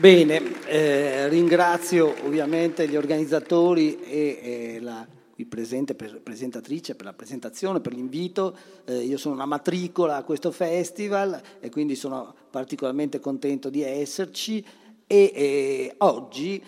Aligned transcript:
Bene, 0.00 0.64
eh, 0.64 1.28
ringrazio 1.28 2.14
ovviamente 2.24 2.88
gli 2.88 2.96
organizzatori 2.96 4.00
e, 4.00 4.38
e 4.42 4.80
la 4.80 5.06
qui 5.34 5.44
presente 5.44 5.94
presentatrice 5.94 6.94
per 6.94 7.04
la 7.04 7.12
presentazione, 7.12 7.80
per 7.80 7.92
l'invito. 7.92 8.56
Eh, 8.86 9.00
io 9.00 9.18
sono 9.18 9.34
una 9.34 9.44
matricola 9.44 10.16
a 10.16 10.22
questo 10.22 10.52
festival 10.52 11.38
e 11.60 11.68
quindi 11.68 11.96
sono 11.96 12.34
particolarmente 12.48 13.20
contento 13.20 13.68
di 13.68 13.82
esserci 13.82 14.64
e 15.06 15.32
eh, 15.34 15.94
oggi 15.98 16.62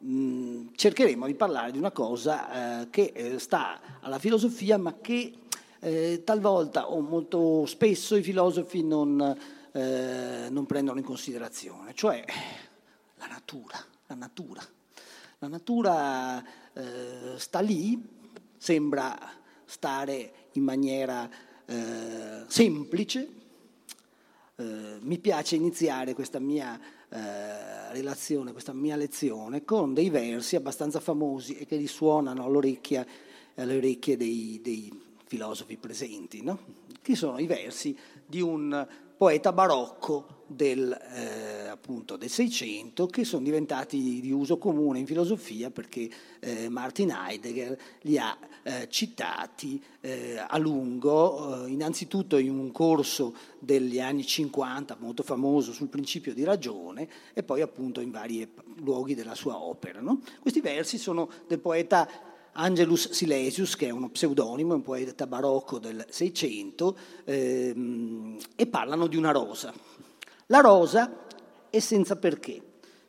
mh, 0.00 0.64
cercheremo 0.74 1.24
di 1.24 1.34
parlare 1.34 1.72
di 1.72 1.78
una 1.78 1.90
cosa 1.90 2.82
eh, 2.82 2.90
che 2.90 3.12
eh, 3.14 3.38
sta 3.38 3.80
alla 4.02 4.18
filosofia 4.18 4.76
ma 4.76 4.96
che 5.00 5.32
eh, 5.80 6.20
talvolta 6.22 6.90
o 6.90 7.00
molto 7.00 7.64
spesso 7.64 8.14
i 8.14 8.22
filosofi 8.22 8.84
non, 8.84 9.56
eh, 9.78 10.48
non 10.50 10.66
prendono 10.66 10.98
in 10.98 11.04
considerazione, 11.04 11.94
cioè 11.94 12.24
la 13.16 13.26
natura, 13.26 13.78
la 14.06 14.14
natura. 14.16 14.60
La 15.38 15.46
natura 15.46 16.42
eh, 16.72 17.34
sta 17.36 17.60
lì, 17.60 18.02
sembra 18.56 19.16
stare 19.64 20.32
in 20.52 20.64
maniera 20.64 21.30
eh, 21.64 22.42
semplice. 22.48 23.28
Eh, 24.56 24.96
mi 25.00 25.18
piace 25.18 25.54
iniziare 25.54 26.12
questa 26.14 26.40
mia 26.40 26.76
eh, 27.08 27.92
relazione, 27.92 28.50
questa 28.50 28.72
mia 28.72 28.96
lezione 28.96 29.64
con 29.64 29.94
dei 29.94 30.10
versi 30.10 30.56
abbastanza 30.56 30.98
famosi 30.98 31.56
e 31.56 31.66
che 31.66 31.76
risuonano 31.76 32.44
all'orecchia, 32.44 33.06
alle 33.54 33.76
orecchie 33.76 34.16
dei, 34.16 34.58
dei 34.60 34.92
filosofi 35.24 35.76
presenti, 35.76 36.42
no? 36.42 36.58
che 37.00 37.14
sono 37.14 37.38
i 37.38 37.46
versi 37.46 37.96
di 38.26 38.40
un 38.40 39.06
poeta 39.18 39.52
barocco 39.52 40.36
del, 40.46 40.90
eh, 40.90 41.66
appunto, 41.66 42.16
del 42.16 42.30
600 42.30 43.06
che 43.08 43.24
sono 43.24 43.42
diventati 43.42 44.20
di 44.20 44.30
uso 44.30 44.58
comune 44.58 45.00
in 45.00 45.06
filosofia 45.06 45.70
perché 45.70 46.08
eh, 46.38 46.68
Martin 46.68 47.10
Heidegger 47.10 47.76
li 48.02 48.16
ha 48.16 48.38
eh, 48.62 48.88
citati 48.88 49.82
eh, 50.00 50.36
a 50.38 50.56
lungo, 50.56 51.64
eh, 51.64 51.70
innanzitutto 51.70 52.38
in 52.38 52.56
un 52.56 52.70
corso 52.70 53.34
degli 53.58 53.98
anni 53.98 54.24
50 54.24 54.96
molto 55.00 55.24
famoso 55.24 55.72
sul 55.72 55.88
principio 55.88 56.32
di 56.32 56.44
ragione 56.44 57.08
e 57.34 57.42
poi 57.42 57.60
appunto 57.60 58.00
in 58.00 58.12
vari 58.12 58.48
luoghi 58.76 59.14
della 59.14 59.34
sua 59.34 59.60
opera. 59.60 60.00
No? 60.00 60.20
Questi 60.40 60.60
versi 60.60 60.96
sono 60.96 61.28
del 61.48 61.58
poeta 61.58 62.08
Angelus 62.58 63.10
Silesius, 63.10 63.76
che 63.76 63.86
è 63.86 63.90
uno 63.90 64.10
pseudonimo, 64.10 64.74
un 64.74 64.82
poeta 64.82 65.28
barocco 65.28 65.78
del 65.78 66.04
Seicento, 66.10 66.96
ehm, 67.24 68.36
e 68.56 68.66
parlano 68.66 69.06
di 69.06 69.16
una 69.16 69.30
rosa. 69.30 69.72
La 70.46 70.58
rosa 70.58 71.26
è 71.70 71.78
senza 71.78 72.16
perché, 72.16 72.60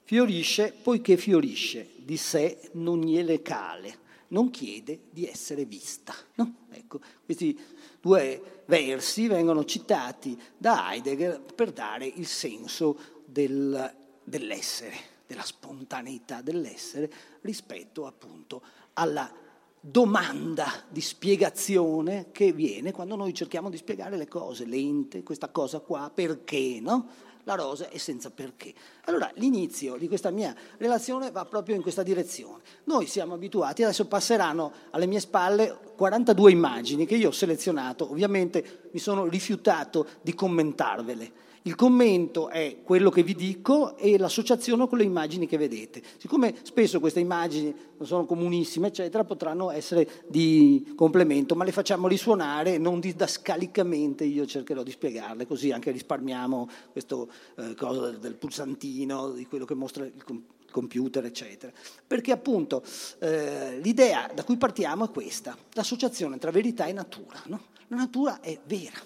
fiorisce 0.04 0.74
poiché 0.82 1.18
fiorisce, 1.18 1.90
di 1.98 2.16
sé 2.16 2.70
non 2.74 3.02
gliele 3.02 3.42
cale, 3.42 4.08
non 4.30 4.52
chiede 4.52 5.06
di 5.10 5.26
essere 5.26 5.66
vista. 5.66 6.14
No? 6.36 6.66
Ecco, 6.70 7.00
questi 7.26 7.58
due 8.00 8.64
versi 8.68 9.28
vengono 9.28 9.66
citati 9.66 10.40
da 10.58 10.92
Heidegger 10.92 11.42
per 11.42 11.72
dare 11.72 12.06
il 12.06 12.28
senso 12.28 13.00
del, 13.26 13.96
dell'essere, 14.24 14.96
della 15.26 15.44
spontaneità 15.44 16.42
dell'essere 16.42 17.12
rispetto 17.42 18.06
appunto 18.06 18.62
alla 19.00 19.32
domanda 19.80 20.84
di 20.90 21.00
spiegazione 21.00 22.28
che 22.32 22.52
viene 22.52 22.92
quando 22.92 23.16
noi 23.16 23.34
cerchiamo 23.34 23.70
di 23.70 23.78
spiegare 23.78 24.18
le 24.18 24.28
cose, 24.28 24.66
lente, 24.66 25.24
questa 25.24 25.48
cosa 25.50 25.80
qua, 25.80 26.12
perché, 26.14 26.80
no? 26.82 27.08
La 27.44 27.56
rosa 27.56 27.90
è 27.90 27.98
senza 27.98 28.30
perché. 28.30 28.74
Allora 29.06 29.32
l'inizio 29.36 29.96
di 29.96 30.10
questa 30.10 30.30
mia 30.30 30.54
relazione 30.78 31.32
va 31.32 31.46
proprio 31.46 31.76
in 31.76 31.82
questa 31.82 32.04
direzione. 32.04 32.62
Noi 32.84 33.08
siamo 33.08 33.36
abituati, 33.36 33.82
adesso 33.82 34.06
passeranno 34.06 34.72
alle 34.92 35.08
mie 35.08 35.22
spalle 35.22 35.80
42 35.96 36.52
immagini 36.52 37.06
che 37.06 37.16
io 37.16 37.30
ho 37.30 37.32
selezionato, 37.32 38.12
ovviamente 38.12 38.90
mi 38.92 39.00
sono 39.00 39.26
rifiutato 39.28 40.06
di 40.22 40.36
commentarvele 40.36 41.48
il 41.70 41.76
commento 41.76 42.50
è 42.50 42.80
quello 42.84 43.12
che 43.12 43.22
vi 43.22 43.36
dico 43.36 43.96
e 43.96 44.18
l'associazione 44.18 44.88
con 44.88 44.98
le 44.98 45.04
immagini 45.04 45.46
che 45.46 45.56
vedete. 45.56 46.02
Siccome 46.18 46.56
spesso 46.64 47.00
queste 47.00 47.20
immagini 47.20 47.72
non 47.96 48.08
sono 48.08 48.26
comunissime, 48.26 48.88
eccetera, 48.88 49.24
potranno 49.24 49.70
essere 49.70 50.24
di 50.28 50.94
complemento, 50.96 51.54
ma 51.54 51.64
le 51.64 51.72
facciamo 51.72 52.08
risuonare 52.08 52.80
non 52.80 53.00
didascalicamente, 53.00 54.24
io 54.24 54.48
cercherò 54.48 54.82
di 54.82 54.90
spiegarle, 54.90 55.46
così 55.46 55.70
anche 55.70 55.92
risparmiamo 55.92 56.68
questo 56.92 57.30
eh, 57.58 57.76
cosa 57.76 58.10
del 58.18 58.34
pulsantino, 58.34 59.34
di 59.34 59.46
quello 59.46 59.66
che 59.66 59.76
mostra 59.76 60.06
il 60.06 60.24
computer, 60.72 61.24
eccetera. 61.24 61.72
Perché 62.08 62.32
appunto 62.32 62.82
eh, 63.20 63.80
l'idea 63.80 64.32
da 64.34 64.44
cui 64.44 64.58
partiamo 64.58 65.06
è 65.06 65.12
questa, 65.12 65.56
l'associazione 65.74 66.40
tra 66.40 66.50
verità 66.50 66.88
e 66.88 66.94
natura. 66.94 67.40
No? 67.46 67.62
La 67.90 67.98
natura 67.98 68.40
è 68.40 68.60
vera, 68.66 69.00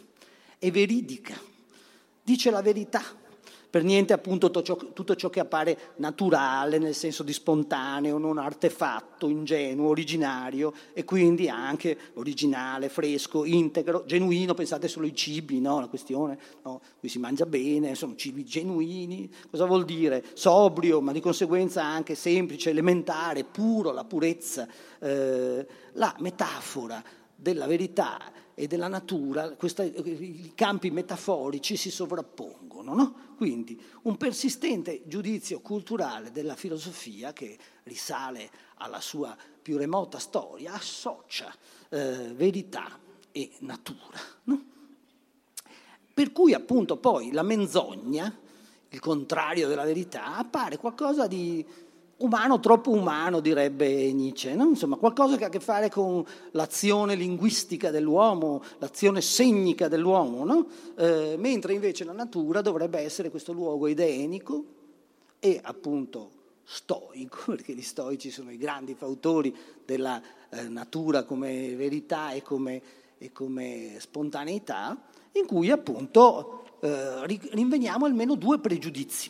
è 0.58 0.72
veridica 0.72 1.52
dice 2.24 2.50
la 2.50 2.62
verità. 2.62 3.02
Per 3.74 3.84
niente 3.84 4.14
appunto 4.14 4.52
tutto 4.52 5.16
ciò, 5.16 5.30
che 5.32 5.40
appare 5.40 5.94
naturale, 5.96 6.78
nel 6.78 6.94
senso 6.94 7.24
di 7.24 7.34
spontaneo, 7.34 8.20
non 8.20 8.38
artefatto, 8.38 9.28
ingenuo, 9.28 9.90
originario 9.90 10.74
e 10.94 11.04
quindi 11.04 11.50
anche 11.50 11.98
originale, 12.14 12.88
fresco, 12.90 13.46
integro, 13.46 14.04
genuino, 14.06 14.54
pensate 14.54 14.88
solo 14.88 15.08
ai 15.08 15.16
cibi, 15.16 15.60
no? 15.60 15.80
la 15.80 15.88
questione, 15.88 16.38
no? 16.62 16.82
qui 17.00 17.10
si 17.10 17.18
mangia 17.18 17.48
bene, 17.48 17.96
sono 17.96 18.16
cibi 18.16 18.46
genuini, 18.46 19.28
cosa 19.50 19.66
vuol 19.66 19.86
dire? 19.86 20.24
Sobrio, 20.34 21.02
ma 21.02 21.12
di 21.12 21.20
conseguenza 21.20 21.84
anche 21.84 22.14
semplice, 22.14 22.70
elementare, 22.70 23.44
puro, 23.44 23.92
la 23.92 24.04
purezza, 24.04 24.68
eh, 25.00 25.68
la 25.94 26.16
metafora 26.20 27.04
della 27.44 27.68
verità 27.68 28.32
e 28.56 28.68
della 28.68 28.88
natura, 28.88 29.50
questa, 29.52 29.84
i 29.84 30.54
campi 30.56 30.90
metaforici 30.92 31.76
si 31.76 31.92
sovrappongono. 31.92 32.94
No? 32.96 33.16
Quindi 33.36 33.80
un 34.04 34.16
persistente 34.16 35.02
giudizio 35.06 35.60
culturale 35.60 36.32
della 36.32 36.56
filosofia 36.56 37.34
che 37.34 37.58
risale 37.84 38.50
alla 38.76 39.02
sua 39.02 39.36
più 39.62 39.78
remota 39.78 40.20
storia 40.20 40.74
associa 40.74 41.54
eh, 41.90 42.32
verità 42.34 42.98
e 43.32 43.52
natura. 43.60 44.20
No? 44.44 44.64
Per 46.14 46.32
cui 46.32 46.54
appunto 46.54 46.98
poi 46.98 47.32
la 47.32 47.44
menzogna, 47.44 48.40
il 48.88 49.00
contrario 49.00 49.68
della 49.68 49.84
verità, 49.84 50.38
appare 50.38 50.78
qualcosa 50.78 51.28
di 51.28 51.66
umano, 52.24 52.60
troppo 52.60 52.92
umano, 52.92 53.40
direbbe 53.40 54.12
Nietzsche, 54.14 54.54
no? 54.56 54.70
insomma 54.70 54.96
qualcosa 54.96 55.36
che 55.36 55.44
ha 55.44 55.48
a 55.48 55.50
che 55.50 55.60
fare 55.60 55.90
con 55.90 56.26
l'azione 56.52 57.16
linguistica 57.16 57.92
dell'uomo, 57.92 58.64
l'azione 58.80 59.22
segnica 59.22 59.88
dell'uomo, 59.88 60.46
no? 60.46 60.68
eh, 60.96 61.36
mentre 61.38 61.74
invece 61.74 62.06
la 62.06 62.14
natura 62.14 62.62
dovrebbe 62.62 63.00
essere 63.00 63.30
questo 63.30 63.52
luogo 63.52 63.88
edenico 63.88 64.64
e 65.40 65.60
appunto 65.62 66.42
stoico, 66.64 67.44
perché 67.52 67.74
gli 67.74 67.82
stoici 67.82 68.32
sono 68.32 68.52
i 68.52 68.58
grandi 68.58 68.96
fautori 68.96 69.56
della 69.86 70.22
eh, 70.50 70.64
natura 70.64 71.24
come 71.24 71.76
verità 71.76 72.32
e 72.32 72.42
come, 72.42 72.82
e 73.18 73.32
come, 73.32 73.98
spontaneità, 74.00 74.98
in 75.34 75.46
cui 75.46 75.70
appunto 75.72 76.78
eh, 76.80 77.26
rinveniamo 77.26 78.06
almeno 78.06 78.36
due 78.36 78.60
pregiudizi. 78.60 79.30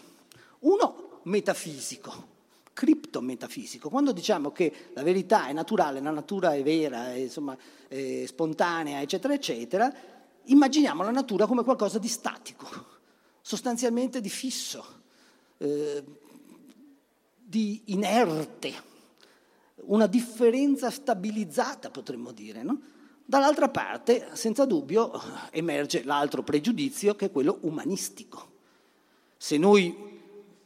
Uno 0.59 1.19
metafisico, 1.23 2.32
criptometafisico. 2.73 3.89
Quando 3.89 4.11
diciamo 4.11 4.51
che 4.51 4.89
la 4.93 5.03
verità 5.03 5.47
è 5.47 5.53
naturale, 5.53 6.01
la 6.01 6.11
natura 6.11 6.53
è 6.53 6.63
vera, 6.63 7.13
è, 7.13 7.17
insomma, 7.17 7.55
è 7.87 8.23
spontanea, 8.25 9.01
eccetera, 9.01 9.33
eccetera, 9.33 9.93
immaginiamo 10.45 11.03
la 11.03 11.11
natura 11.11 11.45
come 11.45 11.63
qualcosa 11.63 11.99
di 11.99 12.07
statico, 12.07 12.67
sostanzialmente 13.41 14.19
di 14.19 14.29
fisso, 14.29 14.83
eh, 15.57 16.03
di 17.37 17.81
inerte, 17.85 18.91
una 19.85 20.07
differenza 20.07 20.89
stabilizzata, 20.89 21.89
potremmo 21.89 22.31
dire. 22.31 22.63
No? 22.63 22.79
Dall'altra 23.25 23.69
parte, 23.69 24.29
senza 24.33 24.65
dubbio, 24.65 25.11
emerge 25.51 26.03
l'altro 26.03 26.43
pregiudizio 26.43 27.15
che 27.15 27.25
è 27.25 27.31
quello 27.31 27.59
umanistico. 27.61 28.51
Se 29.37 29.57
noi 29.57 30.12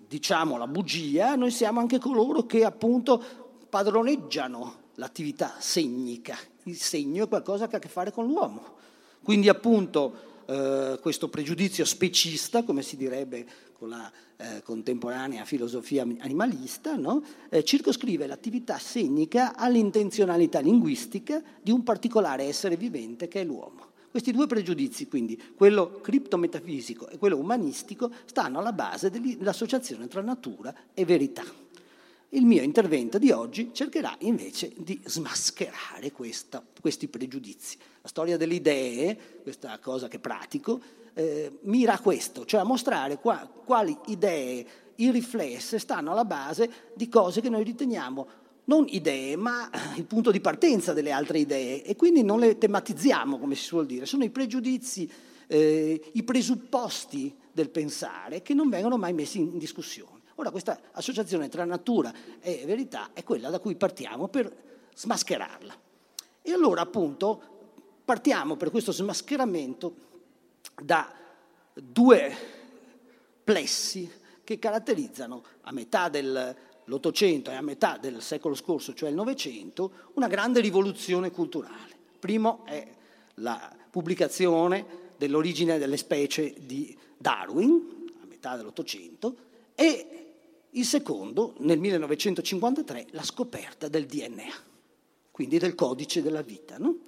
diciamo 0.07 0.57
la 0.57 0.67
bugia, 0.67 1.35
noi 1.35 1.51
siamo 1.51 1.79
anche 1.79 1.99
coloro 1.99 2.45
che 2.45 2.63
appunto 2.63 3.21
padroneggiano 3.69 4.85
l'attività 4.95 5.55
segnica. 5.59 6.37
Il 6.63 6.77
segno 6.77 7.25
è 7.25 7.27
qualcosa 7.27 7.67
che 7.67 7.75
ha 7.75 7.77
a 7.77 7.81
che 7.81 7.89
fare 7.89 8.11
con 8.11 8.25
l'uomo. 8.25 8.75
Quindi 9.21 9.49
appunto 9.49 10.43
eh, 10.45 10.99
questo 11.01 11.29
pregiudizio 11.29 11.85
specista, 11.85 12.63
come 12.63 12.81
si 12.81 12.95
direbbe 12.95 13.45
con 13.73 13.89
la 13.89 14.11
eh, 14.37 14.63
contemporanea 14.63 15.45
filosofia 15.45 16.03
animalista, 16.19 16.95
no? 16.95 17.21
eh, 17.49 17.63
circoscrive 17.63 18.25
l'attività 18.25 18.79
segnica 18.79 19.55
all'intenzionalità 19.55 20.59
linguistica 20.59 21.41
di 21.61 21.71
un 21.71 21.83
particolare 21.83 22.45
essere 22.45 22.77
vivente 22.77 23.27
che 23.27 23.41
è 23.41 23.43
l'uomo. 23.43 23.95
Questi 24.17 24.33
due 24.33 24.47
pregiudizi, 24.47 25.07
quindi 25.07 25.39
quello 25.55 26.01
criptometafisico 26.01 27.07
e 27.07 27.19
quello 27.19 27.37
umanistico, 27.37 28.09
stanno 28.25 28.57
alla 28.57 28.73
base 28.73 29.11
dell'associazione 29.11 30.07
tra 30.07 30.21
natura 30.21 30.73
e 30.95 31.05
verità. 31.05 31.43
Il 32.29 32.43
mio 32.43 32.63
intervento 32.63 33.19
di 33.19 33.29
oggi 33.29 33.69
cercherà 33.73 34.15
invece 34.21 34.73
di 34.75 34.99
smascherare 35.03 36.11
questa, 36.11 36.65
questi 36.81 37.07
pregiudizi. 37.07 37.77
La 38.01 38.07
storia 38.07 38.37
delle 38.37 38.55
idee, 38.55 39.39
questa 39.43 39.77
cosa 39.77 40.07
che 40.07 40.17
pratico, 40.17 40.81
eh, 41.13 41.59
mira 41.65 41.93
a 41.93 41.99
questo, 41.99 42.43
cioè 42.43 42.61
a 42.61 42.65
mostrare 42.65 43.19
qua, 43.19 43.47
quali 43.63 43.95
idee 44.07 44.65
irriflesse 44.95 45.77
stanno 45.77 46.11
alla 46.11 46.25
base 46.25 46.89
di 46.95 47.07
cose 47.07 47.39
che 47.39 47.49
noi 47.49 47.63
riteniamo 47.63 48.27
non 48.67 48.85
idee, 48.89 49.35
ma 49.35 49.69
il 49.95 50.05
punto 50.05 50.31
di 50.31 50.41
partenza 50.41 50.93
delle 50.93 51.11
altre 51.11 51.39
idee 51.39 51.83
e 51.83 51.95
quindi 51.95 52.23
non 52.23 52.39
le 52.39 52.57
tematizziamo, 52.57 53.39
come 53.39 53.55
si 53.55 53.63
suol 53.63 53.85
dire, 53.85 54.05
sono 54.05 54.23
i 54.23 54.29
pregiudizi, 54.29 55.09
eh, 55.47 56.09
i 56.13 56.23
presupposti 56.23 57.35
del 57.51 57.69
pensare 57.69 58.41
che 58.41 58.53
non 58.53 58.69
vengono 58.69 58.97
mai 58.97 59.13
messi 59.13 59.39
in 59.39 59.57
discussione. 59.57 60.21
Ora 60.35 60.51
questa 60.51 60.79
associazione 60.91 61.49
tra 61.49 61.65
natura 61.65 62.13
e 62.41 62.63
verità 62.65 63.11
è 63.13 63.23
quella 63.23 63.49
da 63.49 63.59
cui 63.59 63.75
partiamo 63.75 64.27
per 64.27 64.53
smascherarla. 64.93 65.75
E 66.41 66.51
allora 66.51 66.81
appunto 66.81 67.41
partiamo 68.05 68.55
per 68.55 68.69
questo 68.69 68.91
smascheramento 68.91 69.95
da 70.83 71.11
due 71.73 72.35
plessi 73.43 74.09
che 74.43 74.59
caratterizzano 74.59 75.43
a 75.61 75.71
metà 75.71 76.09
dell'Ottocento 76.87 77.51
e 77.51 77.55
a 77.55 77.61
metà 77.61 77.97
del 77.99 78.21
secolo 78.21 78.55
scorso, 78.55 78.93
cioè 78.93 79.09
il 79.09 79.15
Novecento, 79.15 79.91
una 80.13 80.27
grande 80.27 80.61
rivoluzione 80.61 81.31
culturale. 81.31 81.95
Primo 82.17 82.63
è 82.63 82.87
la 83.35 83.75
pubblicazione 83.89 84.85
dell'origine 85.17 85.77
delle 85.79 85.97
specie 85.97 86.53
di 86.61 86.97
Darwin, 87.17 88.05
a 88.21 88.25
metà 88.25 88.55
dell'Ottocento, 88.55 89.35
e 89.75 90.27
il 90.69 90.85
secondo, 90.85 91.55
nel 91.57 91.77
1953, 91.77 93.07
la 93.11 93.23
scoperta 93.23 93.89
del 93.89 94.05
DNA, 94.05 94.53
quindi 95.31 95.57
del 95.57 95.75
codice 95.75 96.21
della 96.21 96.41
vita. 96.41 96.77
No? 96.77 96.99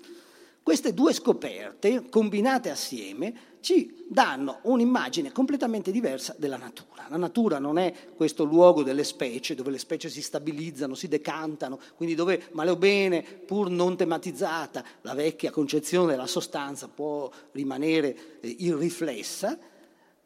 Queste 0.69 0.93
due 0.93 1.13
scoperte, 1.13 2.09
combinate 2.11 2.69
assieme, 2.69 3.33
ci 3.59 4.05
danno 4.07 4.59
un'immagine 4.65 5.31
completamente 5.31 5.89
diversa 5.89 6.35
della 6.37 6.57
natura. 6.57 7.07
La 7.09 7.17
natura 7.17 7.57
non 7.57 7.79
è 7.79 7.91
questo 8.15 8.43
luogo 8.43 8.83
delle 8.83 9.03
specie, 9.03 9.55
dove 9.55 9.71
le 9.71 9.79
specie 9.79 10.09
si 10.09 10.21
stabilizzano, 10.21 10.93
si 10.93 11.07
decantano, 11.07 11.79
quindi 11.95 12.13
dove 12.13 12.49
male 12.51 12.69
o 12.69 12.75
bene, 12.75 13.23
pur 13.23 13.71
non 13.71 13.97
tematizzata, 13.97 14.85
la 15.01 15.15
vecchia 15.15 15.49
concezione 15.49 16.11
della 16.11 16.27
sostanza 16.27 16.87
può 16.87 17.31
rimanere 17.53 18.39
eh, 18.39 18.55
irriflessa, 18.59 19.57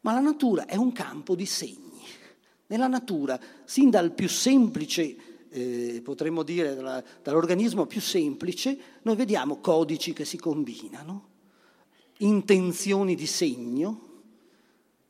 ma 0.02 0.12
la 0.12 0.20
natura 0.20 0.66
è 0.66 0.76
un 0.76 0.92
campo 0.92 1.34
di 1.34 1.46
segni 1.46 2.02
nella 2.66 2.86
natura, 2.86 3.40
sin 3.64 3.88
dal 3.88 4.12
più 4.12 4.28
semplice, 4.28 5.16
eh, 5.54 6.00
potremmo 6.02 6.42
dire, 6.42 6.74
dalla, 6.74 7.02
dall'organismo 7.22 7.86
più 7.86 8.00
semplice, 8.00 8.76
noi 9.02 9.14
vediamo 9.14 9.60
codici 9.60 10.12
che 10.12 10.24
si 10.24 10.36
combinano, 10.36 11.28
intenzioni 12.18 13.14
di 13.14 13.26
segno. 13.26 14.10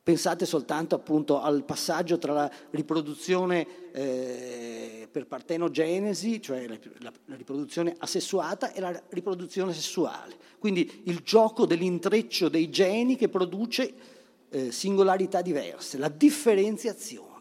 Pensate 0.03 0.45
soltanto 0.45 0.93
appunto 0.93 1.41
al 1.41 1.63
passaggio 1.63 2.19
tra 2.19 2.31
la 2.31 2.51
riproduzione 2.69 3.91
eh, 3.91 5.07
per 5.11 5.25
partenogenesi, 5.25 6.39
cioè 6.39 6.67
la, 6.67 6.77
la, 6.99 7.11
la 7.25 7.35
riproduzione 7.35 7.95
asessuata, 7.97 8.71
e 8.71 8.81
la 8.81 9.01
riproduzione 9.09 9.73
sessuale. 9.73 10.37
Quindi 10.59 11.01
il 11.05 11.21
gioco 11.23 11.65
dell'intreccio 11.65 12.49
dei 12.49 12.69
geni 12.69 13.15
che 13.15 13.29
produce 13.29 13.93
eh, 14.49 14.71
singolarità 14.71 15.41
diverse, 15.41 15.97
la 15.97 16.09
differenziazione. 16.09 17.33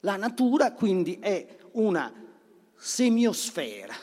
La 0.00 0.16
natura 0.16 0.72
quindi 0.72 1.18
è 1.20 1.58
una 1.72 2.12
semiosfera, 2.76 3.94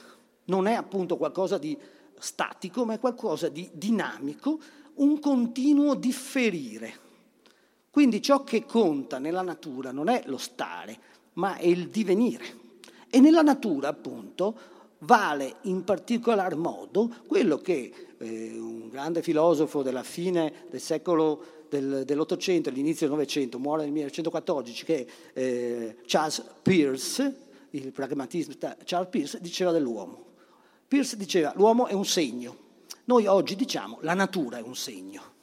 non 0.45 0.67
è 0.67 0.73
appunto 0.73 1.17
qualcosa 1.17 1.57
di 1.57 1.77
statico, 2.19 2.85
ma 2.85 2.93
è 2.93 2.99
qualcosa 2.99 3.49
di 3.49 3.69
dinamico, 3.73 4.59
un 4.95 5.19
continuo 5.19 5.95
differire. 5.95 7.05
Quindi 7.89 8.21
ciò 8.21 8.43
che 8.43 8.65
conta 8.65 9.17
nella 9.17 9.41
natura 9.41 9.91
non 9.91 10.07
è 10.09 10.23
lo 10.25 10.37
stare, 10.37 10.99
ma 11.33 11.57
è 11.57 11.65
il 11.65 11.87
divenire. 11.89 12.65
E 13.09 13.19
nella 13.19 13.41
natura, 13.41 13.87
appunto, 13.87 14.55
vale 14.99 15.55
in 15.61 15.83
particolar 15.83 16.55
modo 16.55 17.11
quello 17.27 17.57
che 17.57 17.91
eh, 18.17 18.57
un 18.57 18.89
grande 18.89 19.21
filosofo 19.21 19.81
della 19.81 20.03
fine 20.03 20.65
del 20.69 20.81
secolo 20.81 21.55
del, 21.69 22.03
dell'Ottocento 22.05 22.69
all'inizio 22.69 23.07
del 23.07 23.15
Novecento, 23.15 23.59
muore 23.59 23.83
nel 23.83 23.91
1914, 23.91 24.85
che 24.85 25.05
è 25.33 25.39
eh, 25.39 25.97
Charles 26.05 26.43
Peirce, 26.61 27.46
il 27.71 27.91
pragmatista 27.91 28.77
Charles 28.83 29.09
Peirce, 29.09 29.39
diceva 29.39 29.71
dell'uomo. 29.71 30.25
Peirce 30.87 31.17
diceva 31.17 31.53
l'uomo 31.55 31.87
è 31.87 31.93
un 31.93 32.05
segno. 32.05 32.65
Noi 33.05 33.25
oggi 33.25 33.55
diciamo 33.55 33.99
la 34.01 34.13
natura 34.13 34.57
è 34.57 34.61
un 34.61 34.75
segno. 34.75 35.35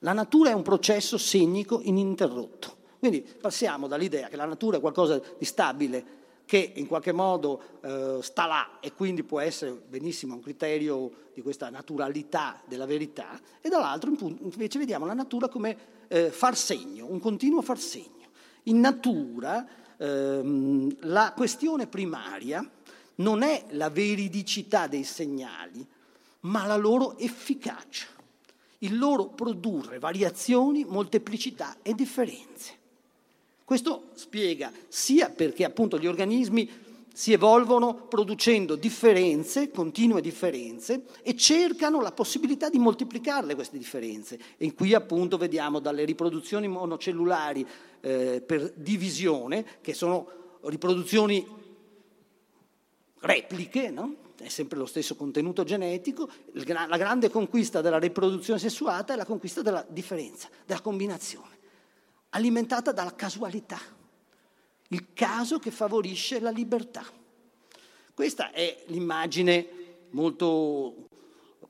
La 0.00 0.12
natura 0.12 0.50
è 0.50 0.52
un 0.52 0.62
processo 0.62 1.18
segnico 1.18 1.80
ininterrotto. 1.82 2.78
Quindi 2.98 3.20
passiamo 3.22 3.86
dall'idea 3.86 4.28
che 4.28 4.36
la 4.36 4.44
natura 4.44 4.76
è 4.76 4.80
qualcosa 4.80 5.20
di 5.38 5.44
stabile, 5.44 6.18
che 6.44 6.72
in 6.76 6.86
qualche 6.86 7.12
modo 7.12 7.62
eh, 7.80 8.18
sta 8.22 8.46
là 8.46 8.78
e 8.80 8.92
quindi 8.92 9.22
può 9.22 9.40
essere 9.40 9.72
benissimo 9.72 10.34
un 10.34 10.40
criterio 10.40 11.28
di 11.32 11.42
questa 11.42 11.70
naturalità 11.70 12.60
della 12.66 12.86
verità, 12.86 13.40
e 13.60 13.68
dall'altro 13.68 14.10
invece 14.10 14.78
vediamo 14.78 15.06
la 15.06 15.14
natura 15.14 15.48
come 15.48 15.76
eh, 16.08 16.30
far 16.30 16.56
segno, 16.56 17.06
un 17.08 17.20
continuo 17.20 17.62
far 17.62 17.78
segno. 17.78 18.28
In 18.64 18.80
natura 18.80 19.66
la 20.02 21.32
questione 21.36 21.86
primaria 21.86 22.66
non 23.16 23.42
è 23.42 23.66
la 23.70 23.90
veridicità 23.90 24.86
dei 24.86 25.04
segnali, 25.04 25.86
ma 26.40 26.64
la 26.64 26.76
loro 26.76 27.18
efficacia, 27.18 28.06
il 28.78 28.96
loro 28.96 29.26
produrre 29.26 29.98
variazioni, 29.98 30.84
molteplicità 30.84 31.76
e 31.82 31.94
differenze. 31.94 32.78
Questo 33.62 34.08
spiega 34.14 34.72
sia 34.88 35.28
perché 35.28 35.64
appunto 35.64 35.98
gli 35.98 36.06
organismi 36.06 36.68
si 37.12 37.32
evolvono 37.32 37.94
producendo 37.94 38.76
differenze, 38.76 39.70
continue 39.70 40.20
differenze, 40.20 41.04
e 41.22 41.36
cercano 41.36 42.00
la 42.00 42.12
possibilità 42.12 42.68
di 42.68 42.78
moltiplicarle 42.78 43.54
queste 43.54 43.78
differenze. 43.78 44.38
E 44.56 44.74
qui 44.74 44.94
appunto 44.94 45.36
vediamo 45.36 45.80
dalle 45.80 46.04
riproduzioni 46.04 46.68
monocellulari 46.68 47.66
eh, 48.00 48.42
per 48.44 48.72
divisione, 48.76 49.64
che 49.80 49.94
sono 49.94 50.58
riproduzioni 50.62 51.46
repliche, 53.20 53.90
no? 53.90 54.16
è 54.38 54.48
sempre 54.48 54.78
lo 54.78 54.86
stesso 54.86 55.16
contenuto 55.16 55.64
genetico, 55.64 56.28
la 56.52 56.96
grande 56.96 57.28
conquista 57.28 57.82
della 57.82 57.98
riproduzione 57.98 58.58
sessuata 58.58 59.12
è 59.12 59.16
la 59.16 59.26
conquista 59.26 59.60
della 59.60 59.84
differenza, 59.86 60.48
della 60.64 60.80
combinazione 60.80 61.58
alimentata 62.30 62.92
dalla 62.92 63.14
casualità, 63.14 63.78
il 64.92 65.12
caso 65.12 65.58
che 65.58 65.70
favorisce 65.70 66.40
la 66.40 66.50
libertà. 66.50 67.04
Questa 68.12 68.50
è 68.50 68.84
l'immagine 68.86 69.66
molto 70.10 71.08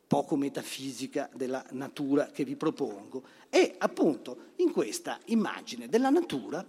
poco 0.06 0.36
metafisica 0.36 1.30
della 1.34 1.64
natura 1.70 2.26
che 2.26 2.44
vi 2.44 2.56
propongo. 2.56 3.22
E 3.48 3.76
appunto 3.78 4.52
in 4.56 4.72
questa 4.72 5.20
immagine 5.26 5.88
della 5.88 6.10
natura, 6.10 6.64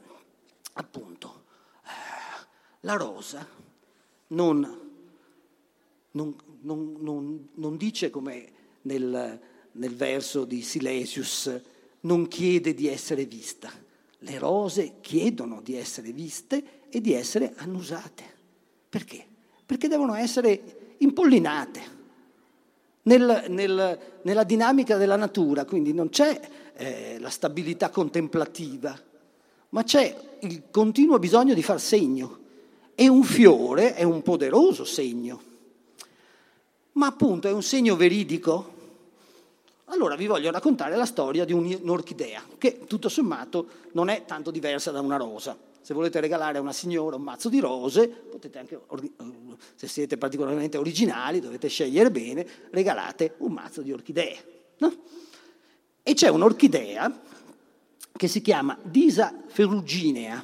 appunto, 0.74 1.46
eh, 1.84 2.46
la 2.81 2.93
rosa 2.93 3.48
non, 4.27 4.91
non, 6.12 6.36
non, 6.62 7.50
non 7.53 7.77
dice 7.77 8.10
come 8.10 8.51
nel, 8.81 9.41
nel 9.72 9.96
verso 9.96 10.46
di 10.46 10.62
Silesius, 10.62 11.62
non 12.01 12.27
chiede 12.27 12.74
di 12.74 12.88
essere 12.88 13.25
vista. 13.25 13.72
Le 14.23 14.37
rose 14.37 14.95
chiedono 15.01 15.61
di 15.61 15.75
essere 15.75 16.11
viste 16.11 16.81
e 16.89 17.01
di 17.01 17.13
essere 17.13 17.53
annusate. 17.57 18.23
Perché? 18.87 19.25
Perché 19.65 19.87
devono 19.87 20.13
essere 20.13 20.95
impollinate. 20.97 21.99
Nel, 23.03 23.45
nel, 23.47 23.99
nella 24.21 24.43
dinamica 24.43 24.97
della 24.97 25.15
natura, 25.15 25.65
quindi 25.65 25.91
non 25.91 26.09
c'è 26.09 26.39
eh, 26.75 27.17
la 27.19 27.29
stabilità 27.31 27.89
contemplativa, 27.89 28.95
ma 29.69 29.83
c'è 29.83 30.15
il 30.41 30.63
continuo 30.69 31.17
bisogno 31.17 31.55
di 31.55 31.63
far 31.63 31.79
segno. 31.79 32.37
E 32.93 33.07
un 33.07 33.23
fiore 33.23 33.95
è 33.95 34.03
un 34.03 34.21
poderoso 34.21 34.83
segno, 34.83 35.41
ma 36.93 37.07
appunto 37.07 37.47
è 37.47 37.51
un 37.51 37.63
segno 37.63 37.95
veridico 37.95 38.80
allora 39.91 40.15
vi 40.15 40.25
voglio 40.25 40.51
raccontare 40.51 40.95
la 40.95 41.05
storia 41.05 41.43
di 41.43 41.51
un'orchidea, 41.51 42.43
che 42.57 42.86
tutto 42.88 43.10
sommato 43.10 43.67
non 43.91 44.07
è 44.07 44.24
tanto 44.25 44.50
diversa 44.50 44.91
da 44.91 45.01
una 45.01 45.17
rosa. 45.17 45.57
Se 45.81 45.93
volete 45.93 46.19
regalare 46.21 46.60
a 46.60 46.62
una 46.62 46.71
signora 46.71 47.17
un 47.17 47.24
mazzo 47.24 47.50
di 47.50 47.60
rose, 47.60 48.07
potete 48.07 48.57
anche, 48.57 48.79
se 49.75 49.88
siete 49.88 50.17
particolarmente 50.17 50.77
originali, 50.77 51.41
dovete 51.41 51.67
scegliere 51.67 52.10
bene, 52.10 52.48
regalate 52.69 53.36
un 53.39 53.51
mazzo 53.51 53.81
di 53.81 53.91
orchidee. 53.91 54.38
No? 54.77 54.95
E 56.03 56.13
c'è 56.13 56.29
un'orchidea 56.29 57.21
che 58.13 58.27
si 58.27 58.41
chiama 58.41 58.77
Disa 58.81 59.43
ferruginea, 59.48 60.41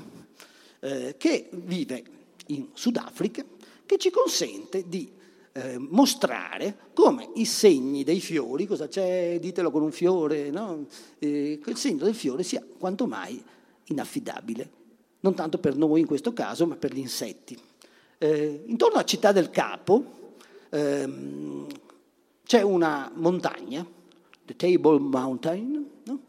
eh, 0.82 1.16
che 1.18 1.48
vive 1.51 2.04
in 2.48 2.68
Sudafrica, 2.74 3.46
che 3.86 3.98
ci 3.98 4.10
consente 4.10 4.89
di 4.89 5.10
eh, 5.58 5.78
mostrare 5.80 6.78
come 6.94 7.32
i 7.36 7.46
segni 7.46 8.04
dei 8.04 8.20
fiori, 8.20 8.68
cosa 8.68 8.88
c'è, 8.88 9.40
ditelo 9.40 9.72
con 9.72 9.82
un 9.82 9.92
fiore, 9.92 10.52
no? 10.52 10.86
eh, 11.18 11.60
il 11.66 11.78
segno 11.78 12.04
del 12.04 12.14
fiore 12.14 12.44
sia 12.44 12.64
quanto 12.78 13.08
mai 13.08 13.44
inaffidabile, 13.86 14.70
non 15.22 15.34
tanto 15.34 15.58
per 15.58 15.76
noi 15.76 16.02
in 16.02 16.06
questo 16.06 16.32
caso, 16.32 16.68
ma 16.68 16.76
per 16.76 16.94
gli 16.94 17.00
insetti. 17.00 17.58
Eh, 18.20 18.66
intorno 18.68 18.96
alla 18.96 19.06
città 19.06 19.32
del 19.32 19.50
Capo 19.50 20.36
ehm, 20.70 21.66
c'è 22.46 22.62
una 22.62 23.12
montagna, 23.16 23.86
the 24.46 24.56
Table 24.56 25.00
Mountain, 25.00 25.90
no? 26.04 26.20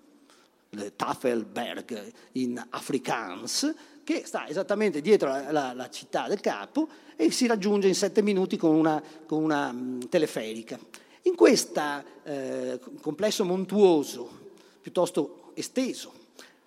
Tafelberg 0.97 2.12
in 2.32 2.62
Afrikaans, 2.70 3.75
che 4.04 4.23
sta 4.25 4.49
esattamente 4.49 5.02
dietro 5.02 5.28
la, 5.28 5.52
la, 5.52 5.73
la, 5.75 5.90
città 5.90 6.28
del 6.28 6.40
Capo 6.40 6.88
e 7.20 7.32
si 7.32 7.48
raggiunge 7.48 7.88
in 7.88 7.96
sette 7.96 8.22
minuti 8.22 8.56
con 8.56 8.76
una, 8.76 9.02
con 9.26 9.42
una 9.42 9.72
mh, 9.72 10.08
teleferica. 10.08 10.78
In 11.22 11.34
questo 11.34 11.82
eh, 12.22 12.78
complesso 13.00 13.44
montuoso, 13.44 14.30
piuttosto 14.80 15.50
esteso, 15.54 16.12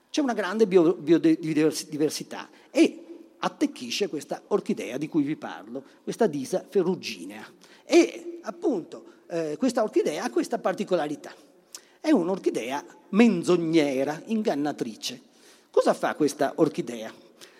c'è 0.10 0.20
una 0.20 0.34
grande 0.34 0.68
bio, 0.68 0.94
biodiversità 0.94 2.50
e 2.70 3.06
attecchisce 3.38 4.10
questa 4.10 4.42
orchidea 4.48 4.98
di 4.98 5.08
cui 5.08 5.24
vi 5.24 5.38
parlo, 5.38 5.82
questa 6.04 6.28
disa 6.28 6.66
ferruginea. 6.68 7.50
E 7.86 8.40
appunto 8.42 9.06
eh, 9.28 9.56
questa 9.58 9.84
orchidea 9.84 10.26
ha 10.26 10.30
questa 10.30 10.60
particolarità. 10.60 11.34
È 12.02 12.12
un'orchidea 12.12 12.84
menzognera, 13.12 14.22
ingannatrice. 14.26 15.22
Cosa 15.72 15.94
fa 15.94 16.14
questa 16.16 16.52
orchidea? 16.58 17.14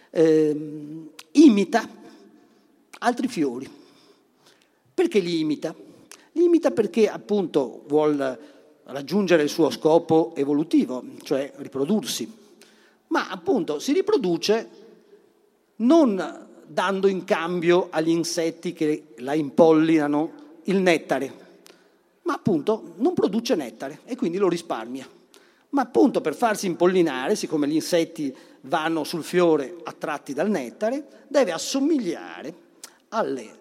Eh, 0.10 1.08
imita 1.32 2.00
altri 3.04 3.28
fiori. 3.28 3.70
Perché 4.94 5.20
li 5.20 5.40
imita? 5.40 5.74
Li 6.34 6.44
imita 6.44 6.72
perché 6.72 7.10
appunto 7.10 7.84
vuol 7.88 8.40
raggiungere 8.84 9.44
il 9.44 9.50
suo 9.50 9.70
scopo 9.70 10.34
evolutivo, 10.36 11.04
cioè 11.24 11.52
riprodursi. 11.58 12.40
Ma 13.08 13.30
appunto 13.30 13.80
si 13.80 13.94
riproduce 13.94 14.70
non 15.78 16.48
dando 16.66 17.08
in 17.08 17.24
cambio 17.26 17.88
agli 17.90 18.10
insetti 18.10 18.74
che 18.74 19.08
la 19.18 19.34
impollinano 19.34 20.40
il 20.66 20.78
nettare, 20.78 21.34
ma 22.24 22.34
appunto 22.34 22.94
non 22.98 23.14
produce 23.14 23.56
nettare 23.56 24.02
e 24.06 24.16
quindi 24.16 24.38
lo 24.38 24.48
risparmia. 24.48 25.08
Ma 25.70 25.82
appunto 25.82 26.22
per 26.22 26.36
farsi 26.36 26.68
impollinare, 26.68 27.36
siccome 27.36 27.68
gli 27.68 27.74
insetti 27.74 28.34
vanno 28.62 29.04
sul 29.04 29.24
fiore 29.24 29.76
attratti 29.84 30.34
dal 30.34 30.50
nettare, 30.50 31.26
deve 31.28 31.52
assomigliare 31.52 32.70
alle, 33.12 33.60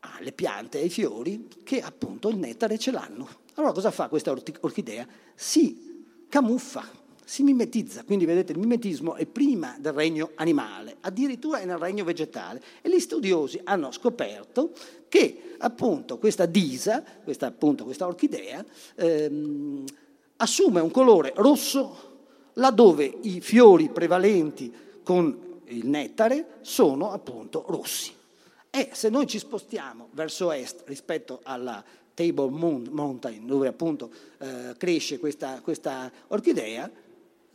alle 0.00 0.32
piante 0.32 0.78
ai 0.78 0.88
fiori 0.88 1.48
che 1.64 1.80
appunto 1.80 2.28
il 2.28 2.36
nettare 2.36 2.78
ce 2.78 2.90
l'hanno. 2.90 3.28
Allora 3.54 3.72
cosa 3.72 3.90
fa 3.90 4.08
questa 4.08 4.30
orchidea? 4.30 5.06
Si 5.34 6.04
camuffa, 6.28 6.88
si 7.24 7.42
mimetizza, 7.42 8.04
quindi 8.04 8.24
vedete 8.24 8.52
il 8.52 8.58
mimetismo 8.58 9.14
è 9.14 9.26
prima 9.26 9.76
del 9.78 9.92
regno 9.92 10.30
animale, 10.36 10.96
addirittura 11.00 11.58
è 11.58 11.64
nel 11.64 11.78
regno 11.78 12.04
vegetale 12.04 12.62
e 12.80 12.88
gli 12.88 13.00
studiosi 13.00 13.60
hanno 13.64 13.90
scoperto 13.90 14.72
che 15.08 15.54
appunto 15.58 16.18
questa 16.18 16.46
disa, 16.46 17.02
questa, 17.24 17.46
appunto, 17.46 17.84
questa 17.84 18.06
orchidea, 18.06 18.64
ehm, 18.94 19.84
assume 20.36 20.80
un 20.80 20.90
colore 20.90 21.32
rosso 21.36 22.06
laddove 22.54 23.18
i 23.22 23.40
fiori 23.40 23.88
prevalenti 23.88 24.72
con 25.02 25.60
il 25.66 25.86
nettare 25.86 26.58
sono 26.60 27.10
appunto 27.10 27.64
rossi. 27.68 28.12
E 28.70 28.90
se 28.92 29.08
noi 29.08 29.26
ci 29.26 29.38
spostiamo 29.38 30.08
verso 30.12 30.52
est 30.52 30.82
rispetto 30.86 31.40
alla 31.42 31.82
Table 32.14 32.50
Mountain, 32.50 33.46
dove 33.46 33.68
appunto 33.68 34.10
eh, 34.38 34.74
cresce 34.76 35.18
questa, 35.18 35.60
questa 35.60 36.10
orchidea, 36.28 36.90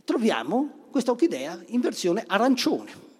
troviamo 0.03 0.87
questa 0.89 1.11
orchidea 1.11 1.61
in 1.67 1.81
versione 1.81 2.23
arancione. 2.25 3.11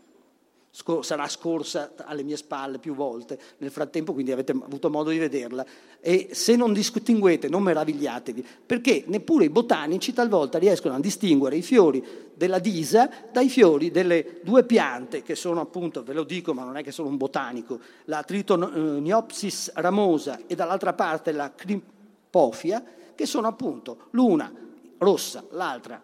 Sarà 1.01 1.27
scorsa 1.27 1.94
alle 1.98 2.24
mie 2.24 2.36
spalle 2.36 2.80
più 2.80 2.96
volte 2.96 3.38
nel 3.60 3.70
frattempo, 3.70 4.12
quindi 4.12 4.32
avete 4.32 4.53
avuto 4.53 4.89
modo 4.89 5.12
di 5.12 5.20
vederla. 5.20 5.63
E 6.00 6.30
se 6.32 6.56
non 6.56 6.74
distinguete, 6.74 7.48
non 7.48 7.62
meravigliatevi, 7.62 8.46
perché 8.65 9.03
neppure 9.06 9.46
i 9.46 9.50
botanici 9.50 10.13
talvolta 10.13 10.58
riescono 10.58 10.96
a 10.96 11.00
distinguere 11.00 11.58
i 11.58 11.62
fiori 11.62 12.03
della 12.34 12.58
disa 12.58 13.08
dai 13.32 13.50
fiori 13.50 13.92
delle 13.92 14.39
due 14.44 14.63
piante, 14.63 15.22
che 15.22 15.36
sono 15.36 15.62
appunto, 15.62 16.03
ve 16.03 16.13
lo 16.13 16.24
dico, 16.24 16.56
ma 16.56 16.63
non 16.63 16.77
è 16.77 16.84
che 16.84 16.92
sono 16.92 17.08
un 17.08 17.18
botanico, 17.18 17.80
la 18.06 18.24
Tritoniopsis 18.24 19.74
ramosa 19.75 20.39
e 20.48 20.56
dall'altra 20.56 20.94
parte 20.94 21.32
la 21.32 21.53
Crimpofia, 21.53 22.84
che 23.13 23.27
sono 23.27 23.48
appunto 23.48 24.08
l'una 24.12 24.51
rossa, 24.98 25.44
l'altra 25.51 26.01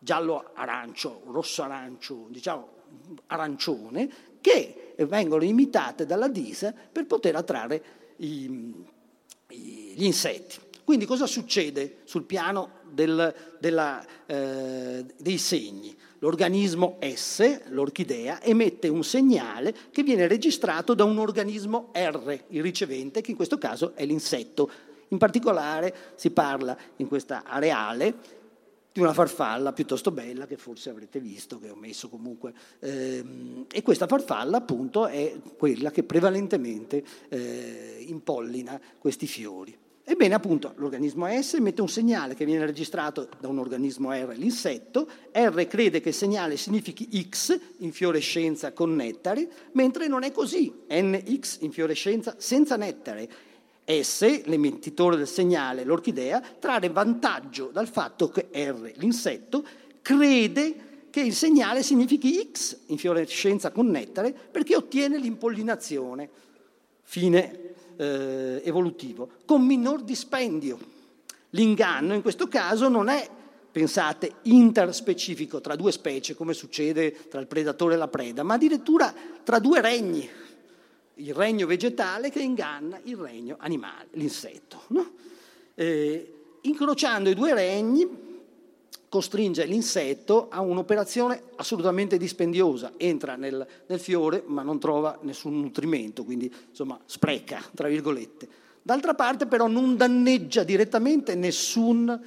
giallo-arancio, 0.00 1.22
rosso-arancio, 1.26 2.26
diciamo 2.28 2.78
arancione, 3.26 4.10
che 4.40 4.94
vengono 4.98 5.44
imitate 5.44 6.06
dalla 6.06 6.28
disa 6.28 6.72
per 6.72 7.06
poter 7.06 7.36
attrarre 7.36 7.82
i, 8.16 8.74
i, 9.48 9.94
gli 9.96 10.04
insetti. 10.04 10.58
Quindi 10.84 11.06
cosa 11.06 11.26
succede 11.26 11.98
sul 12.04 12.24
piano 12.24 12.78
del, 12.90 13.32
della, 13.60 14.04
eh, 14.26 15.04
dei 15.16 15.38
segni? 15.38 15.96
L'organismo 16.18 16.98
S, 17.00 17.68
l'orchidea, 17.68 18.42
emette 18.42 18.88
un 18.88 19.04
segnale 19.04 19.74
che 19.90 20.02
viene 20.02 20.26
registrato 20.26 20.94
da 20.94 21.04
un 21.04 21.18
organismo 21.18 21.92
R, 21.94 22.44
il 22.48 22.60
ricevente, 22.60 23.20
che 23.20 23.30
in 23.30 23.36
questo 23.36 23.56
caso 23.56 23.94
è 23.94 24.04
l'insetto. 24.04 24.70
In 25.08 25.18
particolare 25.18 25.94
si 26.16 26.30
parla 26.30 26.76
in 26.96 27.08
questa 27.08 27.44
areale 27.44 28.38
di 29.00 29.06
una 29.06 29.14
farfalla 29.14 29.72
piuttosto 29.72 30.10
bella 30.10 30.46
che 30.46 30.56
forse 30.56 30.90
avrete 30.90 31.20
visto, 31.20 31.58
che 31.58 31.70
ho 31.70 31.74
messo 31.74 32.08
comunque. 32.08 32.52
Ehm, 32.80 33.66
e 33.72 33.82
questa 33.82 34.06
farfalla 34.06 34.58
appunto 34.58 35.06
è 35.06 35.34
quella 35.56 35.90
che 35.90 36.02
prevalentemente 36.02 37.02
eh, 37.28 38.04
impollina 38.06 38.80
questi 38.98 39.26
fiori. 39.26 39.76
Ebbene, 40.02 40.34
appunto, 40.34 40.72
l'organismo 40.76 41.28
S 41.40 41.54
emette 41.54 41.82
un 41.82 41.88
segnale 41.88 42.34
che 42.34 42.44
viene 42.44 42.66
registrato 42.66 43.28
da 43.38 43.46
un 43.46 43.58
organismo 43.58 44.12
R, 44.12 44.34
l'insetto. 44.36 45.08
R 45.32 45.66
crede 45.68 46.00
che 46.00 46.08
il 46.08 46.14
segnale 46.14 46.56
significhi 46.56 47.28
X, 47.28 47.56
infiorescenza 47.78 48.72
con 48.72 48.96
nettare, 48.96 49.48
mentre 49.72 50.08
non 50.08 50.24
è 50.24 50.32
così. 50.32 50.72
NX, 50.88 51.60
infiorescenza 51.60 52.34
senza 52.38 52.76
nettare. 52.76 53.28
S, 53.84 54.44
l'emettitore 54.44 55.16
del 55.16 55.26
segnale, 55.26 55.84
l'orchidea, 55.84 56.40
trarre 56.40 56.90
vantaggio 56.90 57.70
dal 57.72 57.88
fatto 57.88 58.28
che 58.28 58.48
R, 58.52 58.92
l'insetto, 58.96 59.64
crede 60.00 60.88
che 61.10 61.20
il 61.20 61.34
segnale 61.34 61.82
significhi 61.82 62.50
X, 62.52 62.78
infiorescenza 62.86 63.70
con 63.72 63.88
nettare, 63.88 64.32
perché 64.32 64.76
ottiene 64.76 65.18
l'impollinazione, 65.18 66.28
fine 67.02 67.74
eh, 67.96 68.62
evolutivo, 68.64 69.30
con 69.44 69.66
minor 69.66 70.02
dispendio. 70.02 70.78
L'inganno 71.50 72.14
in 72.14 72.22
questo 72.22 72.46
caso 72.46 72.88
non 72.88 73.08
è, 73.08 73.28
pensate, 73.72 74.34
interspecifico 74.42 75.60
tra 75.60 75.74
due 75.74 75.90
specie, 75.90 76.36
come 76.36 76.54
succede 76.54 77.28
tra 77.28 77.40
il 77.40 77.48
predatore 77.48 77.94
e 77.94 77.98
la 77.98 78.08
preda, 78.08 78.44
ma 78.44 78.54
addirittura 78.54 79.12
tra 79.42 79.58
due 79.58 79.80
regni 79.80 80.28
il 81.20 81.34
regno 81.34 81.66
vegetale 81.66 82.30
che 82.30 82.40
inganna 82.40 82.98
il 83.04 83.16
regno 83.16 83.56
animale, 83.58 84.08
l'insetto. 84.12 84.82
No? 84.88 85.12
Eh, 85.74 86.34
incrociando 86.62 87.30
i 87.30 87.34
due 87.34 87.54
regni 87.54 88.28
costringe 89.08 89.64
l'insetto 89.64 90.48
a 90.48 90.60
un'operazione 90.60 91.42
assolutamente 91.56 92.16
dispendiosa, 92.16 92.92
entra 92.96 93.34
nel, 93.34 93.66
nel, 93.86 93.98
fiore 93.98 94.44
ma 94.46 94.62
non 94.62 94.78
trova 94.78 95.18
nessun 95.22 95.60
nutrimento, 95.60 96.24
quindi 96.24 96.52
insomma 96.68 96.98
spreca, 97.04 97.60
tra 97.74 97.88
virgolette. 97.88 98.48
D'altra 98.82 99.14
parte 99.14 99.46
però 99.46 99.66
non 99.66 99.96
danneggia 99.96 100.62
direttamente 100.62 101.34
nessun 101.34 102.20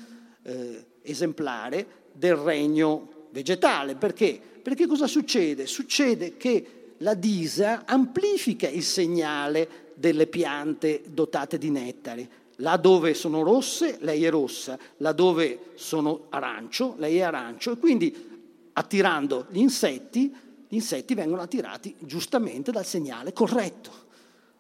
eh, 0.44 0.86
esemplare 1.02 2.02
del 2.12 2.36
regno 2.36 3.28
vegetale, 3.32 3.96
perché? 3.96 4.40
Perché 4.62 4.86
cosa 4.86 5.08
succede? 5.08 5.66
Succede 5.66 6.38
che 6.38 6.83
la 7.04 7.14
disa 7.14 7.84
amplifica 7.86 8.68
il 8.68 8.82
segnale 8.82 9.92
delle 9.96 10.26
piante 10.26 11.04
dotate 11.06 11.58
di 11.58 11.70
nettare. 11.70 12.42
Là 12.58 12.78
dove 12.78 13.14
sono 13.14 13.44
rosse, 13.44 13.98
lei 14.00 14.24
è 14.24 14.30
rossa, 14.30 14.80
là 14.98 15.12
dove 15.12 15.72
sono 15.76 16.28
arancio, 16.30 16.96
lei 16.98 17.18
è 17.18 17.22
arancio 17.22 17.74
e 17.74 17.78
quindi 17.78 18.32
attirando 18.74 19.48
gli 19.50 19.60
insetti, 19.60 20.34
gli 20.68 20.76
insetti 20.76 21.14
vengono 21.14 21.42
attirati 21.42 21.94
giustamente 22.00 22.72
dal 22.72 22.86
segnale 22.86 23.34
corretto. 23.34 23.92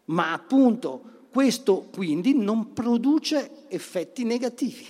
Ma 0.06 0.34
appunto 0.34 1.12
questo 1.32 1.88
quindi 1.94 2.36
non 2.36 2.74
produce 2.74 3.68
effetti 3.70 4.26
negativi. 4.26 4.86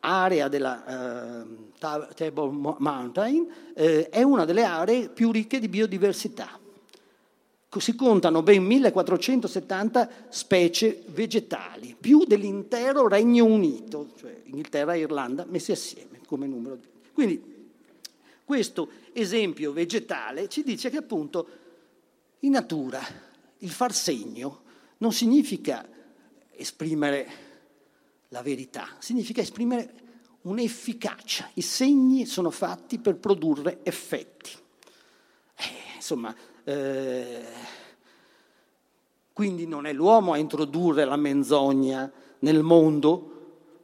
L'area 0.00 0.48
della 0.48 1.44
uh, 1.44 2.14
Table 2.14 2.50
Mountain 2.78 3.46
eh, 3.74 4.08
è 4.08 4.22
una 4.22 4.44
delle 4.44 4.64
aree 4.64 5.08
più 5.08 5.30
ricche 5.30 5.58
di 5.58 5.68
biodiversità. 5.68 6.58
Si 7.78 7.94
contano 7.94 8.42
ben 8.42 8.64
1470 8.64 10.10
specie 10.30 11.04
vegetali, 11.08 11.94
più 11.98 12.24
dell'intero 12.24 13.06
Regno 13.06 13.44
Unito, 13.44 14.08
cioè 14.16 14.36
Inghilterra 14.44 14.94
e 14.94 15.00
Irlanda 15.00 15.44
messi 15.48 15.70
assieme 15.70 16.20
come 16.26 16.48
numero. 16.48 16.78
Quindi 17.12 17.40
questo 18.44 18.88
esempio 19.12 19.72
vegetale 19.72 20.48
ci 20.48 20.64
dice 20.64 20.90
che 20.90 20.96
appunto 20.96 21.48
in 22.40 22.50
natura 22.52 23.00
il 23.58 23.70
far 23.70 23.92
segno 23.92 24.62
non 24.98 25.12
significa 25.12 25.86
esprimere 26.56 27.47
la 28.28 28.42
verità, 28.42 28.88
significa 28.98 29.40
esprimere 29.40 29.92
un'efficacia. 30.42 31.50
I 31.54 31.62
segni 31.62 32.26
sono 32.26 32.50
fatti 32.50 32.98
per 32.98 33.16
produrre 33.16 33.80
effetti. 33.82 34.50
Eh, 35.56 35.96
insomma, 35.96 36.34
eh, 36.64 37.44
quindi 39.32 39.66
non 39.66 39.86
è 39.86 39.92
l'uomo 39.92 40.32
a 40.32 40.38
introdurre 40.38 41.04
la 41.04 41.16
menzogna 41.16 42.10
nel 42.40 42.62
mondo 42.62 43.36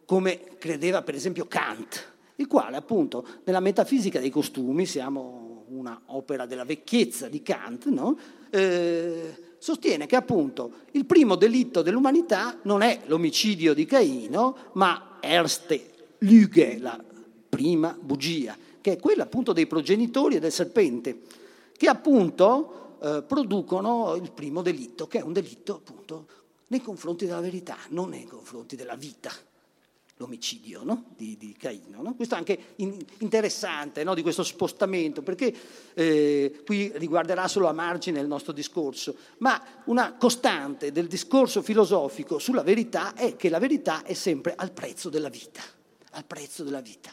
come 0.04 0.56
credeva 0.58 1.02
per 1.02 1.14
esempio 1.14 1.46
Kant, 1.46 2.12
il 2.36 2.46
quale 2.46 2.76
appunto 2.76 3.26
nella 3.44 3.60
metafisica 3.60 4.20
dei 4.20 4.30
costumi, 4.30 4.86
siamo 4.86 5.64
una 5.68 6.00
opera 6.06 6.46
della 6.46 6.64
vecchiezza 6.64 7.28
di 7.28 7.42
Kant, 7.42 7.86
no? 7.86 8.18
eh, 8.50 9.53
sostiene 9.64 10.04
che 10.04 10.14
appunto 10.14 10.72
il 10.90 11.06
primo 11.06 11.36
delitto 11.36 11.80
dell'umanità 11.80 12.58
non 12.64 12.82
è 12.82 13.00
l'omicidio 13.06 13.72
di 13.72 13.86
Caino, 13.86 14.54
ma 14.72 15.16
Erste 15.20 16.16
Lüge, 16.18 16.78
la 16.78 17.02
prima 17.48 17.96
bugia, 17.98 18.58
che 18.82 18.92
è 18.92 18.98
quella 18.98 19.22
appunto 19.22 19.54
dei 19.54 19.66
progenitori 19.66 20.34
e 20.34 20.38
del 20.38 20.52
serpente, 20.52 21.22
che 21.78 21.88
appunto 21.88 22.98
eh, 23.00 23.24
producono 23.26 24.14
il 24.16 24.32
primo 24.32 24.60
delitto, 24.60 25.06
che 25.06 25.20
è 25.20 25.22
un 25.22 25.32
delitto 25.32 25.76
appunto 25.76 26.26
nei 26.66 26.82
confronti 26.82 27.24
della 27.24 27.40
verità, 27.40 27.78
non 27.88 28.10
nei 28.10 28.24
confronti 28.24 28.76
della 28.76 28.96
vita 28.96 29.32
l'omicidio 30.16 30.84
no? 30.84 31.04
di, 31.16 31.36
di, 31.36 31.54
Caino. 31.58 32.02
No? 32.02 32.14
Questo 32.14 32.34
è 32.34 32.38
anche 32.38 32.58
in, 32.76 32.96
interessante 33.18 34.04
no? 34.04 34.14
di 34.14 34.22
questo 34.22 34.42
spostamento, 34.42 35.22
perché 35.22 35.54
eh, 35.94 36.62
qui 36.64 36.92
riguarderà 36.94 37.48
solo 37.48 37.68
a 37.68 37.72
margine 37.72 38.20
il 38.20 38.26
nostro 38.26 38.52
discorso, 38.52 39.16
ma 39.38 39.60
una 39.84 40.14
costante 40.14 40.92
del 40.92 41.06
discorso 41.06 41.62
filosofico 41.62 42.38
sulla 42.38 42.62
verità 42.62 43.14
è 43.14 43.36
che 43.36 43.48
la 43.48 43.58
verità 43.58 44.04
è 44.04 44.14
sempre 44.14 44.54
al 44.56 44.72
prezzo 44.72 45.08
della 45.08 45.28
vita, 45.28 45.62
al 46.10 46.24
prezzo 46.24 46.62
della 46.62 46.80
vita. 46.80 47.12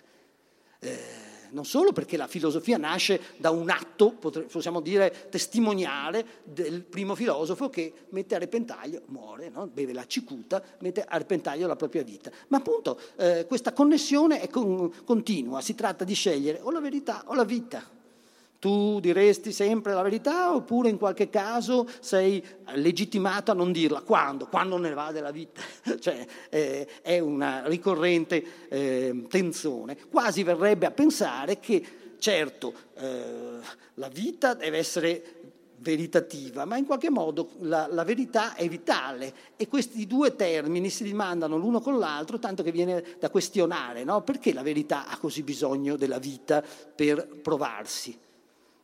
Eh, 0.79 1.30
non 1.51 1.65
solo 1.65 1.91
perché 1.91 2.17
la 2.17 2.27
filosofia 2.27 2.77
nasce 2.77 3.19
da 3.37 3.49
un 3.49 3.69
atto, 3.69 4.11
possiamo 4.11 4.81
dire, 4.81 5.27
testimoniale 5.29 6.25
del 6.43 6.83
primo 6.83 7.15
filosofo 7.15 7.69
che 7.69 7.93
mette 8.09 8.35
a 8.35 8.37
repentaglio, 8.37 9.01
muore, 9.07 9.49
no? 9.49 9.67
beve 9.67 9.93
la 9.93 10.05
cicuta, 10.05 10.61
mette 10.79 11.03
a 11.03 11.17
repentaglio 11.17 11.67
la 11.67 11.75
propria 11.75 12.03
vita. 12.03 12.31
Ma 12.47 12.57
appunto 12.57 12.99
eh, 13.17 13.45
questa 13.47 13.73
connessione 13.73 14.41
è 14.41 14.49
con, 14.49 14.91
continua, 15.03 15.61
si 15.61 15.75
tratta 15.75 16.03
di 16.03 16.13
scegliere 16.13 16.59
o 16.61 16.71
la 16.71 16.79
verità 16.79 17.23
o 17.27 17.33
la 17.33 17.45
vita. 17.45 17.99
Tu 18.61 18.99
diresti 18.99 19.51
sempre 19.51 19.91
la 19.91 20.03
verità 20.03 20.53
oppure 20.53 20.87
in 20.87 20.99
qualche 20.99 21.31
caso 21.31 21.87
sei 21.99 22.45
legittimato 22.73 23.49
a 23.49 23.55
non 23.55 23.71
dirla? 23.71 24.01
Quando? 24.01 24.45
Quando 24.45 24.77
ne 24.77 24.93
va 24.93 25.11
della 25.11 25.31
vita. 25.31 25.61
cioè, 25.99 26.23
eh, 26.47 26.87
è 27.01 27.17
una 27.17 27.63
ricorrente 27.65 28.69
eh, 28.69 29.25
tensione. 29.27 29.97
Quasi 30.11 30.43
verrebbe 30.43 30.85
a 30.85 30.91
pensare 30.91 31.59
che, 31.59 31.83
certo, 32.19 32.71
eh, 32.99 33.57
la 33.95 34.09
vita 34.09 34.53
deve 34.53 34.77
essere 34.77 35.23
veritativa, 35.77 36.63
ma 36.65 36.77
in 36.77 36.85
qualche 36.85 37.09
modo 37.09 37.53
la, 37.61 37.87
la, 37.89 38.03
verità 38.03 38.53
è 38.53 38.69
vitale 38.69 39.33
e 39.55 39.67
questi 39.67 40.05
due 40.05 40.35
termini 40.35 40.91
si 40.91 41.03
rimandano 41.03 41.57
l'uno 41.57 41.81
con 41.81 41.97
l'altro, 41.97 42.37
tanto 42.37 42.61
che 42.61 42.71
viene 42.71 43.03
da 43.17 43.31
questionare, 43.31 44.03
no? 44.03 44.21
perché 44.21 44.53
la 44.53 44.61
verità 44.61 45.07
ha 45.07 45.17
così 45.17 45.41
bisogno 45.41 45.95
della 45.95 46.19
vita 46.19 46.63
per 46.95 47.25
provarsi? 47.41 48.29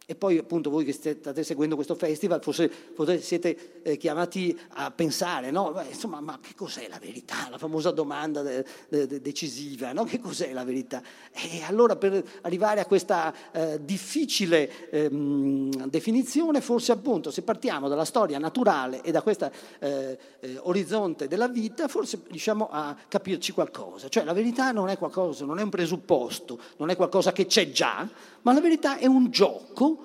E 0.10 0.16
poi 0.16 0.38
appunto 0.38 0.70
voi 0.70 0.86
che 0.86 0.94
state 0.94 1.44
seguendo 1.44 1.76
questo 1.76 1.94
festival 1.94 2.42
forse, 2.42 2.70
forse 2.70 3.20
siete 3.20 3.82
eh, 3.84 3.98
chiamati 3.98 4.58
a 4.76 4.90
pensare, 4.90 5.52
no? 5.52 5.74
Beh, 5.74 5.88
insomma, 5.88 6.22
ma 6.22 6.40
che 6.42 6.56
cos'è 6.56 6.88
la 6.88 6.98
verità? 6.98 7.50
La 7.52 7.58
famosa 7.58 7.92
domanda 7.92 8.42
de, 8.42 8.64
de, 8.88 9.06
de 9.06 9.20
decisiva, 9.20 9.92
no? 9.92 10.06
Che 10.06 10.22
cos'è 10.22 10.54
la 10.54 10.64
verità? 10.64 11.04
E 11.34 11.62
allora 11.64 11.98
per 11.98 12.24
arrivare 12.44 12.80
a 12.80 12.86
questa 12.86 13.34
eh, 13.52 13.84
difficile 13.84 14.90
eh, 14.92 15.10
definizione, 15.10 16.62
forse 16.62 16.94
appunto 16.94 17.30
se 17.30 17.42
partiamo 17.42 17.90
dalla 17.90 18.06
storia 18.06 18.40
naturale 18.40 19.02
e 19.02 19.12
da 19.12 19.22
questo 19.22 19.52
eh, 19.80 20.18
eh, 20.40 20.58
orizzonte 20.62 21.28
della 21.28 21.50
vita, 21.50 21.90
forse 21.90 22.22
riusciamo 22.30 22.70
a 22.72 22.96
capirci 23.10 23.52
qualcosa. 23.52 24.08
Cioè 24.08 24.24
la 24.24 24.32
verità 24.32 24.72
non 24.72 24.88
è 24.88 24.98
qualcosa, 24.98 25.44
non 25.44 25.60
è 25.60 25.64
un 25.64 25.70
presupposto, 25.70 26.58
non 26.78 26.90
è 26.92 26.96
qualcosa 26.96 27.34
che 27.34 27.46
c'è 27.46 27.72
già, 27.72 28.08
ma 28.44 28.54
la 28.54 28.62
verità 28.62 29.00
è 29.00 29.06
un 29.06 29.30
gioco 29.30 29.96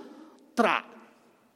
tra 0.55 0.85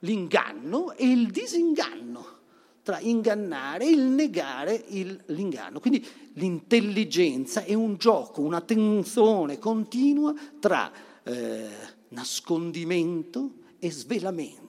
l'inganno 0.01 0.93
e 0.93 1.07
il 1.07 1.31
disinganno, 1.31 2.35
tra 2.83 3.01
ingannare 3.01 3.85
e 3.85 3.91
il 3.91 4.03
negare 4.03 4.85
il, 4.89 5.23
l'inganno. 5.27 5.81
Quindi 5.81 6.07
l'intelligenza 6.35 7.65
è 7.65 7.75
un 7.75 7.97
gioco, 7.97 8.43
una 8.43 8.61
tensione 8.61 9.59
continua 9.59 10.35
tra 10.61 10.93
eh, 11.23 11.69
nascondimento 12.09 13.55
e 13.79 13.91
svelamento. 13.91 14.65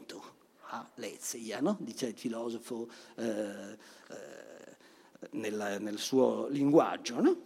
Ah, 0.69 0.87
Lezia, 0.95 1.61
no? 1.61 1.77
dice 1.79 2.07
il 2.07 2.17
filosofo 2.17 2.87
eh, 3.15 3.23
eh, 3.23 4.75
nel, 5.31 5.77
nel, 5.79 5.97
suo 5.97 6.47
linguaggio. 6.49 7.21
No? 7.21 7.37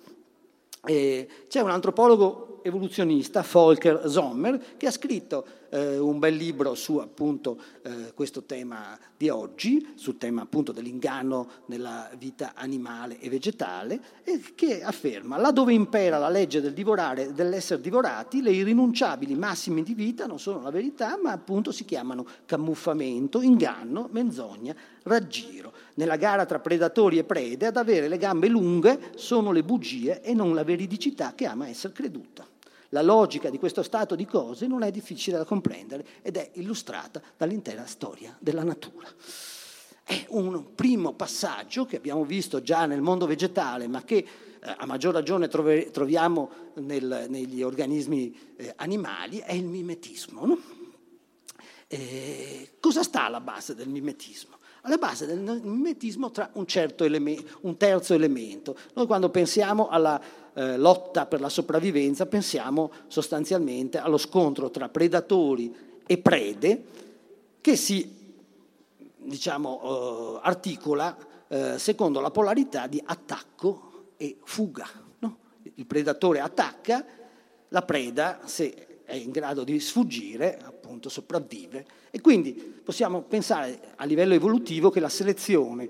C'è 0.84 1.60
un 1.62 1.70
antropologo 1.70 2.52
evoluzionista, 2.64 3.46
Volker 3.50 4.10
Sommer, 4.10 4.78
che 4.78 4.88
ha 4.88 4.92
scritto 4.92 5.46
eh, 5.70 5.98
un 5.98 6.20
bel 6.20 6.36
libro 6.36 6.76
su 6.76 6.98
appunto 6.98 7.60
eh, 7.82 8.14
questo 8.14 8.44
tema 8.44 8.98
di 9.16 9.30
oggi, 9.30 9.94
sul 9.96 10.18
tema 10.18 10.42
appunto 10.42 10.72
dell'inganno 10.72 11.50
nella 11.68 12.10
vita 12.18 12.54
animale 12.56 13.20
e 13.20 13.30
vegetale, 13.30 14.00
e 14.24 14.42
che 14.56 14.84
afferma, 14.84 15.38
laddove 15.38 15.74
impera 15.74 16.18
la 16.18 16.30
legge 16.30 16.62
del 16.62 16.74
divorare 16.74 17.34
dell'essere 17.34 17.82
divorati, 17.82 18.42
le 18.42 18.52
irrinunciabili 18.52 19.36
massimi 19.36 19.84
di 19.84 19.94
vita 19.94 20.26
non 20.26 20.40
sono 20.40 20.62
la 20.62 20.72
verità, 20.72 21.18
ma 21.22 21.32
appunto 21.32 21.72
si 21.72 21.86
chiamano 21.86 22.26
camuffamento, 22.46 23.42
inganno, 23.42 24.10
menzogna, 24.12 24.76
raggiro. 25.04 25.81
Nella 25.96 26.16
gara 26.16 26.46
tra 26.46 26.60
predatori 26.60 27.18
e 27.18 27.24
prede, 27.24 27.66
ad 27.66 27.78
avere 27.78 28.08
le 28.08 28.18
gambe 28.18 28.48
lunghe 28.48 29.12
sono 29.16 29.52
le 29.52 29.64
bugie 29.64 30.22
e 30.22 30.34
non 30.34 30.54
la 30.54 30.64
veridicità 30.64 31.34
che 31.36 31.46
ama 31.46 31.68
essere 31.68 31.94
creduta. 31.94 32.48
La 32.90 33.02
logica 33.02 33.50
di 33.50 33.58
questo 33.58 33.84
stato 33.84 34.16
di 34.16 34.26
cose 34.26 34.68
non 34.68 34.84
è 34.84 34.92
difficile 34.92 35.38
da 35.38 35.46
comprendere 35.46 36.06
ed 36.22 36.36
è 36.36 36.52
illustrata 36.54 37.22
dall'intera 37.38 37.86
storia 37.86 38.36
della 38.40 38.64
natura. 38.64 39.08
È 40.04 40.26
un 40.30 40.76
primo 40.76 41.14
passaggio 41.14 41.86
che 41.86 41.96
abbiamo 41.96 42.26
visto 42.26 42.62
già 42.62 42.86
nel 42.86 43.02
mondo 43.02 43.26
vegetale, 43.26 43.88
ma 43.88 44.04
che 44.04 44.16
eh, 44.16 44.28
a 44.78 44.86
maggior 44.86 45.14
ragione 45.14 45.48
troviamo 45.48 46.52
nel, 46.76 47.28
negli 47.30 47.62
organismi 47.62 48.56
eh, 48.58 48.74
animali, 48.76 49.38
è 49.38 49.54
il 49.54 49.66
mimetismo. 49.66 50.46
No? 50.46 50.60
Eh, 51.88 52.72
cosa 52.80 53.04
sta 53.04 53.26
alla 53.26 53.40
base 53.40 53.74
del 53.74 53.88
mimetismo? 53.88 54.58
Alla 54.82 54.98
base 54.98 55.26
del 55.26 55.40
mimetismo 55.40 56.32
tra 56.32 56.50
un, 56.54 56.66
certo 56.66 57.04
elemento, 57.04 57.60
un 57.62 57.78
terzo 57.78 58.14
elemento. 58.14 58.76
Noi 58.94 59.06
quando 59.06 59.30
pensiamo 59.30 59.90
alla 59.90 60.20
eh, 60.54 60.78
lotta 60.78 61.26
per 61.26 61.40
la 61.40 61.50
sopravvivenza 61.50 62.26
pensiamo 62.26 62.92
sostanzialmente 63.08 63.98
allo 63.98 64.18
scontro 64.18 64.70
tra 64.70 64.90
predatori 64.90 65.74
e 66.06 66.18
prede 66.18 66.84
che 67.62 67.76
si 67.76 68.20
diciamo, 69.18 69.82
eh, 69.84 70.40
articola 70.42 71.16
eh, 71.48 71.78
secondo 71.78 72.20
la 72.20 72.32
polarità 72.32 72.88
di 72.88 73.02
attacco 73.04 74.14
e 74.18 74.38
fuga. 74.44 74.88
No? 75.20 75.38
Il 75.76 75.86
predatore 75.86 76.40
attacca, 76.40 77.06
la 77.68 77.82
preda, 77.84 78.40
se 78.46 78.91
è 79.12 79.16
in 79.16 79.32
grado 79.32 79.66
di 79.66 79.78
sfuggire, 79.80 80.58
appunto 80.64 81.10
sopravvive. 81.10 81.86
E 82.10 82.22
quindi 82.22 82.54
possiamo 82.54 83.22
pensare 83.22 83.78
a 83.98 84.06
livello 84.06 84.34
evolutivo 84.34 84.90
che 84.90 85.02
la 85.02 85.10
selezione 85.10 85.90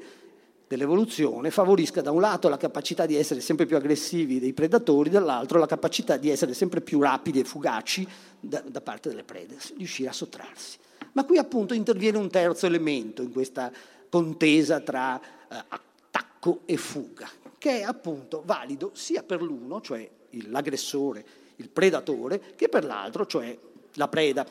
dell'evoluzione 0.68 1.52
favorisca 1.52 2.02
da 2.02 2.12
un 2.12 2.22
lato 2.22 2.50
la 2.50 2.58
capacità 2.58 3.06
di 3.06 3.16
essere 3.16 3.42
sempre 3.42 3.66
più 3.66 3.76
aggressivi 3.76 4.40
dei 4.40 4.54
predatori, 4.54 5.10
dall'altro 5.10 5.60
la 5.60 5.68
capacità 5.68 6.18
di 6.18 6.30
essere 6.30 6.54
sempre 6.54 6.82
più 6.82 7.00
rapidi 7.00 7.42
e 7.42 7.44
fugaci 7.44 8.08
da, 8.40 8.64
da 8.66 8.82
parte 8.82 9.10
delle 9.10 9.24
prede, 9.24 9.58
riuscire 9.78 10.10
a 10.10 10.14
sottrarsi. 10.14 10.78
Ma 11.12 11.24
qui 11.26 11.38
appunto 11.38 11.74
interviene 11.74 12.18
un 12.18 12.30
terzo 12.30 12.66
elemento 12.66 13.22
in 13.22 13.32
questa 13.32 13.72
contesa 14.10 14.80
tra 14.80 15.20
eh, 15.20 15.64
attacco 15.68 16.62
e 16.66 16.78
fuga, 16.78 17.30
che 17.58 17.80
è 17.80 17.84
appunto 17.84 18.42
valido 18.46 18.92
sia 18.94 19.22
per 19.22 19.44
l'uno, 19.44 19.82
cioè 19.82 20.10
l'aggressore, 20.48 21.26
il 21.62 21.70
predatore, 21.70 22.56
che 22.56 22.68
per 22.68 22.84
l'altro, 22.84 23.26
cioè 23.26 23.58
la 23.94 24.08
preda, 24.08 24.46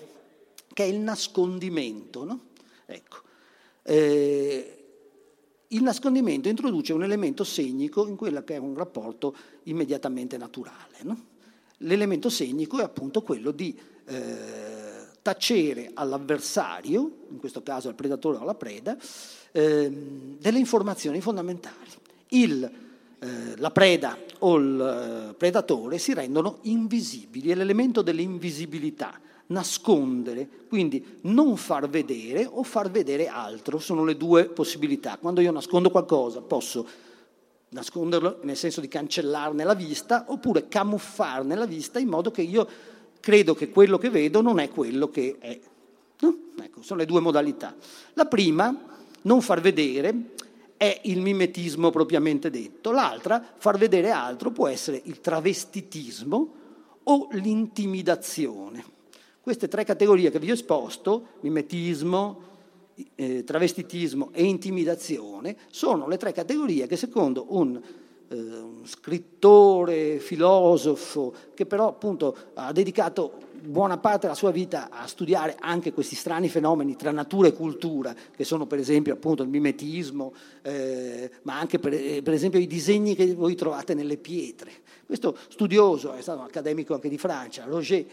che 0.72 0.84
è 0.84 0.86
il 0.86 0.98
nascondimento. 0.98 2.24
No? 2.24 2.40
Ecco. 2.86 3.16
Eh, 3.82 4.74
il 5.68 5.82
nascondimento 5.82 6.48
introduce 6.48 6.92
un 6.92 7.02
elemento 7.02 7.44
segnico 7.44 8.06
in 8.06 8.16
quello 8.16 8.42
che 8.42 8.54
è 8.54 8.58
un 8.58 8.74
rapporto 8.74 9.34
immediatamente 9.64 10.36
naturale. 10.36 10.98
No? 11.02 11.26
L'elemento 11.78 12.28
segnico 12.28 12.80
è 12.80 12.82
appunto 12.82 13.22
quello 13.22 13.52
di 13.52 13.78
eh, 14.06 15.06
tacere 15.22 15.90
all'avversario, 15.94 17.26
in 17.30 17.38
questo 17.38 17.62
caso 17.62 17.88
al 17.88 17.94
predatore 17.94 18.38
o 18.38 18.40
alla 18.40 18.54
preda, 18.54 18.96
eh, 19.52 19.90
delle 20.38 20.58
informazioni 20.58 21.20
fondamentali. 21.20 21.90
Il, 22.28 22.70
eh, 23.20 23.56
la 23.56 23.70
preda 23.70 24.16
o 24.40 24.56
il 24.56 25.30
eh, 25.30 25.34
predatore 25.34 25.98
si 25.98 26.14
rendono 26.14 26.58
invisibili, 26.62 27.50
è 27.50 27.54
l'elemento 27.54 28.02
dell'invisibilità 28.02 29.18
nascondere, 29.50 30.48
quindi 30.68 31.18
non 31.22 31.56
far 31.56 31.88
vedere 31.88 32.48
o 32.48 32.62
far 32.62 32.90
vedere 32.90 33.28
altro, 33.28 33.78
sono 33.78 34.04
le 34.04 34.16
due 34.16 34.46
possibilità. 34.46 35.18
Quando 35.18 35.40
io 35.40 35.52
nascondo 35.52 35.90
qualcosa 35.90 36.40
posso 36.40 36.86
nasconderlo 37.70 38.38
nel 38.42 38.56
senso 38.56 38.80
di 38.80 38.88
cancellarne 38.88 39.62
la 39.62 39.74
vista 39.74 40.24
oppure 40.28 40.66
camuffarne 40.68 41.54
la 41.54 41.66
vista 41.66 42.00
in 42.00 42.08
modo 42.08 42.32
che 42.32 42.42
io 42.42 42.66
credo 43.20 43.54
che 43.54 43.70
quello 43.70 43.96
che 43.96 44.10
vedo 44.10 44.40
non 44.40 44.58
è 44.58 44.70
quello 44.70 45.08
che 45.10 45.36
è. 45.38 45.60
No? 46.20 46.36
Ecco, 46.60 46.82
sono 46.82 47.00
le 47.00 47.06
due 47.06 47.20
modalità. 47.20 47.74
La 48.14 48.26
prima, 48.26 48.74
non 49.22 49.40
far 49.40 49.60
vedere, 49.60 50.14
è 50.80 50.98
il 51.04 51.20
mimetismo 51.20 51.90
propriamente 51.90 52.48
detto. 52.48 52.90
L'altra, 52.90 53.44
far 53.58 53.76
vedere 53.76 54.08
altro, 54.12 54.50
può 54.50 54.66
essere 54.66 54.98
il 55.04 55.20
travestitismo 55.20 56.52
o 57.02 57.28
l'intimidazione. 57.32 58.82
Queste 59.42 59.68
tre 59.68 59.84
categorie 59.84 60.30
che 60.30 60.38
vi 60.38 60.50
ho 60.50 60.54
esposto, 60.54 61.32
mimetismo, 61.40 62.40
eh, 63.14 63.44
travestitismo 63.44 64.30
e 64.32 64.44
intimidazione, 64.44 65.54
sono 65.68 66.08
le 66.08 66.16
tre 66.16 66.32
categorie 66.32 66.86
che 66.86 66.96
secondo 66.96 67.44
un, 67.50 67.78
eh, 68.30 68.36
un 68.36 68.86
scrittore, 68.86 70.20
filosofo, 70.20 71.34
che 71.52 71.66
però 71.66 71.88
appunto 71.88 72.36
ha 72.54 72.72
dedicato 72.72 73.48
buona 73.60 73.98
parte 73.98 74.20
della 74.22 74.34
sua 74.34 74.52
vita 74.52 74.88
a 74.90 75.06
studiare 75.06 75.56
anche 75.58 75.92
questi 75.92 76.14
strani 76.14 76.48
fenomeni 76.48 76.96
tra 76.96 77.10
natura 77.10 77.48
e 77.48 77.52
cultura, 77.52 78.14
che 78.34 78.44
sono 78.44 78.66
per 78.66 78.78
esempio 78.78 79.12
appunto 79.12 79.42
il 79.42 79.48
mimetismo, 79.48 80.32
eh, 80.62 81.30
ma 81.42 81.58
anche 81.58 81.78
per, 81.78 81.92
eh, 81.92 82.22
per, 82.22 82.32
esempio 82.32 82.60
i 82.60 82.66
disegni 82.66 83.14
che 83.14 83.34
voi 83.34 83.54
trovate 83.56 83.94
nelle 83.94 84.16
pietre. 84.16 84.70
Questo 85.04 85.36
studioso 85.48 86.12
è 86.12 86.22
stato 86.22 86.38
un 86.38 86.44
accademico 86.44 86.94
anche 86.94 87.08
di 87.08 87.18
Francia, 87.18 87.64
Roger 87.64 88.04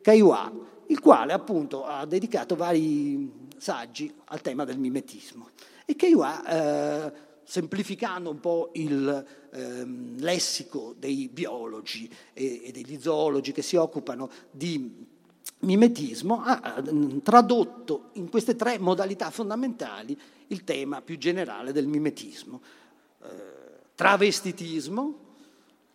Caillois, 0.00 0.50
il 0.86 1.00
quale 1.00 1.32
appunto 1.32 1.84
ha 1.84 2.06
dedicato 2.06 2.56
vari 2.56 3.30
saggi 3.58 4.12
al 4.24 4.40
tema 4.40 4.64
del 4.64 4.78
mimetismo. 4.78 5.50
E 5.84 5.94
Caillois, 5.94 6.40
eh, 6.48 7.12
semplificando 7.46 8.28
un 8.28 8.40
po' 8.40 8.70
il 8.74 9.24
eh, 9.52 9.86
lessico 10.18 10.94
dei 10.98 11.28
biologi 11.32 12.10
e, 12.32 12.62
e 12.64 12.72
degli 12.72 13.00
zoologi 13.00 13.52
che 13.52 13.62
si 13.62 13.76
occupano 13.76 14.28
di 14.50 15.06
mimetismo, 15.60 16.42
ha 16.42 16.82
tradotto 17.22 18.10
in 18.14 18.28
queste 18.28 18.56
tre 18.56 18.78
modalità 18.78 19.30
fondamentali 19.30 20.18
il 20.48 20.64
tema 20.64 21.00
più 21.00 21.16
generale 21.18 21.72
del 21.72 21.86
mimetismo. 21.86 22.60
Eh, 23.22 23.28
travestitismo, 23.94 25.18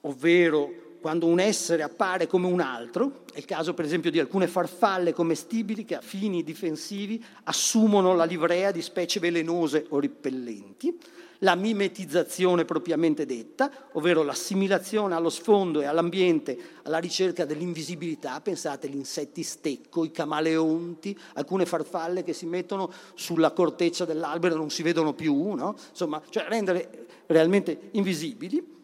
ovvero 0.02 0.90
quando 1.02 1.26
un 1.26 1.40
essere 1.40 1.84
appare 1.84 2.28
come 2.28 2.48
un 2.48 2.62
altro, 2.62 3.24
è 3.34 3.40
il 3.40 3.46
caso 3.46 3.74
per 3.74 3.86
esempio 3.86 4.12
di 4.12 4.20
alcune 4.20 4.48
farfalle 4.48 5.14
commestibili 5.14 5.84
che 5.84 5.96
a 5.96 6.02
fini 6.02 6.44
difensivi 6.44 7.24
assumono 7.44 8.14
la 8.14 8.24
livrea 8.24 8.72
di 8.72 8.82
specie 8.82 9.20
velenose 9.20 9.86
o 9.90 10.00
ripellenti, 10.00 10.98
la 11.44 11.56
mimetizzazione 11.56 12.66
propriamente 12.66 13.26
detta, 13.26 13.72
ovvero 13.94 14.24
l'assimilazione 14.24 15.16
allo 15.16 15.30
sfondo 15.30 15.82
e 15.82 15.86
all'ambiente 15.86 16.58
alla 16.84 17.00
ricerca 17.00 17.46
dell'invisibilità, 17.46 18.40
pensate 18.42 18.88
agli 18.88 18.96
insetti 18.96 19.44
stecco, 19.44 20.04
i 20.04 20.12
camaleonti, 20.12 21.18
alcune 21.34 21.66
farfalle 21.66 22.24
che 22.24 22.34
si 22.34 22.46
mettono 22.46 22.92
sulla 23.16 23.52
corteccia 23.52 24.06
dell'albero 24.06 24.56
e 24.56 24.58
non 24.58 24.70
si 24.70 24.84
vedono 24.84 25.14
più, 25.14 25.54
no? 25.54 25.76
insomma, 25.90 26.22
cioè 26.30 26.46
rendere 26.48 27.08
realmente 27.28 27.90
invisibili 27.92 28.80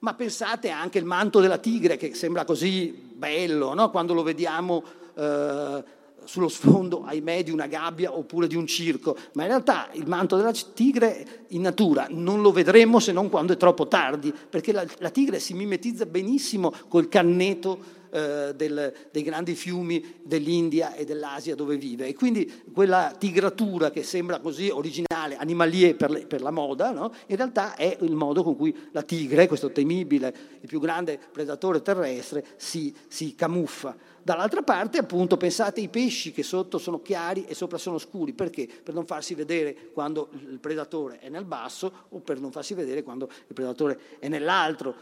ma 0.00 0.14
pensate 0.14 0.70
anche 0.70 0.98
al 0.98 1.04
manto 1.04 1.40
della 1.40 1.58
tigre 1.58 1.96
che 1.96 2.14
sembra 2.14 2.44
così 2.44 2.92
bello 3.14 3.74
no? 3.74 3.90
quando 3.90 4.12
lo 4.12 4.22
vediamo 4.22 4.84
eh, 5.14 5.84
sullo 6.24 6.48
sfondo, 6.48 7.04
ahimè, 7.04 7.42
di 7.42 7.50
una 7.50 7.66
gabbia 7.66 8.16
oppure 8.16 8.46
di 8.46 8.56
un 8.56 8.66
circo, 8.66 9.16
ma 9.32 9.42
in 9.42 9.48
realtà 9.48 9.88
il 9.92 10.06
manto 10.06 10.36
della 10.36 10.52
tigre 10.52 11.44
in 11.48 11.62
natura 11.62 12.06
non 12.10 12.42
lo 12.42 12.52
vedremo 12.52 13.00
se 13.00 13.12
non 13.12 13.30
quando 13.30 13.52
è 13.52 13.56
troppo 13.56 13.88
tardi, 13.88 14.32
perché 14.48 14.72
la, 14.72 14.84
la 14.98 15.10
tigre 15.10 15.38
si 15.38 15.54
mimetizza 15.54 16.06
benissimo 16.06 16.72
col 16.88 17.08
canneto 17.08 17.96
eh, 18.10 18.54
del, 18.56 18.94
dei 19.10 19.22
grandi 19.22 19.54
fiumi 19.54 20.20
dell'India 20.22 20.94
e 20.94 21.04
dell'Asia 21.04 21.54
dove 21.54 21.76
vive. 21.76 22.06
E 22.06 22.14
quindi 22.14 22.62
quella 22.72 23.14
tigratura 23.18 23.90
che 23.90 24.02
sembra 24.02 24.40
così 24.40 24.70
originale, 24.70 25.36
animalier 25.36 25.94
per, 25.94 26.10
le, 26.10 26.26
per 26.26 26.40
la 26.40 26.50
moda, 26.50 26.90
no? 26.90 27.12
in 27.26 27.36
realtà 27.36 27.74
è 27.74 27.98
il 28.00 28.14
modo 28.14 28.42
con 28.42 28.56
cui 28.56 28.74
la 28.92 29.02
tigre, 29.02 29.46
questo 29.46 29.70
temibile, 29.70 30.34
il 30.60 30.68
più 30.68 30.80
grande 30.80 31.18
predatore 31.30 31.82
terrestre, 31.82 32.44
si, 32.56 32.94
si 33.08 33.34
camuffa. 33.34 33.94
Dall'altra 34.28 34.60
parte, 34.60 34.98
appunto, 34.98 35.38
pensate 35.38 35.80
ai 35.80 35.88
pesci 35.88 36.32
che 36.32 36.42
sotto 36.42 36.76
sono 36.76 37.00
chiari 37.00 37.46
e 37.46 37.54
sopra 37.54 37.78
sono 37.78 37.96
scuri. 37.96 38.34
Perché? 38.34 38.68
Per 38.82 38.92
non 38.92 39.06
farsi 39.06 39.34
vedere 39.34 39.88
quando 39.94 40.28
il 40.50 40.58
predatore 40.58 41.18
è 41.18 41.30
nel 41.30 41.46
basso 41.46 41.90
o 42.10 42.18
per 42.18 42.38
non 42.38 42.52
farsi 42.52 42.74
vedere 42.74 43.02
quando 43.02 43.24
il 43.24 43.54
predatore 43.54 43.98
è 44.18 44.28
nell'altro. 44.28 44.94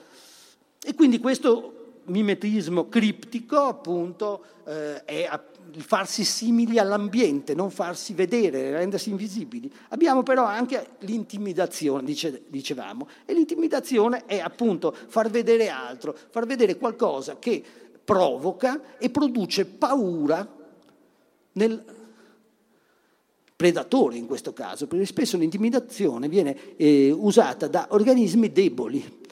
E 0.81 0.95
quindi 0.95 1.19
questo 1.19 2.03
mimetismo 2.05 2.89
criptico 2.89 3.57
appunto 3.63 4.45
eh, 4.65 5.05
è 5.05 5.29
il 5.73 5.83
farsi 5.83 6.23
simili 6.23 6.79
all'ambiente, 6.79 7.53
non 7.53 7.73
farsi 7.73 8.15
vedere, 8.15 8.71
rendersi 8.71 9.11
invisibili. 9.11 9.69
Abbiamo 9.89 10.23
però 10.23 10.45
anche 10.45 10.91
l'intimidazione, 11.01 12.05
dice, 12.05 12.45
dicevamo, 12.47 13.09
e 13.25 13.35
l'intimidazione 13.35 14.25
è 14.25 14.39
appunto 14.39 14.95
far 15.09 15.29
vedere 15.31 15.69
altro, 15.69 16.17
far 16.31 16.47
vedere 16.47 16.77
qualcosa 16.77 17.39
che 17.41 17.65
provoca 18.07 18.97
e 18.99 19.11
produce 19.11 19.67
paura 19.67 20.49
nel 21.53 21.85
predatore 23.57 24.17
in 24.17 24.27
questo 24.27 24.53
caso, 24.53 24.87
perché 24.87 25.05
spesso 25.07 25.37
l'intimidazione 25.37 26.29
viene 26.29 26.77
eh, 26.77 27.11
usata 27.11 27.67
da 27.67 27.89
organismi 27.91 28.53
deboli, 28.53 29.25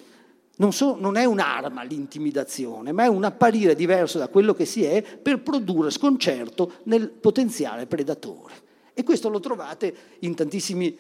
non, 0.56 0.72
so, 0.72 0.96
non, 0.98 1.16
è 1.16 1.24
un'arma 1.24 1.84
l'intimidazione, 1.84 2.90
ma 2.92 3.04
è 3.04 3.08
un 3.08 3.24
apparire 3.24 3.74
diverso 3.74 4.18
da 4.18 4.28
quello 4.28 4.54
che 4.54 4.64
si 4.64 4.82
è 4.82 5.02
per 5.02 5.42
produrre 5.42 5.90
sconcerto 5.90 6.72
nel 6.84 7.10
potenziale 7.10 7.86
predatore. 7.86 8.62
E 8.94 9.02
questo 9.02 9.28
lo 9.28 9.40
trovate 9.40 9.94
in 10.20 10.34
tantissimi, 10.34 10.96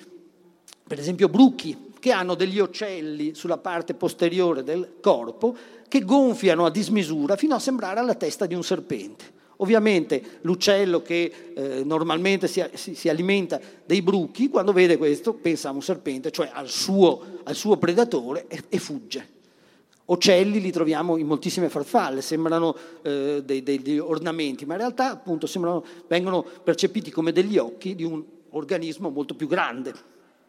per 0.86 0.98
esempio, 0.98 1.28
bruchi, 1.28 1.92
che 2.04 2.12
hanno 2.12 2.34
degli 2.34 2.60
ocelli 2.60 3.34
sulla 3.34 3.56
parte 3.56 3.94
posteriore 3.94 4.62
del 4.62 4.96
corpo 5.00 5.56
che 5.88 6.04
gonfiano 6.04 6.66
a 6.66 6.70
dismisura 6.70 7.34
fino 7.34 7.54
a 7.54 7.58
sembrare 7.58 8.04
la 8.04 8.14
testa 8.14 8.44
di 8.44 8.54
un 8.54 8.62
serpente. 8.62 9.24
Ovviamente 9.56 10.22
l'uccello 10.42 11.00
che 11.00 11.52
eh, 11.54 11.82
normalmente 11.82 12.46
si, 12.46 12.62
si, 12.74 12.94
si, 12.94 13.08
alimenta 13.08 13.58
dei 13.86 14.02
bruchi, 14.02 14.50
quando 14.50 14.72
vede 14.72 14.98
questo 14.98 15.32
pensa 15.32 15.70
a 15.70 15.72
un 15.72 15.80
serpente, 15.80 16.30
cioè 16.30 16.50
al 16.52 16.68
suo, 16.68 17.38
al 17.42 17.54
suo 17.54 17.78
predatore, 17.78 18.48
e, 18.48 18.64
e 18.68 18.78
fugge. 18.78 19.28
Ocelli 20.04 20.60
li 20.60 20.72
troviamo 20.72 21.16
in 21.16 21.26
moltissime 21.26 21.70
farfalle, 21.70 22.20
sembrano 22.20 22.76
eh, 23.00 23.40
dei, 23.42 23.62
degli 23.62 23.96
ornamenti, 23.96 24.66
ma 24.66 24.74
in 24.74 24.80
realtà 24.80 25.10
appunto 25.10 25.46
sembrano, 25.46 25.82
vengono 26.06 26.44
percepiti 26.62 27.10
come 27.10 27.32
degli 27.32 27.56
occhi 27.56 27.94
di 27.94 28.04
un 28.04 28.22
organismo 28.50 29.08
molto 29.08 29.34
più 29.34 29.46
grande. 29.46 29.94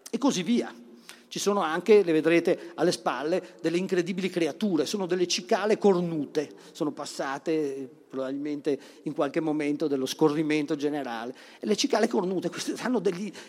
E 0.09 0.17
così 0.17 0.43
via. 0.43 0.83
Ci 1.27 1.39
sono 1.39 1.61
anche, 1.61 2.03
le 2.03 2.11
vedrete 2.11 2.71
alle 2.75 2.91
spalle, 2.91 3.55
delle 3.61 3.77
incredibili 3.77 4.29
creature, 4.29 4.85
sono 4.85 5.05
delle 5.05 5.27
cicale 5.27 5.77
cornute, 5.77 6.49
sono 6.71 6.91
passate 6.91 8.03
probabilmente 8.15 8.79
in 9.03 9.13
qualche 9.13 9.41
momento 9.41 9.87
dello 9.87 10.05
scorrimento 10.05 10.75
generale. 10.75 11.35
E 11.59 11.65
le 11.65 11.75
cicale 11.75 12.07
cornute 12.07 12.49
queste 12.49 12.73
hanno 12.81 13.01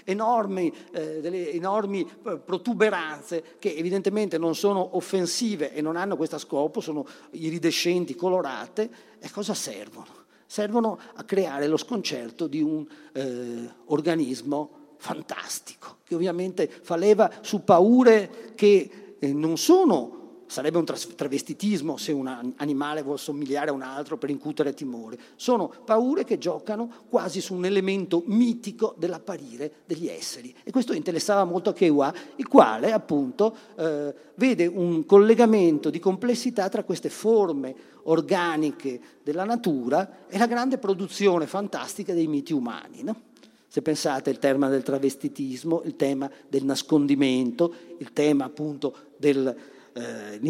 enormi, 0.04 0.72
eh, 0.92 1.20
delle 1.20 1.52
enormi 1.52 2.00
eh, 2.00 2.38
protuberanze 2.38 3.56
che 3.58 3.74
evidentemente 3.76 4.36
non 4.36 4.54
sono 4.56 4.96
offensive 4.96 5.72
e 5.72 5.80
non 5.80 5.96
hanno 5.96 6.16
questo 6.16 6.38
scopo, 6.38 6.80
sono 6.80 7.06
iridescenti, 7.30 8.16
colorate. 8.16 8.90
E 9.20 9.30
cosa 9.30 9.54
servono? 9.54 10.24
Servono 10.46 10.98
a 11.14 11.24
creare 11.24 11.66
lo 11.66 11.76
sconcerto 11.76 12.46
di 12.46 12.60
un 12.60 12.86
eh, 13.12 13.68
organismo 13.86 14.75
fantastico, 14.96 15.98
che 16.04 16.14
ovviamente 16.14 16.68
fa 16.68 16.96
leva 16.96 17.30
su 17.40 17.64
paure 17.64 18.52
che 18.54 19.16
eh, 19.18 19.32
non 19.32 19.56
sono 19.56 20.16
sarebbe 20.46 20.78
un 20.78 20.84
travestitismo 20.84 21.96
se 21.96 22.12
un 22.12 22.54
animale 22.56 23.02
vuole 23.02 23.18
somigliare 23.18 23.70
a 23.70 23.72
un 23.72 23.82
altro 23.82 24.16
per 24.16 24.30
incutere 24.30 24.74
timore. 24.74 25.18
Sono 25.36 25.72
paure 25.84 26.24
che 26.24 26.38
giocano 26.38 26.90
quasi 27.08 27.40
su 27.40 27.54
un 27.54 27.64
elemento 27.64 28.22
mitico 28.26 28.94
dell'apparire 28.96 29.72
degli 29.84 30.06
esseri. 30.08 30.54
E 30.62 30.70
questo 30.70 30.92
interessava 30.92 31.44
molto 31.44 31.70
a 31.70 31.72
Kewa, 31.72 32.12
il 32.36 32.48
quale 32.48 32.92
appunto 32.92 33.54
eh, 33.76 34.14
vede 34.36 34.66
un 34.66 35.04
collegamento 35.04 35.90
di 35.90 35.98
complessità 35.98 36.68
tra 36.68 36.84
queste 36.84 37.08
forme 37.08 37.74
organiche 38.04 39.00
della 39.22 39.44
natura 39.44 40.26
e 40.28 40.38
la 40.38 40.46
grande 40.46 40.78
produzione 40.78 41.46
fantastica 41.46 42.14
dei 42.14 42.28
miti 42.28 42.52
umani. 42.52 43.02
No? 43.02 43.34
Se 43.76 43.82
pensate 43.82 44.30
al 44.30 44.38
tema 44.38 44.70
del 44.70 44.82
travestitismo, 44.82 45.82
il 45.84 45.96
tema 45.96 46.30
del 46.48 46.64
nascondimento, 46.64 47.74
il 47.98 48.14
tema 48.14 48.46
appunto 48.46 49.12
del 49.18 49.54
eh, 49.92 50.40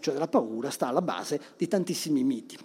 cioè 0.00 0.12
della 0.14 0.28
paura, 0.28 0.70
sta 0.70 0.86
alla 0.86 1.02
base 1.02 1.40
di 1.56 1.66
tantissimi 1.66 2.22
miti. 2.22 2.56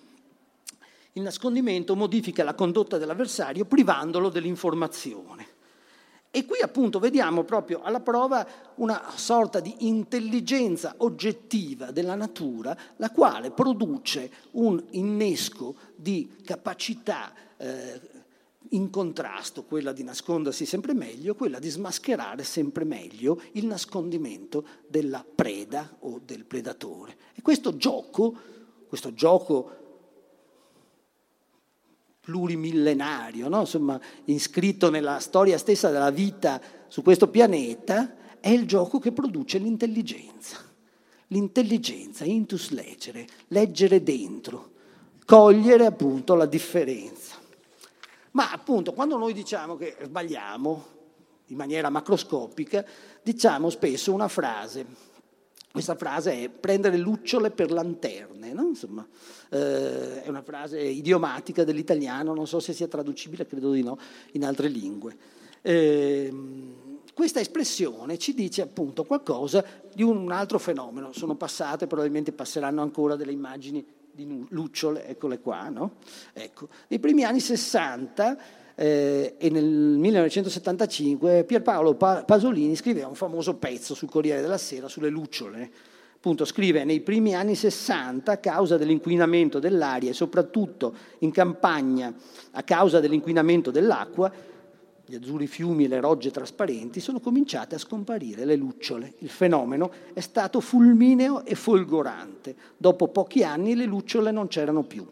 Il 1.14 1.24
nascondimento 1.24 1.96
modifica 1.96 2.44
la 2.44 2.54
condotta 2.54 3.00
dell'avversario 3.00 3.66
privandolo 3.66 4.30
dell'informazione. 4.30 5.48
E 6.30 6.46
qui 6.46 6.60
appunto 6.62 7.00
vediamo 7.00 7.44
proprio 7.44 7.82
alla 7.82 8.02
prova 8.02 8.46
una 8.76 9.14
sorta 9.16 9.62
di 9.62 9.88
intelligenza 9.88 10.94
oggettiva 10.98 11.90
della 11.90 12.14
natura, 12.14 12.78
la 12.98 13.10
quale 13.10 13.50
produce 13.50 14.30
un 14.52 14.80
innesco 14.92 15.74
di 15.96 16.36
capacità 16.44 17.34
eh, 17.58 18.14
in 18.76 18.90
contrasto 18.90 19.64
quella 19.64 19.94
di 19.94 20.04
nascondersi 20.04 20.66
sempre 20.66 20.94
meglio, 20.94 21.34
quella 21.34 21.60
di 21.60 21.70
smascherare 21.70 22.44
sempre 22.44 22.84
meglio 22.84 23.42
il 23.54 23.66
nascondimento 23.66 24.66
della 24.88 25.24
preda 25.24 25.96
o 26.00 26.22
del 26.24 26.46
predatore. 26.46 27.18
E 27.34 27.42
questo 27.42 27.78
gioco, 27.78 28.36
questo 28.88 29.14
gioco 29.14 29.84
plurimillenario, 32.20 33.48
no? 33.48 33.62
Insomma, 33.62 34.00
iscritto 34.26 34.90
nella 34.90 35.20
storia 35.20 35.58
stessa 35.58 35.90
della 35.90 36.12
vita 36.12 36.62
su 36.88 37.02
questo 37.02 37.30
pianeta, 37.30 38.40
è 38.40 38.50
il 38.50 38.68
gioco 38.68 39.00
che 39.00 39.12
produce 39.12 39.58
l'intelligenza. 39.58 40.58
L'intelligenza, 41.30 42.26
intus 42.26 42.70
leggere, 42.70 43.28
leggere 43.48 44.04
dentro, 44.04 44.72
cogliere 45.26 45.86
appunto 45.86 46.36
la 46.36 46.46
differenza. 46.46 47.44
Ma 48.36 48.52
appunto 48.52 48.92
quando 48.94 49.18
noi 49.18 49.34
diciamo 49.34 49.78
che 49.78 49.96
sbagliamo 50.04 50.94
in 51.48 51.58
maniera 51.58 51.90
macroscopica, 51.90 52.86
diciamo 53.24 53.70
spesso 53.70 54.14
una 54.14 54.28
frase. 54.28 55.14
Questa 55.72 55.96
frase 55.96 56.44
è 56.44 56.50
prendere 56.50 56.98
lucciole 56.98 57.52
per 57.52 57.72
lanterne, 57.72 58.54
no? 58.54 58.64
Insomma, 58.64 59.06
eh, 59.50 60.24
è 60.24 60.30
una 60.30 60.42
frase 60.42 60.80
idiomatica 60.82 61.64
dell'italiano, 61.64 62.34
non 62.34 62.48
so 62.48 62.60
se 62.60 62.72
sia 62.72 62.88
traducibile, 62.88 63.46
credo 63.46 63.72
di 63.72 63.84
no, 63.84 63.98
in 64.32 64.46
altre 64.46 64.68
lingue. 64.70 65.18
Eh, 65.62 66.34
questa 67.14 67.40
espressione 67.40 68.18
ci 68.18 68.34
dice 68.34 68.62
appunto 68.62 69.04
qualcosa 69.04 69.66
di 69.94 70.04
un 70.04 70.32
altro 70.32 70.60
fenomeno. 70.60 71.14
Sono 71.14 71.36
passate, 71.36 71.88
probabilmente 71.88 72.32
passeranno 72.32 72.82
ancora 72.82 73.16
delle 73.16 73.32
immagini 73.32 73.86
di 74.16 74.46
lucciole, 74.50 75.06
eccole 75.06 75.40
qua, 75.40 75.68
no? 75.68 75.96
Ecco. 76.32 76.70
Nei 76.88 77.00
primi 77.00 77.26
anni 77.26 77.42
60 77.42 78.38
eh, 78.76 79.36
e 79.38 79.50
nel 79.50 79.66
1975 79.66 81.44
Pierpaolo 81.44 81.96
Pasolini 81.96 82.76
scriveva 82.76 83.08
un 83.08 83.16
famoso 83.16 83.56
pezzo 83.56 83.94
sul 83.94 84.10
Corriere 84.10 84.42
della 84.42 84.58
Sera 84.58 84.88
sulle 84.88 85.10
lucciole. 85.10 85.70
Appunto, 86.16 86.46
scrive 86.46 86.86
nei 86.86 87.02
primi 87.02 87.36
anni 87.36 87.56
60 87.56 88.32
a 88.32 88.38
causa 88.38 88.78
dell'inquinamento 88.78 89.60
dell'aria 89.60 90.10
e 90.10 90.14
soprattutto 90.14 90.96
in 91.20 91.32
campagna 91.32 92.12
a 92.52 92.64
causa 92.64 93.00
dell'inquinamento 93.00 93.70
dell'acqua 93.70 94.32
gli 95.06 95.16
azzurri 95.16 95.48
fiumi 95.48 95.86
e 95.86 95.88
le 95.88 96.00
rogge 96.00 96.32
trasparenti, 96.32 97.00
sono 97.00 97.20
cominciate 97.20 97.76
a 97.76 97.80
scomparire 97.80 98.44
le 98.46 98.56
lucciole. 98.56 99.14
Il 99.20 99.30
fenomeno 99.30 99.92
è 100.14 100.20
stato 100.20 100.60
fulmineo 100.60 101.46
e 101.46 101.56
folgorante. 101.56 102.56
Dopo 102.76 103.08
pochi 103.10 103.44
anni 103.44 103.76
le 103.76 103.86
lucciole 103.86 104.32
non 104.32 104.48
c'erano 104.48 104.84
più. 104.84 105.06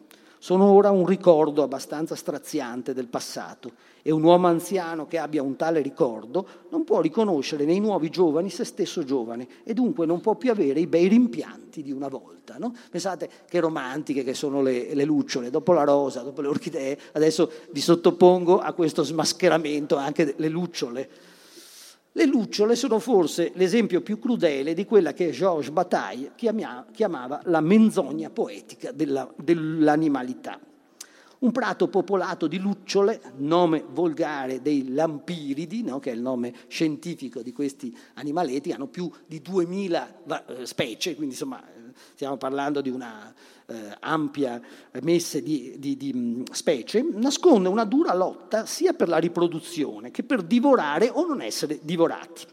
Sono 0.44 0.66
ora 0.74 0.92
un 0.92 1.06
ricordo 1.06 1.64
abbastanza 1.64 2.16
straziante 2.16 2.94
del 2.94 3.08
passato 3.08 3.72
e 4.02 4.12
un 4.12 4.24
uomo 4.24 4.48
anziano 4.48 5.08
che 5.08 5.18
abbia 5.18 5.42
un 5.42 5.56
tale 5.56 5.80
ricordo 5.80 6.46
non 6.70 6.84
può 6.84 7.00
riconoscere 7.00 7.64
nei 7.64 7.80
nuovi 7.80 8.10
giovani 8.10 8.50
se 8.50 8.66
stesso 8.66 9.06
giovane 9.06 9.48
e 9.64 9.74
dunque 9.74 10.06
non 10.06 10.20
può 10.20 10.36
più 10.36 10.52
avere 10.52 10.82
i 10.82 10.86
bei 10.86 11.08
rimpianti 11.08 11.82
di 11.82 11.94
una 11.94 12.10
volta. 12.10 12.58
No? 12.58 12.76
Pensate 12.92 13.30
che 13.48 13.62
romantiche 13.62 14.26
che 14.26 14.34
sono 14.34 14.62
le, 14.62 14.94
le 14.94 15.06
lucciole, 15.06 15.50
dopo 15.50 15.72
la 15.72 15.86
rosa, 15.86 16.24
dopo 16.24 16.42
le 16.42 16.50
orchidee, 16.50 17.00
adesso 17.14 17.50
vi 17.72 17.80
sottopongo 17.80 18.60
a 18.60 18.74
questo 18.74 19.04
smascheramento 19.04 19.96
anche 19.96 20.34
le 20.36 20.50
lucciole. 20.50 21.10
Le 22.15 22.26
lucciole 22.26 22.76
sono 22.76 22.99
forse 22.99 23.52
l'esempio 23.56 24.02
più 24.02 24.19
crudele 24.19 24.76
di 24.76 24.86
quella 24.86 25.13
che 25.13 25.32
Georges 25.32 25.71
Bataille 25.71 26.34
chiamava 26.36 27.41
la 27.45 27.60
menzogna 27.60 28.30
poetica 28.30 28.91
della, 28.91 29.28
dell'animalità. 29.36 30.60
Un 31.39 31.52
prato 31.52 31.88
popolato 31.88 32.45
di 32.45 32.60
lucciole, 32.60 33.19
nome 33.38 33.84
volgare 33.89 34.62
dei 34.62 34.93
lampiridi, 34.93 35.82
no? 35.82 35.97
che 35.99 36.12
è 36.12 36.13
il 36.13 36.21
nome 36.21 36.54
scientifico 36.67 37.41
di 37.41 37.52
questi 37.52 37.91
animaletti, 38.13 38.71
hanno 38.71 38.88
più 38.88 39.10
di 39.26 39.41
2000 39.41 40.45
eh, 40.45 40.65
specie, 40.67 41.15
quindi 41.15 41.34
insomma 41.34 41.63
stiamo 42.14 42.38
parlando 42.38 42.82
di 42.82 42.90
una 42.90 43.34
eh, 43.68 43.96
ampia 44.00 44.62
messe 45.02 45.42
di, 45.42 45.76
di, 45.78 45.98
di 45.98 46.14
mm, 46.14 46.44
specie, 46.52 47.06
nasconde 47.14 47.70
una 47.70 47.86
dura 47.86 48.14
lotta 48.14 48.66
sia 48.66 48.94
per 48.94 49.08
la 49.08 49.18
riproduzione 49.18 50.12
che 50.12 50.24
per 50.24 50.42
divorare 50.42 51.10
o 51.10 51.26
non 51.26 51.42
essere 51.42 51.80
divorati. 51.82 52.46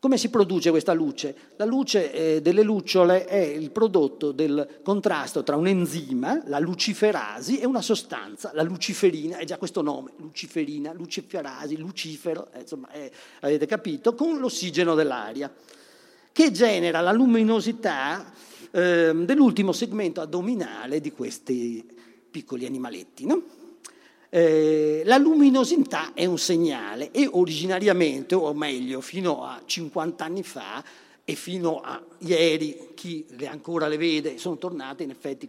Come 0.00 0.16
si 0.16 0.30
produce 0.30 0.70
questa 0.70 0.94
luce? 0.94 1.36
La 1.56 1.66
luce 1.66 2.10
eh, 2.10 2.40
delle 2.40 2.62
lucciole 2.62 3.26
è 3.26 3.36
il 3.36 3.70
prodotto 3.70 4.32
del 4.32 4.80
contrasto 4.82 5.42
tra 5.42 5.56
un 5.56 5.66
enzima, 5.66 6.40
la 6.46 6.58
luciferasi, 6.58 7.58
e 7.58 7.66
una 7.66 7.82
sostanza, 7.82 8.50
la 8.54 8.62
luciferina, 8.62 9.36
è 9.36 9.44
già 9.44 9.58
questo 9.58 9.82
nome, 9.82 10.12
luciferina, 10.16 10.94
luciferasi, 10.94 11.76
lucifero, 11.76 12.48
eh, 12.54 12.60
insomma, 12.60 12.90
eh, 12.92 13.12
avete 13.40 13.66
capito, 13.66 14.14
con 14.14 14.38
l'ossigeno 14.38 14.94
dell'aria, 14.94 15.52
che 16.32 16.50
genera 16.50 17.00
la 17.00 17.12
luminosità 17.12 18.32
eh, 18.70 19.12
dell'ultimo 19.14 19.72
segmento 19.72 20.20
addominale 20.20 21.00
di 21.00 21.12
questi 21.12 21.84
piccoli 22.30 22.66
animaletti. 22.66 23.26
No? 23.26 23.42
Eh, 24.32 25.02
la 25.04 25.18
luminosità 25.18 26.12
è 26.14 26.24
un 26.24 26.38
segnale 26.38 27.10
e 27.10 27.28
originariamente, 27.30 28.36
o 28.36 28.54
meglio, 28.54 29.00
fino 29.00 29.44
a 29.44 29.60
50 29.64 30.24
anni 30.24 30.44
fa 30.44 30.84
e 31.24 31.34
fino 31.34 31.80
a 31.80 32.00
ieri, 32.18 32.90
chi 32.94 33.26
ancora 33.44 33.88
le 33.88 33.96
vede, 33.96 34.38
sono 34.38 34.56
tornate 34.56 35.02
in 35.02 35.10
effetti 35.10 35.48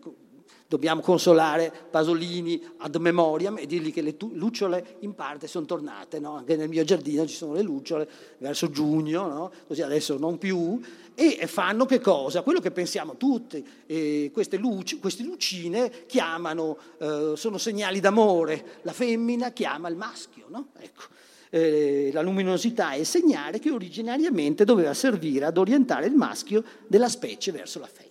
dobbiamo 0.72 1.02
consolare 1.02 1.70
Pasolini 1.90 2.64
ad 2.78 2.96
memoriam 2.96 3.58
e 3.58 3.66
dirgli 3.66 3.92
che 3.92 4.02
le 4.02 4.16
lucciole 4.36 4.96
in 5.00 5.14
parte 5.16 5.46
sono 5.48 5.66
tornate, 5.66 6.18
no? 6.22 6.38
anche 6.38 6.56
nel 6.56 6.70
mio 6.70 6.86
giardino 6.86 7.28
ci 7.28 7.36
sono 7.36 7.52
le 7.52 7.62
lucciole 7.62 8.08
verso 8.38 8.70
giugno, 8.70 9.28
no? 9.28 9.52
così 9.68 9.82
adesso 9.82 10.18
non 10.18 10.38
più, 10.38 10.80
e 11.14 11.46
fanno 11.48 11.86
che 11.86 12.00
cosa? 12.00 12.42
Quello 12.42 12.62
che 12.62 12.72
pensiamo 12.72 13.18
tutti, 13.18 13.62
eh, 13.86 14.32
queste, 14.32 14.56
luci, 14.56 14.98
queste 14.98 15.24
lucine 15.24 16.06
chiamano, 16.06 16.78
eh, 17.00 17.34
sono 17.36 17.58
segnali 17.58 18.00
d'amore, 18.00 18.80
la 18.84 18.94
femmina 18.94 19.52
chiama 19.52 19.90
il 19.90 19.98
maschio, 19.98 20.46
no? 20.48 20.68
ecco. 20.80 21.02
eh, 21.50 22.12
la 22.14 22.22
luminosità 22.22 22.92
è 22.92 23.00
il 23.00 23.06
segnale 23.06 23.60
che 23.60 23.72
originariamente 23.72 24.64
doveva 24.64 24.94
servire 24.94 25.44
ad 25.44 25.58
orientare 25.58 26.06
il 26.06 26.14
maschio 26.14 26.64
della 26.88 27.10
specie 27.10 27.52
verso 27.52 27.80
la 27.80 27.88
femmina, 27.88 28.11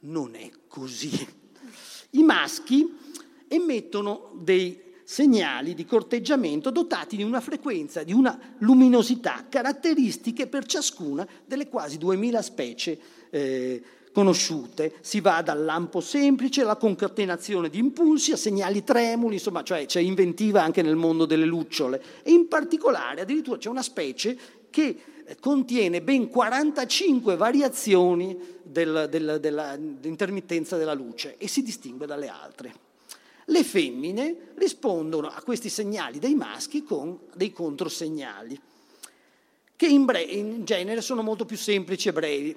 non 0.00 0.34
è 0.34 0.50
così. 0.68 1.26
I 2.10 2.22
maschi 2.22 2.96
emettono 3.48 4.32
dei 4.40 4.88
segnali 5.04 5.74
di 5.74 5.84
corteggiamento 5.84 6.70
dotati 6.70 7.16
di 7.16 7.24
una 7.24 7.40
frequenza, 7.40 8.04
di 8.04 8.12
una 8.12 8.38
luminosità 8.58 9.46
caratteristiche 9.48 10.46
per 10.46 10.66
ciascuna 10.66 11.26
delle 11.44 11.68
quasi 11.68 11.98
2000 11.98 12.42
specie 12.42 12.98
eh, 13.30 13.82
conosciute. 14.12 14.94
Si 15.00 15.20
va 15.20 15.42
dal 15.42 15.64
lampo 15.64 16.00
semplice 16.00 16.62
alla 16.62 16.76
concatenazione 16.76 17.68
di 17.68 17.78
impulsi, 17.78 18.32
a 18.32 18.36
segnali 18.36 18.84
tremuli, 18.84 19.34
insomma, 19.34 19.64
cioè 19.64 19.84
c'è 19.86 20.00
inventiva 20.00 20.62
anche 20.62 20.82
nel 20.82 20.96
mondo 20.96 21.26
delle 21.26 21.44
lucciole. 21.44 22.00
E 22.22 22.30
in 22.30 22.46
particolare 22.46 23.22
addirittura 23.22 23.58
c'è 23.58 23.68
una 23.68 23.82
specie 23.82 24.38
che 24.70 24.96
contiene 25.38 26.02
ben 26.02 26.28
45 26.28 27.36
variazioni 27.36 28.58
del, 28.62 29.06
del, 29.10 29.38
della, 29.40 29.76
dell'intermittenza 29.76 30.76
della 30.76 30.94
luce 30.94 31.36
e 31.38 31.46
si 31.48 31.62
distingue 31.62 32.06
dalle 32.06 32.28
altre. 32.28 32.88
Le 33.46 33.64
femmine 33.64 34.52
rispondono 34.54 35.28
a 35.28 35.42
questi 35.42 35.68
segnali 35.68 36.18
dei 36.18 36.34
maschi 36.34 36.82
con 36.82 37.18
dei 37.34 37.52
controsegnali, 37.52 38.60
che 39.76 39.86
in, 39.86 40.04
bre- 40.04 40.22
in 40.22 40.64
genere 40.64 41.00
sono 41.00 41.22
molto 41.22 41.44
più 41.44 41.56
semplici 41.56 42.08
e 42.08 42.12
brevi 42.12 42.56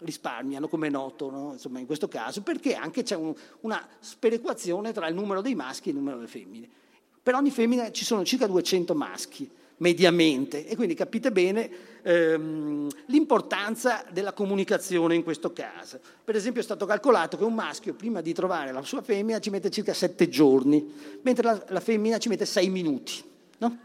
risparmiano, 0.00 0.68
come 0.68 0.88
è 0.88 0.90
noto, 0.90 1.30
no? 1.30 1.52
Insomma, 1.52 1.78
in 1.78 1.86
questo 1.86 2.08
caso, 2.08 2.42
perché 2.42 2.74
anche 2.74 3.02
c'è 3.02 3.16
un, 3.16 3.34
una 3.60 3.86
sperequazione 4.00 4.92
tra 4.92 5.08
il 5.08 5.14
numero 5.14 5.40
dei 5.40 5.54
maschi 5.54 5.88
e 5.88 5.92
il 5.92 5.98
numero 5.98 6.16
delle 6.16 6.28
femmine. 6.28 6.68
Per 7.22 7.34
ogni 7.34 7.50
femmina 7.50 7.90
ci 7.90 8.04
sono 8.04 8.24
circa 8.24 8.46
200 8.46 8.94
maschi, 8.94 9.50
mediamente, 9.78 10.66
e 10.66 10.74
quindi 10.74 10.94
capite 10.94 11.30
bene 11.30 11.70
ehm, 12.02 12.88
l'importanza 13.06 14.04
della 14.10 14.32
comunicazione 14.32 15.14
in 15.14 15.22
questo 15.22 15.52
caso. 15.52 16.00
Per 16.24 16.34
esempio 16.34 16.60
è 16.60 16.64
stato 16.64 16.86
calcolato 16.86 17.36
che 17.36 17.44
un 17.44 17.54
maschio 17.54 17.94
prima 17.94 18.20
di 18.20 18.32
trovare 18.32 18.72
la 18.72 18.82
sua 18.82 19.02
femmina 19.02 19.38
ci 19.38 19.50
mette 19.50 19.70
circa 19.70 19.92
7 19.92 20.28
giorni, 20.28 20.92
mentre 21.22 21.44
la, 21.44 21.64
la 21.68 21.80
femmina 21.80 22.18
ci 22.18 22.28
mette 22.28 22.46
6 22.46 22.68
minuti. 22.68 23.22
No? 23.58 23.78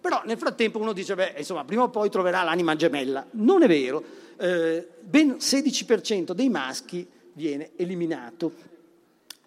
Però 0.00 0.22
nel 0.24 0.36
frattempo 0.36 0.78
uno 0.78 0.92
dice, 0.92 1.14
beh, 1.14 1.34
insomma, 1.38 1.64
prima 1.64 1.84
o 1.84 1.88
poi 1.88 2.10
troverà 2.10 2.42
l'anima 2.42 2.74
gemella. 2.74 3.24
Non 3.32 3.62
è 3.62 3.68
vero, 3.68 4.02
eh, 4.36 4.86
ben 5.00 5.36
16% 5.38 6.32
dei 6.32 6.48
maschi 6.48 7.06
viene 7.34 7.70
eliminato, 7.76 8.52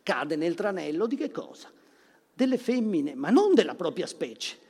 cade 0.01 0.36
nel 0.36 0.55
tranello 0.55 1.08
di 1.08 1.17
che 1.17 1.29
cosa? 1.29 1.69
Delle 2.34 2.58
femmine, 2.58 3.15
ma 3.15 3.29
non 3.29 3.53
della 3.53 3.75
propria 3.75 4.08
specie. 4.08 4.63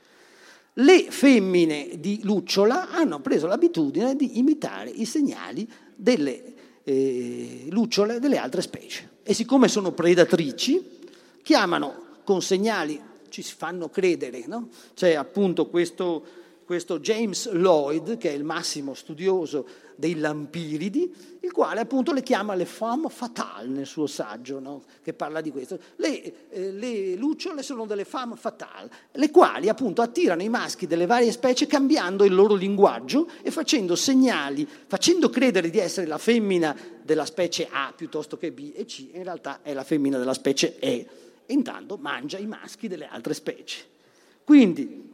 Le 0.78 1.10
femmine 1.10 1.98
di 1.98 2.20
lucciola 2.22 2.90
hanno 2.90 3.20
preso 3.20 3.46
l'abitudine 3.46 4.14
di 4.14 4.38
imitare 4.38 4.90
i 4.90 5.06
segnali 5.06 5.66
delle 5.94 6.54
eh, 6.84 7.66
lucciole 7.70 8.20
delle 8.20 8.36
altre 8.36 8.60
specie 8.60 9.14
e 9.22 9.32
siccome 9.32 9.68
sono 9.68 9.92
predatrici, 9.92 10.98
chiamano 11.42 12.20
con 12.24 12.42
segnali, 12.42 13.00
ci 13.30 13.42
fanno 13.42 13.88
credere, 13.88 14.44
no? 14.46 14.68
c'è 14.94 15.14
appunto 15.14 15.66
questo, 15.68 16.24
questo 16.66 16.98
James 16.98 17.48
Lloyd, 17.52 18.18
che 18.18 18.30
è 18.30 18.32
il 18.32 18.42
massimo 18.42 18.92
studioso 18.92 19.66
dei 19.94 20.18
lampiridi, 20.18 21.38
il 21.40 21.52
quale 21.52 21.80
appunto 21.80 22.12
le 22.12 22.24
chiama 22.24 22.56
le 22.56 22.64
femme 22.64 23.08
fatale 23.08 23.68
nel 23.68 23.86
suo 23.86 24.08
saggio, 24.08 24.58
no? 24.58 24.82
che 25.00 25.14
parla 25.14 25.40
di 25.40 25.52
questo. 25.52 25.78
Le, 25.94 26.50
eh, 26.50 26.72
le, 26.72 27.14
lucciole 27.14 27.62
sono 27.62 27.86
delle 27.86 28.04
femme 28.04 28.34
fatale, 28.34 28.90
le 29.12 29.30
quali 29.30 29.68
appunto 29.68 30.02
attirano 30.02 30.42
i 30.42 30.48
maschi 30.48 30.88
delle 30.88 31.06
varie 31.06 31.30
specie 31.30 31.68
cambiando 31.68 32.24
il 32.24 32.34
loro 32.34 32.54
linguaggio 32.54 33.28
e 33.42 33.52
facendo 33.52 33.94
segnali, 33.94 34.68
facendo 34.88 35.30
credere 35.30 35.70
di 35.70 35.78
essere 35.78 36.08
la 36.08 36.18
femmina 36.18 36.76
della 37.00 37.24
specie 37.24 37.68
A 37.70 37.92
piuttosto 37.94 38.36
che 38.36 38.50
B 38.50 38.72
e 38.74 38.84
C, 38.86 39.10
in 39.12 39.22
realtà 39.22 39.60
è 39.62 39.72
la 39.72 39.84
femmina 39.84 40.18
della 40.18 40.34
specie 40.34 40.80
E. 40.80 41.06
E 41.46 41.52
intanto 41.52 41.96
mangia 41.96 42.38
i 42.38 42.46
maschi 42.46 42.88
delle 42.88 43.06
altre 43.06 43.34
specie. 43.34 43.94
Quindi 44.42 45.05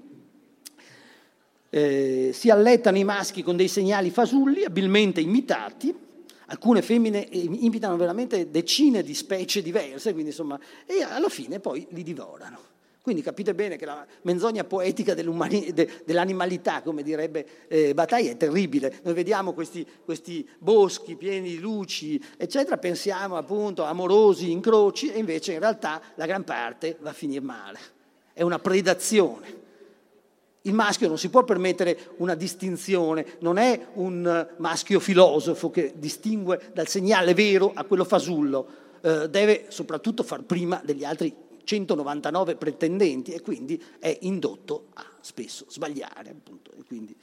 eh, 1.74 2.32
si 2.35 2.50
allettano 2.50 2.98
i 2.98 3.04
maschi 3.04 3.42
con 3.42 3.56
dei 3.56 3.68
segnali 3.68 4.11
fasulli 4.11 4.62
abilmente 4.62 5.22
imitati, 5.22 5.94
alcune 6.46 6.82
femmine 6.82 7.26
eh, 7.30 7.38
imitano 7.38 7.96
veramente 7.96 8.50
decine 8.50 9.02
di 9.02 9.14
specie 9.14 9.62
diverse, 9.62 10.12
quindi 10.12 10.30
insomma, 10.30 10.61
e 10.85 11.02
alla 11.02 11.30
fine 11.30 11.61
poi 11.61 11.87
li 11.90 12.02
divorano. 12.02 12.58
Quindi 13.00 13.22
capite 13.22 13.54
bene 13.54 13.76
che 13.76 13.87
la 13.87 14.06
menzogna 14.22 14.64
poetica 14.64 15.14
de, 15.14 16.02
dell'animalità, 16.04 16.82
come 16.82 17.02
direbbe 17.02 17.66
eh, 17.68 17.94
Bataille, 17.94 18.32
è 18.32 18.37
terribile. 18.37 19.00
Noi 19.02 19.14
vediamo 19.14 19.54
questi, 19.54 19.85
questi, 20.04 20.46
boschi 20.58 21.16
pieni 21.16 21.48
di 21.48 21.58
luci, 21.58 22.22
eccetera, 22.37 22.76
pensiamo 22.76 23.37
appunto 23.37 23.82
amorosi 23.82 24.50
incroci 24.50 25.11
e 25.11 25.18
invece 25.18 25.54
in 25.54 25.58
realtà 25.61 26.02
la 26.16 26.26
gran 26.26 26.44
parte 26.44 26.98
va 27.00 27.11
a 27.11 27.14
finire 27.14 27.40
male. 27.40 27.78
È 28.35 28.42
una 28.42 28.58
predazione. 28.58 29.61
Il 30.62 30.75
maschio 30.75 31.09
non 31.09 31.18
si 31.18 31.29
può 31.29 31.42
permettere 31.42 32.14
una 32.18 32.35
distinzione, 32.35 33.37
non 33.40 33.57
è 33.57 33.88
un 33.94 34.48
maschio 34.59 35.01
filosofo 35.01 35.70
che 35.70 35.94
distingue 35.96 36.70
dal 36.72 36.87
segnale 36.87 37.35
vero 37.35 37.72
a 37.75 37.85
quello 37.85 38.05
fasullo, 38.05 38.66
eh, 39.01 39.29
deve 39.29 39.66
soprattutto 39.68 40.22
far 40.22 40.42
prima 40.44 40.81
degli 40.85 41.05
altri 41.05 41.35
199 41.64 42.57
pretendenti 42.57 43.33
e 43.33 43.40
quindi 43.40 43.83
è 43.98 44.16
indotto 44.22 44.87
a 44.94 45.05
spesso 45.20 45.66
sbagliare. 45.68 46.31
Appunto. 46.31 46.70
Quindi, 46.87 47.14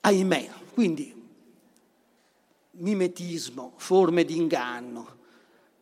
ahimè, 0.00 0.50
quindi 0.72 1.22
mimetismo, 2.72 3.72
forme 3.76 4.24
di 4.24 4.36
inganno. 4.36 5.22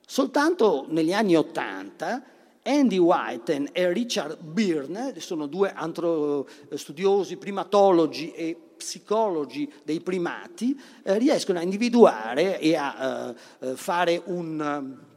Soltanto 0.07 0.87
negli 0.88 1.12
anni 1.12 1.37
Ottanta 1.37 2.22
Andy 2.62 2.98
Whiten 2.98 3.70
e 3.72 3.92
Richard 3.92 4.38
Byrne, 4.40 5.18
sono 5.18 5.46
due 5.46 5.72
antro, 5.72 6.48
studiosi, 6.75 7.37
primatologi 7.37 8.33
e 8.33 8.57
psicologi 8.77 9.70
dei 9.85 10.01
primati, 10.01 10.79
eh, 11.03 11.18
riescono 11.18 11.59
a 11.59 11.62
individuare 11.62 12.61
e 12.61 12.77
a 12.77 13.35
eh, 13.61 13.77
fare 13.77 14.22
un 14.27 15.11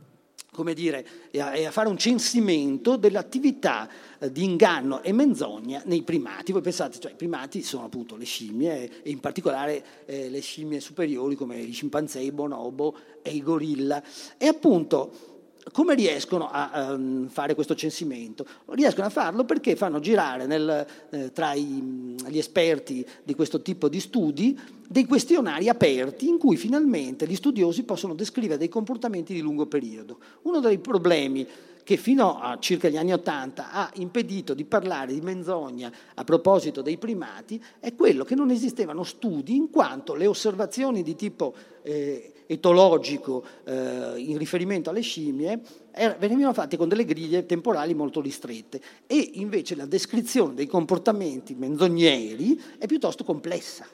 come 0.56 0.74
dire, 0.74 1.06
e 1.32 1.40
a, 1.42 1.70
fare 1.70 1.90
un 1.90 1.98
censimento 1.98 2.96
dell'attività 2.96 3.90
eh, 4.18 4.32
di 4.32 4.46
inganno 4.46 5.04
e 5.04 5.12
menzogna 5.12 5.84
nei 5.86 6.02
primati. 6.02 6.54
Voi 6.54 6.62
pensate, 6.62 6.98
cioè, 6.98 7.12
i 7.12 7.16
primati 7.16 7.62
sono 7.62 7.84
appunto 7.84 8.16
le 8.16 8.24
scimmie, 8.24 9.04
e 9.04 9.10
in 9.10 9.20
particolare 9.20 9.84
eh, 10.06 10.30
le 10.30 10.40
scimmie 10.40 10.80
superiori 10.80 11.36
come 11.36 11.60
i 11.60 11.74
scimpanzé, 11.74 12.22
i 12.22 12.32
bonobo 12.32 12.96
e 13.22 13.32
i 13.32 13.42
gorilla. 13.42 14.02
E 14.38 14.48
appunto 14.48 15.35
come 15.71 15.95
riescono 15.95 16.49
a 16.49 16.93
um, 16.93 17.28
fare 17.28 17.56
questo 17.56 17.75
censimento? 17.75 18.45
Riescono 18.67 19.08
a 19.08 19.10
farlo 19.10 19.45
perché 19.45 19.75
fanno 19.75 19.99
girare 19.99 20.45
nel, 20.45 20.86
eh, 21.10 21.32
tra 21.32 21.54
i, 21.54 22.15
gli 22.28 22.38
esperti 22.38 23.06
di 23.23 23.34
questo 23.34 23.62
tipo 23.62 23.89
di 23.89 23.99
studi 23.99 24.60
dei 24.88 25.06
questionari 25.06 25.67
aperti 25.67 26.28
in 26.28 26.38
cui 26.38 26.58
finalmente 26.58 27.28
gli 27.28 27.36
studiosi 27.36 27.84
possono 27.84 28.13
descrivere 28.13 28.60
dei 28.60 28.69
comportamenti 28.69 29.34
di 29.34 29.41
lungo 29.41 29.65
periodo. 29.65 30.19
Uno 30.43 30.60
dei 30.60 30.78
problemi 30.78 31.47
che 31.86 31.98
fino 31.98 32.39
a 32.39 32.58
circa 32.60 32.89
gli 32.89 32.98
anni 32.98 33.13
Ottanta 33.13 33.69
ha 33.69 33.91
impedito 33.98 34.56
di 34.56 34.65
parlare 34.65 35.13
di 35.13 35.21
menzogna 35.21 35.91
a 36.15 36.24
proposito 36.24 36.82
dei 36.82 36.98
primati 36.98 37.63
è 37.80 37.93
quello 37.93 38.24
che 38.24 38.34
non 38.34 38.50
esistevano 38.50 39.04
studi 39.04 39.56
in 39.56 39.69
quanto 39.69 40.15
le 40.15 40.26
osservazioni 40.26 41.04
di 41.04 41.15
tipo 41.15 41.54
eh, 41.84 42.34
etologico 42.48 43.45
eh, 43.65 44.13
in 44.17 44.39
riferimento 44.39 44.89
alle 44.89 45.02
scimmie 45.02 45.62
er, 45.91 46.17
venivano 46.17 46.54
fatte 46.54 46.76
con 46.76 46.89
delle 46.89 47.06
griglie 47.06 47.45
temporali 47.45 47.93
molto 47.93 48.19
ristrette 48.19 48.82
e 49.06 49.30
invece 49.34 49.76
la 49.76 49.86
descrizione 49.86 50.56
dei 50.56 50.65
comportamenti 50.65 51.54
menzogneri 51.54 52.60
è 52.80 52.88
piuttosto 52.88 53.24
complessa 53.24 53.86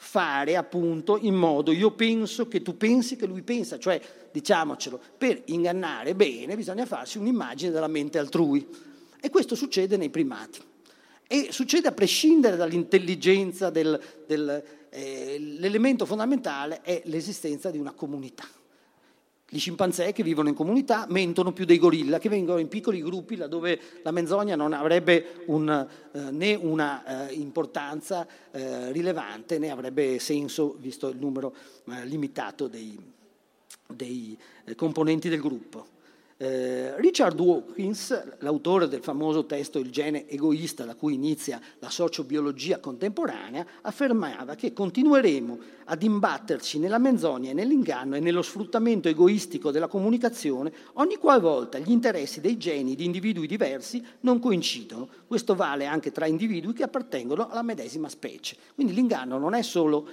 fare 0.00 0.54
appunto 0.56 1.18
in 1.18 1.34
modo 1.34 1.72
io 1.72 1.90
penso 1.90 2.46
che 2.46 2.62
tu 2.62 2.76
pensi 2.76 3.16
che 3.16 3.26
lui 3.26 3.42
pensa, 3.42 3.78
cioè 3.78 4.00
diciamocelo, 4.30 5.00
per 5.18 5.42
ingannare 5.46 6.14
bene 6.14 6.54
bisogna 6.54 6.86
farsi 6.86 7.18
un'immagine 7.18 7.72
della 7.72 7.88
mente 7.88 8.18
altrui. 8.18 8.66
E 9.20 9.30
questo 9.30 9.56
succede 9.56 9.96
nei 9.96 10.10
primati. 10.10 10.60
E 11.26 11.48
succede 11.50 11.88
a 11.88 11.92
prescindere 11.92 12.56
dall'intelligenza, 12.56 13.70
del, 13.70 14.00
del, 14.26 14.62
eh, 14.88 15.36
l'elemento 15.38 16.06
fondamentale 16.06 16.80
è 16.82 17.02
l'esistenza 17.06 17.70
di 17.70 17.78
una 17.78 17.92
comunità. 17.92 18.46
Gli 19.50 19.58
scimpanzé 19.58 20.12
che 20.12 20.22
vivono 20.22 20.50
in 20.50 20.54
comunità 20.54 21.06
mentono 21.08 21.54
più 21.54 21.64
dei 21.64 21.78
gorilla, 21.78 22.18
che 22.18 22.28
vengono 22.28 22.58
in 22.58 22.68
piccoli 22.68 23.00
gruppi 23.00 23.34
laddove 23.34 23.80
la 24.02 24.10
menzogna 24.10 24.56
non 24.56 24.74
avrebbe 24.74 25.42
un, 25.46 25.88
eh, 26.12 26.30
né 26.30 26.54
una 26.54 27.28
eh, 27.28 27.32
importanza 27.32 28.26
eh, 28.50 28.92
rilevante 28.92 29.58
né 29.58 29.70
avrebbe 29.70 30.18
senso 30.18 30.76
visto 30.78 31.08
il 31.08 31.16
numero 31.16 31.54
eh, 31.86 32.04
limitato 32.04 32.68
dei, 32.68 32.98
dei 33.86 34.38
eh, 34.66 34.74
componenti 34.74 35.30
del 35.30 35.40
gruppo. 35.40 35.96
Eh, 36.40 36.94
Richard 37.00 37.34
Dawkins, 37.34 38.36
l'autore 38.38 38.86
del 38.86 39.02
famoso 39.02 39.44
testo 39.44 39.80
Il 39.80 39.90
gene 39.90 40.28
egoista 40.28 40.84
da 40.84 40.94
cui 40.94 41.14
inizia 41.14 41.60
la 41.80 41.90
sociobiologia 41.90 42.78
contemporanea, 42.78 43.66
affermava 43.80 44.54
che 44.54 44.72
continueremo 44.72 45.58
ad 45.86 46.00
imbatterci 46.00 46.78
nella 46.78 46.98
menzogna 46.98 47.50
e 47.50 47.54
nell'inganno 47.54 48.14
e 48.14 48.20
nello 48.20 48.42
sfruttamento 48.42 49.08
egoistico 49.08 49.72
della 49.72 49.88
comunicazione 49.88 50.72
ogni 50.92 51.16
qualvolta 51.16 51.80
gli 51.80 51.90
interessi 51.90 52.40
dei 52.40 52.56
geni 52.56 52.94
di 52.94 53.04
individui 53.04 53.48
diversi 53.48 54.00
non 54.20 54.38
coincidono. 54.38 55.08
Questo 55.26 55.56
vale 55.56 55.86
anche 55.86 56.12
tra 56.12 56.26
individui 56.26 56.72
che 56.72 56.84
appartengono 56.84 57.48
alla 57.48 57.62
medesima 57.62 58.08
specie. 58.08 58.56
Quindi 58.76 58.94
l'inganno 58.94 59.38
non 59.38 59.54
è 59.54 59.62
solo 59.62 60.08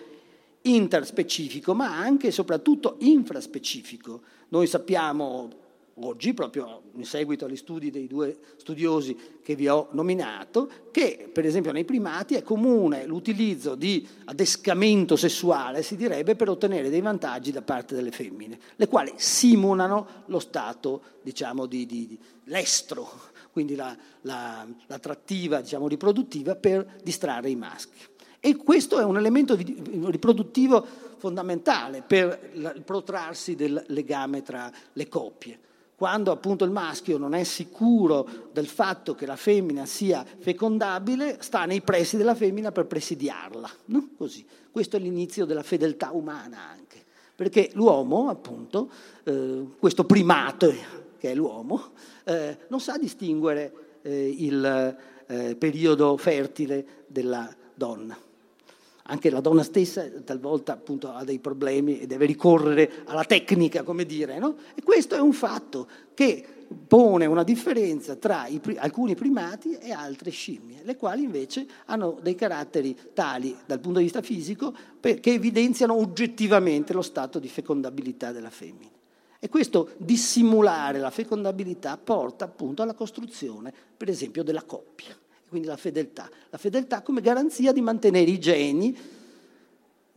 interspecifico, 0.61 1.75
ma 1.75 1.95
anche 1.95 2.27
e 2.27 2.31
soprattutto 2.31 2.95
infraspecifico. 2.97 4.21
Noi 4.47 4.65
sappiamo 4.65 5.64
oggi, 5.99 6.33
proprio 6.33 6.83
in 6.95 7.05
seguito 7.05 7.45
agli 7.45 7.55
studi 7.55 7.89
dei 7.89 8.07
due 8.07 8.37
studiosi 8.57 9.39
che 9.41 9.55
vi 9.55 9.67
ho 9.67 9.87
nominato, 9.91 10.69
che 10.91 11.29
per 11.31 11.45
esempio 11.45 11.71
nei 11.71 11.85
primati 11.85 12.35
è 12.35 12.43
comune 12.43 13.05
l'utilizzo 13.05 13.75
di 13.75 14.05
adescamento 14.25 15.15
sessuale, 15.15 15.83
si 15.83 15.95
direbbe, 15.95 16.35
per 16.35 16.49
ottenere 16.49 16.89
dei 16.89 17.01
vantaggi 17.01 17.51
da 17.51 17.61
parte 17.61 17.95
delle 17.95 18.11
femmine, 18.11 18.59
le 18.75 18.87
quali 18.87 19.13
simulano 19.15 20.23
lo 20.25 20.39
stato, 20.39 21.01
diciamo, 21.21 21.65
di, 21.65 21.85
di, 21.85 22.07
di 22.07 22.19
l'estro, 22.45 23.09
quindi 23.51 23.75
la, 23.75 23.95
la, 24.21 24.67
l'attrattiva, 24.87 25.61
diciamo, 25.61 25.87
riproduttiva 25.87 26.55
per 26.55 26.99
distrarre 27.03 27.49
i 27.49 27.55
maschi. 27.55 27.99
E 28.41 28.57
questo 28.57 28.99
è 28.99 29.03
un 29.03 29.17
elemento 29.17 29.55
riproduttivo 29.55 30.85
fondamentale 31.17 32.03
per 32.03 32.51
il 32.53 32.83
protrarsi 32.85 33.55
del 33.55 33.83
legame 33.87 34.43
tra 34.43 34.71
le 34.93 35.07
coppie 35.07 35.59
quando 35.95 36.31
appunto 36.31 36.65
il 36.65 36.71
maschio 36.71 37.17
non 37.17 37.33
è 37.33 37.43
sicuro 37.43 38.27
del 38.51 38.67
fatto 38.67 39.15
che 39.15 39.25
la 39.25 39.37
femmina 39.37 39.85
sia 39.85 40.25
fecondabile, 40.39 41.37
sta 41.39 41.65
nei 41.65 41.81
pressi 41.81 42.17
della 42.17 42.35
femmina 42.35 42.71
per 42.71 42.85
presidiarla. 42.85 43.69
No? 43.85 44.09
Questo 44.71 44.97
è 44.97 44.99
l'inizio 44.99 45.45
della 45.45 45.63
fedeltà 45.63 46.11
umana 46.11 46.59
anche, 46.69 47.03
perché 47.33 47.69
l'uomo, 47.73 48.29
appunto, 48.29 48.89
eh, 49.23 49.65
questo 49.79 50.03
primato 50.03 50.73
che 51.17 51.31
è 51.31 51.35
l'uomo, 51.35 51.91
eh, 52.25 52.57
non 52.67 52.81
sa 52.81 52.97
distinguere 52.97 53.99
eh, 54.01 54.35
il 54.37 54.97
eh, 55.27 55.55
periodo 55.55 56.17
fertile 56.17 57.05
della 57.07 57.49
donna 57.73 58.17
anche 59.07 59.29
la 59.29 59.39
donna 59.39 59.63
stessa 59.63 60.07
talvolta 60.23 60.73
appunto 60.73 61.11
ha 61.11 61.23
dei 61.23 61.39
problemi 61.39 61.99
e 61.99 62.07
deve 62.07 62.25
ricorrere 62.25 63.03
alla 63.05 63.23
tecnica, 63.23 63.83
come 63.83 64.05
dire, 64.05 64.39
no? 64.39 64.55
E 64.73 64.81
questo 64.81 65.15
è 65.15 65.19
un 65.19 65.33
fatto 65.33 65.87
che 66.13 66.43
pone 66.87 67.27
una 67.27 67.43
differenza 67.43 68.15
tra 68.15 68.47
i, 68.47 68.59
alcuni 68.77 69.13
primati 69.13 69.77
e 69.77 69.91
altre 69.91 70.31
scimmie, 70.31 70.81
le 70.83 70.95
quali 70.95 71.23
invece 71.23 71.67
hanno 71.85 72.17
dei 72.21 72.33
caratteri 72.33 72.97
tali 73.13 73.55
dal 73.67 73.79
punto 73.79 73.99
di 73.99 74.05
vista 74.05 74.23
fisico 74.23 74.73
che 74.99 75.19
evidenziano 75.23 75.95
oggettivamente 75.95 76.93
lo 76.93 77.03
stato 77.03 77.37
di 77.37 77.47
fecondabilità 77.47 78.31
della 78.31 78.49
femmina. 78.49 78.93
E 79.37 79.49
questo 79.49 79.91
dissimulare 79.97 80.97
la 80.97 81.11
fecondabilità 81.11 81.95
porta 81.97 82.45
appunto 82.45 82.81
alla 82.81 82.95
costruzione, 82.95 83.71
per 83.95 84.09
esempio, 84.09 84.41
della 84.41 84.63
coppia 84.63 85.15
quindi 85.55 85.67
la 85.67 85.77
fedeltà. 85.77 86.29
La 86.49 86.57
fedeltà 86.57 87.01
come 87.01 87.21
garanzia 87.21 87.71
di 87.71 87.79
mantenere 87.79 88.29
i 88.29 88.39
geni 88.39 88.97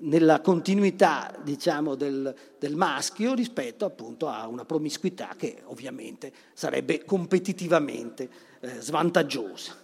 nella 0.00 0.40
continuità 0.40 1.32
diciamo, 1.42 1.94
del, 1.94 2.34
del, 2.58 2.74
maschio 2.74 3.34
rispetto 3.34 3.84
appunto 3.84 4.26
a 4.26 4.48
una 4.48 4.64
promiscuità 4.64 5.34
che 5.36 5.62
ovviamente 5.66 6.32
sarebbe 6.54 7.04
competitivamente 7.04 8.28
eh, 8.58 8.80
svantaggiosa. 8.80 9.76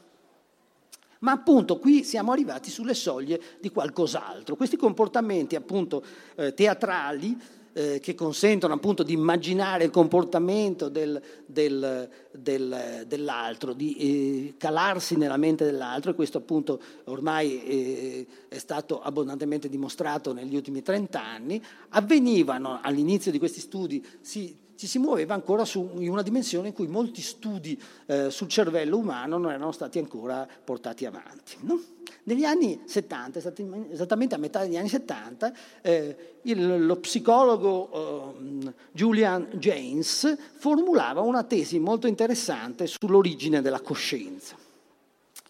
Ma 1.20 1.32
appunto 1.32 1.78
qui 1.78 2.02
siamo 2.02 2.32
arrivati 2.32 2.68
sulle 2.68 2.94
soglie 2.94 3.40
di 3.60 3.70
qualcos'altro. 3.70 4.56
Questi 4.56 4.76
comportamenti 4.76 5.54
appunto 5.54 6.04
eh, 6.34 6.52
teatrali 6.52 7.40
eh, 7.74 8.00
che 8.00 8.14
consentono 8.14 8.72
appunto 8.72 9.02
di 9.02 9.12
immaginare 9.12 9.84
il 9.84 9.90
comportamento 9.90 10.88
del, 10.88 11.20
del, 11.44 12.08
del, 12.32 13.04
dell'altro, 13.06 13.72
di 13.72 13.96
eh, 13.96 14.54
calarsi 14.56 15.16
nella 15.16 15.36
mente 15.36 15.64
dell'altro 15.64 16.12
e 16.12 16.14
questo 16.14 16.38
appunto 16.38 16.80
ormai 17.04 17.62
eh, 17.64 18.26
è 18.48 18.58
stato 18.58 19.02
abbondantemente 19.02 19.68
dimostrato 19.68 20.32
negli 20.32 20.54
ultimi 20.54 20.82
30 20.82 21.22
anni, 21.22 21.62
avvenivano 21.90 22.78
all'inizio 22.80 23.30
di 23.30 23.38
questi 23.38 23.60
studi, 23.60 24.04
si, 24.20 24.56
ci 24.76 24.86
si 24.86 24.98
muoveva 24.98 25.34
ancora 25.34 25.64
su, 25.64 25.90
in 25.98 26.10
una 26.10 26.22
dimensione 26.22 26.68
in 26.68 26.74
cui 26.74 26.86
molti 26.86 27.22
studi 27.22 27.80
eh, 28.06 28.30
sul 28.30 28.48
cervello 28.48 28.98
umano 28.98 29.38
non 29.38 29.50
erano 29.52 29.72
stati 29.72 29.98
ancora 29.98 30.46
portati 30.64 31.04
avanti. 31.06 31.56
No? 31.60 31.80
Negli 32.24 32.44
anni 32.44 32.80
70, 32.84 33.38
esattamente 33.90 34.34
a 34.34 34.38
metà 34.38 34.62
degli 34.62 34.76
anni 34.76 34.88
70, 34.88 35.52
eh, 35.82 36.16
il, 36.42 36.86
lo 36.86 36.96
psicologo 36.96 38.34
eh, 38.64 38.72
Julian 38.92 39.48
James 39.54 40.36
formulava 40.56 41.20
una 41.20 41.44
tesi 41.44 41.78
molto 41.78 42.06
interessante 42.06 42.86
sull'origine 42.86 43.60
della 43.60 43.80
coscienza. 43.80 44.63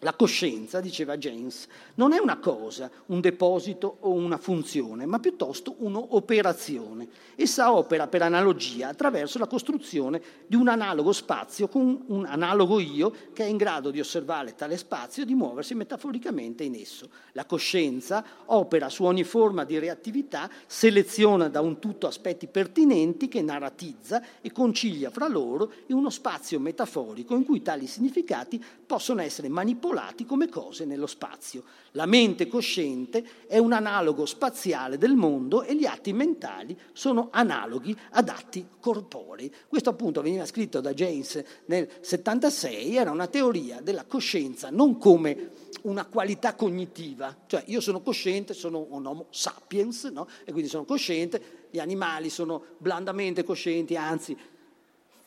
La 0.05 0.13
coscienza, 0.13 0.81
diceva 0.81 1.17
James, 1.17 1.65
non 1.95 2.13
è 2.13 2.19
una 2.19 2.37
cosa, 2.37 2.91
un 3.07 3.21
deposito 3.21 3.97
o 4.01 4.11
una 4.11 4.37
funzione, 4.37 5.07
ma 5.07 5.17
piuttosto 5.17 5.77
un'operazione. 5.79 7.07
Essa 7.33 7.73
opera 7.73 8.05
per 8.05 8.21
analogia 8.21 8.89
attraverso 8.89 9.39
la 9.39 9.47
costruzione 9.47 10.21
di 10.45 10.55
un 10.55 10.67
analogo 10.67 11.11
spazio 11.11 11.67
con 11.67 12.03
un 12.05 12.23
analogo 12.23 12.79
io 12.79 13.11
che 13.33 13.45
è 13.45 13.47
in 13.47 13.57
grado 13.57 13.89
di 13.89 13.99
osservare 13.99 14.53
tale 14.53 14.77
spazio 14.77 15.23
e 15.23 15.25
di 15.25 15.33
muoversi 15.33 15.73
metaforicamente 15.73 16.63
in 16.63 16.75
esso. 16.75 17.09
La 17.31 17.45
coscienza 17.45 18.23
opera 18.45 18.89
su 18.89 19.05
ogni 19.05 19.23
forma 19.23 19.63
di 19.63 19.79
reattività, 19.79 20.47
seleziona 20.67 21.49
da 21.49 21.61
un 21.61 21.79
tutto 21.79 22.05
aspetti 22.05 22.45
pertinenti 22.45 23.27
che 23.27 23.41
narratizza 23.41 24.21
e 24.41 24.51
concilia 24.51 25.09
fra 25.09 25.27
loro 25.27 25.71
in 25.87 25.95
uno 25.95 26.11
spazio 26.11 26.59
metaforico 26.59 27.33
in 27.33 27.43
cui 27.43 27.63
tali 27.63 27.87
significati 27.87 28.63
possono 28.85 29.23
essere 29.23 29.49
manipolati 29.49 29.93
manipolati 29.95 30.25
come 30.25 30.49
cose 30.49 30.85
nello 30.85 31.07
spazio. 31.07 31.63
La 31.91 32.05
mente 32.05 32.47
cosciente 32.47 33.23
è 33.47 33.57
un 33.57 33.71
analogo 33.71 34.25
spaziale 34.25 34.97
del 34.97 35.15
mondo 35.15 35.63
e 35.63 35.75
gli 35.75 35.85
atti 35.85 36.11
mentali 36.11 36.77
sono 36.91 37.29
analoghi 37.31 37.97
ad 38.11 38.27
atti 38.27 38.67
corporei. 38.79 39.51
Questo 39.67 39.89
appunto 39.89 40.21
veniva 40.21 40.45
scritto 40.45 40.81
da 40.81 40.93
James 40.93 41.41
nel 41.65 41.89
76, 42.01 42.97
era 42.97 43.11
una 43.11 43.27
teoria 43.27 43.79
della 43.81 44.03
coscienza 44.05 44.69
non 44.69 44.97
come 44.97 45.63
una 45.83 46.05
qualità 46.05 46.55
cognitiva, 46.55 47.43
cioè 47.45 47.63
io 47.67 47.79
sono 47.79 48.01
cosciente, 48.01 48.53
sono 48.53 48.87
un 48.89 49.05
homo 49.05 49.27
sapiens, 49.29 50.05
no? 50.05 50.27
e 50.43 50.51
quindi 50.51 50.69
sono 50.69 50.83
cosciente, 50.83 51.67
gli 51.69 51.79
animali 51.79 52.29
sono 52.29 52.63
blandamente 52.79 53.43
coscienti, 53.43 53.95
anzi 53.95 54.35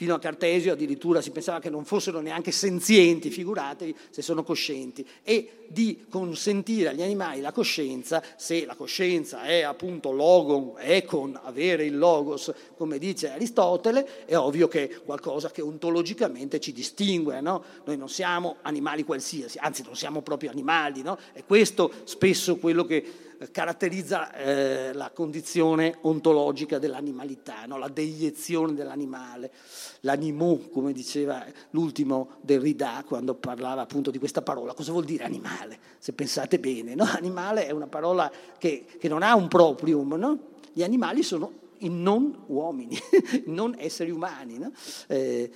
Fino 0.00 0.14
a 0.14 0.20
Cartesio 0.20 0.74
addirittura 0.74 1.20
si 1.20 1.32
pensava 1.32 1.58
che 1.58 1.70
non 1.70 1.84
fossero 1.84 2.20
neanche 2.20 2.52
senzienti, 2.52 3.30
figuratevi 3.30 3.96
se 4.10 4.22
sono 4.22 4.44
coscienti, 4.44 5.04
e 5.24 5.64
di 5.66 6.04
consentire 6.08 6.90
agli 6.90 7.02
animali 7.02 7.40
la 7.40 7.50
coscienza, 7.50 8.22
se 8.36 8.64
la 8.64 8.76
coscienza 8.76 9.42
è 9.42 9.62
appunto 9.62 10.12
logon, 10.12 10.74
è 10.76 11.02
con 11.02 11.36
avere 11.42 11.84
il 11.84 11.98
logos, 11.98 12.52
come 12.76 12.98
dice 12.98 13.32
Aristotele, 13.32 14.24
è 14.24 14.36
ovvio 14.36 14.68
che 14.68 14.88
è 14.88 15.02
qualcosa 15.02 15.50
che 15.50 15.62
ontologicamente 15.62 16.60
ci 16.60 16.70
distingue, 16.72 17.40
no? 17.40 17.64
Noi 17.84 17.96
non 17.96 18.08
siamo 18.08 18.58
animali 18.62 19.02
qualsiasi, 19.02 19.58
anzi 19.58 19.82
non 19.82 19.96
siamo 19.96 20.22
proprio 20.22 20.50
animali, 20.50 21.02
no? 21.02 21.18
È 21.32 21.42
questo 21.44 21.90
spesso 22.04 22.58
quello 22.58 22.84
che 22.84 23.26
caratterizza 23.50 24.32
eh, 24.32 24.92
la 24.92 25.10
condizione 25.10 25.98
ontologica 26.02 26.78
dell'animalità, 26.78 27.66
no? 27.66 27.78
la 27.78 27.88
deiezione 27.88 28.74
dell'animale, 28.74 29.52
l'animò, 30.00 30.56
come 30.70 30.92
diceva 30.92 31.44
l'ultimo 31.70 32.36
Derrida 32.40 33.04
quando 33.06 33.34
parlava 33.34 33.82
appunto 33.82 34.10
di 34.10 34.18
questa 34.18 34.42
parola. 34.42 34.74
Cosa 34.74 34.92
vuol 34.92 35.04
dire 35.04 35.24
animale? 35.24 35.78
Se 35.98 36.12
pensate 36.12 36.58
bene, 36.58 36.94
no? 36.94 37.04
animale 37.04 37.66
è 37.66 37.70
una 37.70 37.86
parola 37.86 38.30
che, 38.58 38.84
che 38.98 39.08
non 39.08 39.22
ha 39.22 39.34
un 39.34 39.48
proprium, 39.48 40.14
no? 40.14 40.38
gli 40.72 40.82
animali 40.82 41.22
sono 41.22 41.66
i 41.78 41.88
non 41.88 42.44
uomini, 42.46 42.96
i 43.44 43.44
non 43.46 43.74
esseri 43.78 44.10
umani. 44.10 44.58
Eh, 45.06 45.50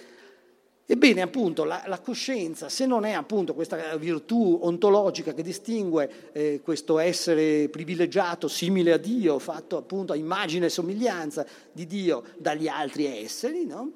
Ebbene, 0.93 1.23
appunto, 1.23 1.65
la, 1.65 1.83
la, 1.87 2.01
coscienza, 2.01 2.69
se 2.69 2.85
non 2.85 3.07
è 3.07 3.13
appunto 3.13 3.55
questa 3.55 3.97
virtù 3.97 4.59
ontologica 4.61 5.33
che 5.33 5.43
distingue 5.43 6.33
eh, 6.33 6.61
questo 6.63 6.99
essere 6.99 7.71
privilegiato, 7.71 8.47
simile 8.47 8.93
a 8.93 8.99
Dio, 8.99 9.39
fatto 9.39 9.79
appunto 9.79 10.13
a 10.13 10.17
immagine 10.17 10.67
e 10.67 10.69
somiglianza 10.69 11.47
di 11.73 11.87
Dio 11.87 12.25
dagli 12.37 12.69
altri 12.69 13.07
esseri, 13.07 13.65
no? 13.65 13.91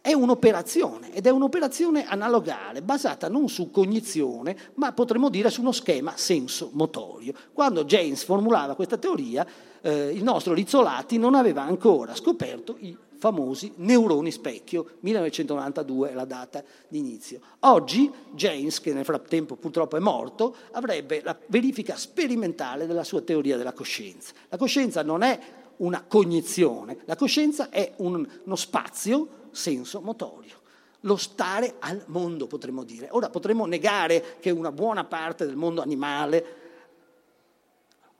è 0.00 0.12
un'operazione 0.12 1.12
ed 1.12 1.26
è 1.26 1.30
un'operazione 1.30 2.06
analogale, 2.06 2.82
basata 2.82 3.28
non 3.28 3.48
su 3.48 3.72
cognizione, 3.72 4.56
ma 4.74 4.92
potremmo 4.92 5.30
dire 5.30 5.50
su 5.50 5.60
uno 5.60 5.72
schema 5.72 6.12
senso-motorio. 6.14 7.32
Quando 7.52 7.84
James 7.84 8.22
formulava 8.22 8.76
questa 8.76 8.96
teoria, 8.96 9.44
eh, 9.80 10.10
il 10.10 10.22
nostro 10.22 10.54
Rizzolatti 10.54 11.18
non 11.18 11.34
aveva 11.34 11.62
ancora 11.62 12.14
scoperto 12.14 12.76
i 12.78 12.96
famosi 13.18 13.72
neuroni 13.76 14.30
specchio, 14.30 14.98
1992 15.00 16.10
è 16.10 16.14
la 16.14 16.24
data 16.24 16.62
di 16.86 16.98
inizio. 16.98 17.40
Oggi 17.60 18.10
James, 18.32 18.80
che 18.80 18.92
nel 18.92 19.04
frattempo 19.04 19.56
purtroppo 19.56 19.96
è 19.96 20.00
morto, 20.00 20.54
avrebbe 20.72 21.20
la 21.22 21.36
verifica 21.46 21.96
sperimentale 21.96 22.86
della 22.86 23.04
sua 23.04 23.20
teoria 23.20 23.56
della 23.56 23.72
coscienza. 23.72 24.32
La 24.48 24.56
coscienza 24.56 25.02
non 25.02 25.22
è 25.22 25.38
una 25.78 26.02
cognizione, 26.02 26.98
la 27.04 27.16
coscienza 27.16 27.70
è 27.70 27.92
un, 27.96 28.26
uno 28.44 28.56
spazio 28.56 29.28
senso 29.50 30.00
motorio. 30.00 30.56
Lo 31.02 31.16
stare 31.16 31.74
al 31.78 32.02
mondo, 32.06 32.46
potremmo 32.46 32.82
dire. 32.82 33.08
Ora 33.10 33.30
potremmo 33.30 33.66
negare 33.66 34.36
che 34.40 34.50
una 34.50 34.72
buona 34.72 35.04
parte 35.04 35.46
del 35.46 35.56
mondo 35.56 35.80
animale 35.80 36.56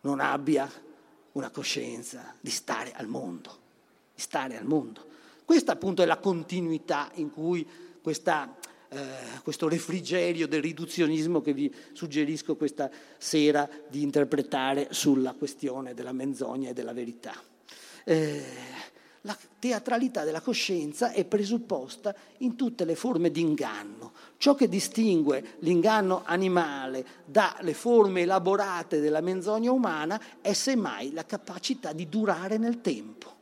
non 0.03 0.20
abbia 0.20 0.70
una 1.32 1.51
coscienza 1.51 2.34
di 2.40 2.51
stare 2.51 2.92
al 2.92 3.07
mondo 3.07 3.66
stare 4.19 4.57
al 4.57 4.64
mondo. 4.64 5.07
Questa 5.45 5.73
appunto 5.73 6.03
è 6.03 6.07
la 6.07 6.19
continuità 6.19 7.11
in 7.14 7.31
cui 7.31 7.66
questa, 8.03 8.55
eh, 8.89 8.99
questo 9.43 9.69
refrigerio 9.69 10.47
del 10.47 10.61
riduzionismo 10.61 11.41
che 11.41 11.55
vi 11.55 11.73
suggerisco 11.93 12.57
questa 12.57 12.91
sera 13.16 13.69
di 13.89 14.03
interpretare 14.03 14.89
sulla 14.91 15.33
questione 15.33 15.95
della 15.95 16.12
menzogna 16.12 16.71
e 16.71 16.73
della 16.75 16.93
verità. 16.93 17.35
Eh, 18.05 18.43
la 19.23 19.37
teatralità 19.59 20.25
della 20.25 20.41
coscienza 20.41 21.12
è 21.12 21.25
presupposta 21.25 22.14
in 22.39 22.55
tutte 22.57 22.85
le 22.85 22.95
forme 22.95 23.31
di 23.31 23.41
inganno. 23.41 24.12
Ciò 24.37 24.55
che 24.55 24.69
distingue 24.69 25.57
l'inganno 25.61 26.23
animale 26.25 27.05
dalle 27.25 27.75
forme 27.75 28.23
elaborate 28.23 29.01
della 29.01 29.21
menzogna 29.21 29.73
umana 29.73 30.21
è 30.41 30.53
semmai 30.53 31.12
la 31.12 31.27
capacità 31.27 31.93
di 31.93 32.09
durare 32.09 32.57
nel 32.57 32.81
tempo, 32.81 33.35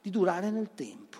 di 0.00 0.10
durare 0.10 0.50
nel 0.50 0.70
tempo. 0.74 1.18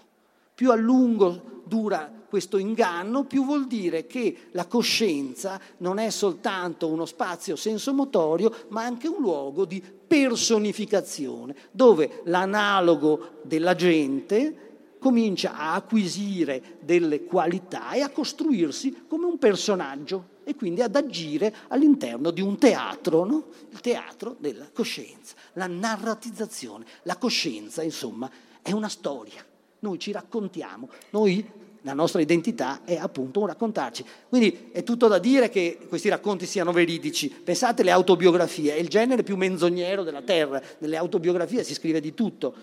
Più 0.54 0.70
a 0.70 0.74
lungo 0.74 1.62
dura 1.64 2.10
questo 2.28 2.58
inganno, 2.58 3.24
più 3.24 3.44
vuol 3.44 3.66
dire 3.66 4.06
che 4.06 4.48
la 4.52 4.66
coscienza 4.66 5.60
non 5.78 5.98
è 5.98 6.10
soltanto 6.10 6.86
uno 6.86 7.04
spazio 7.04 7.56
sensomotorio, 7.56 8.54
ma 8.68 8.84
anche 8.84 9.08
un 9.08 9.20
luogo 9.20 9.64
di 9.64 9.82
personificazione, 9.82 11.56
dove 11.72 12.20
l'analogo 12.24 13.40
della 13.42 13.74
gente 13.74 14.68
comincia 15.00 15.56
a 15.56 15.74
acquisire 15.74 16.78
delle 16.80 17.24
qualità 17.24 17.92
e 17.92 18.02
a 18.02 18.10
costruirsi 18.10 19.06
come 19.08 19.26
un 19.26 19.38
personaggio 19.38 20.38
e 20.44 20.54
quindi 20.54 20.82
ad 20.82 20.94
agire 20.94 21.54
all'interno 21.68 22.30
di 22.30 22.40
un 22.40 22.58
teatro, 22.58 23.24
no? 23.24 23.44
il 23.70 23.80
teatro 23.80 24.36
della 24.38 24.68
coscienza, 24.72 25.34
la 25.54 25.66
narratizzazione. 25.66 26.84
La 27.04 27.16
coscienza, 27.16 27.82
insomma, 27.82 28.30
è 28.62 28.72
una 28.72 28.88
storia. 28.88 29.44
Noi 29.80 29.98
ci 29.98 30.12
raccontiamo, 30.12 30.88
noi 31.10 31.44
la 31.82 31.94
nostra 31.94 32.20
identità 32.20 32.84
è 32.84 32.96
appunto 32.96 33.40
un 33.40 33.46
raccontarci. 33.46 34.04
Quindi 34.28 34.68
è 34.72 34.82
tutto 34.82 35.08
da 35.08 35.18
dire 35.18 35.48
che 35.48 35.78
questi 35.88 36.08
racconti 36.08 36.44
siano 36.44 36.72
veridici. 36.72 37.28
Pensate 37.30 37.82
alle 37.82 37.90
autobiografie, 37.90 38.74
è 38.74 38.78
il 38.78 38.88
genere 38.88 39.22
più 39.22 39.36
menzognero 39.36 40.02
della 40.02 40.22
terra. 40.22 40.60
Nelle 40.78 40.96
autobiografie 40.96 41.64
si 41.64 41.74
scrive 41.74 42.00
di 42.00 42.12
tutto. 42.12 42.54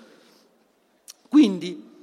Quindi 1.29 1.95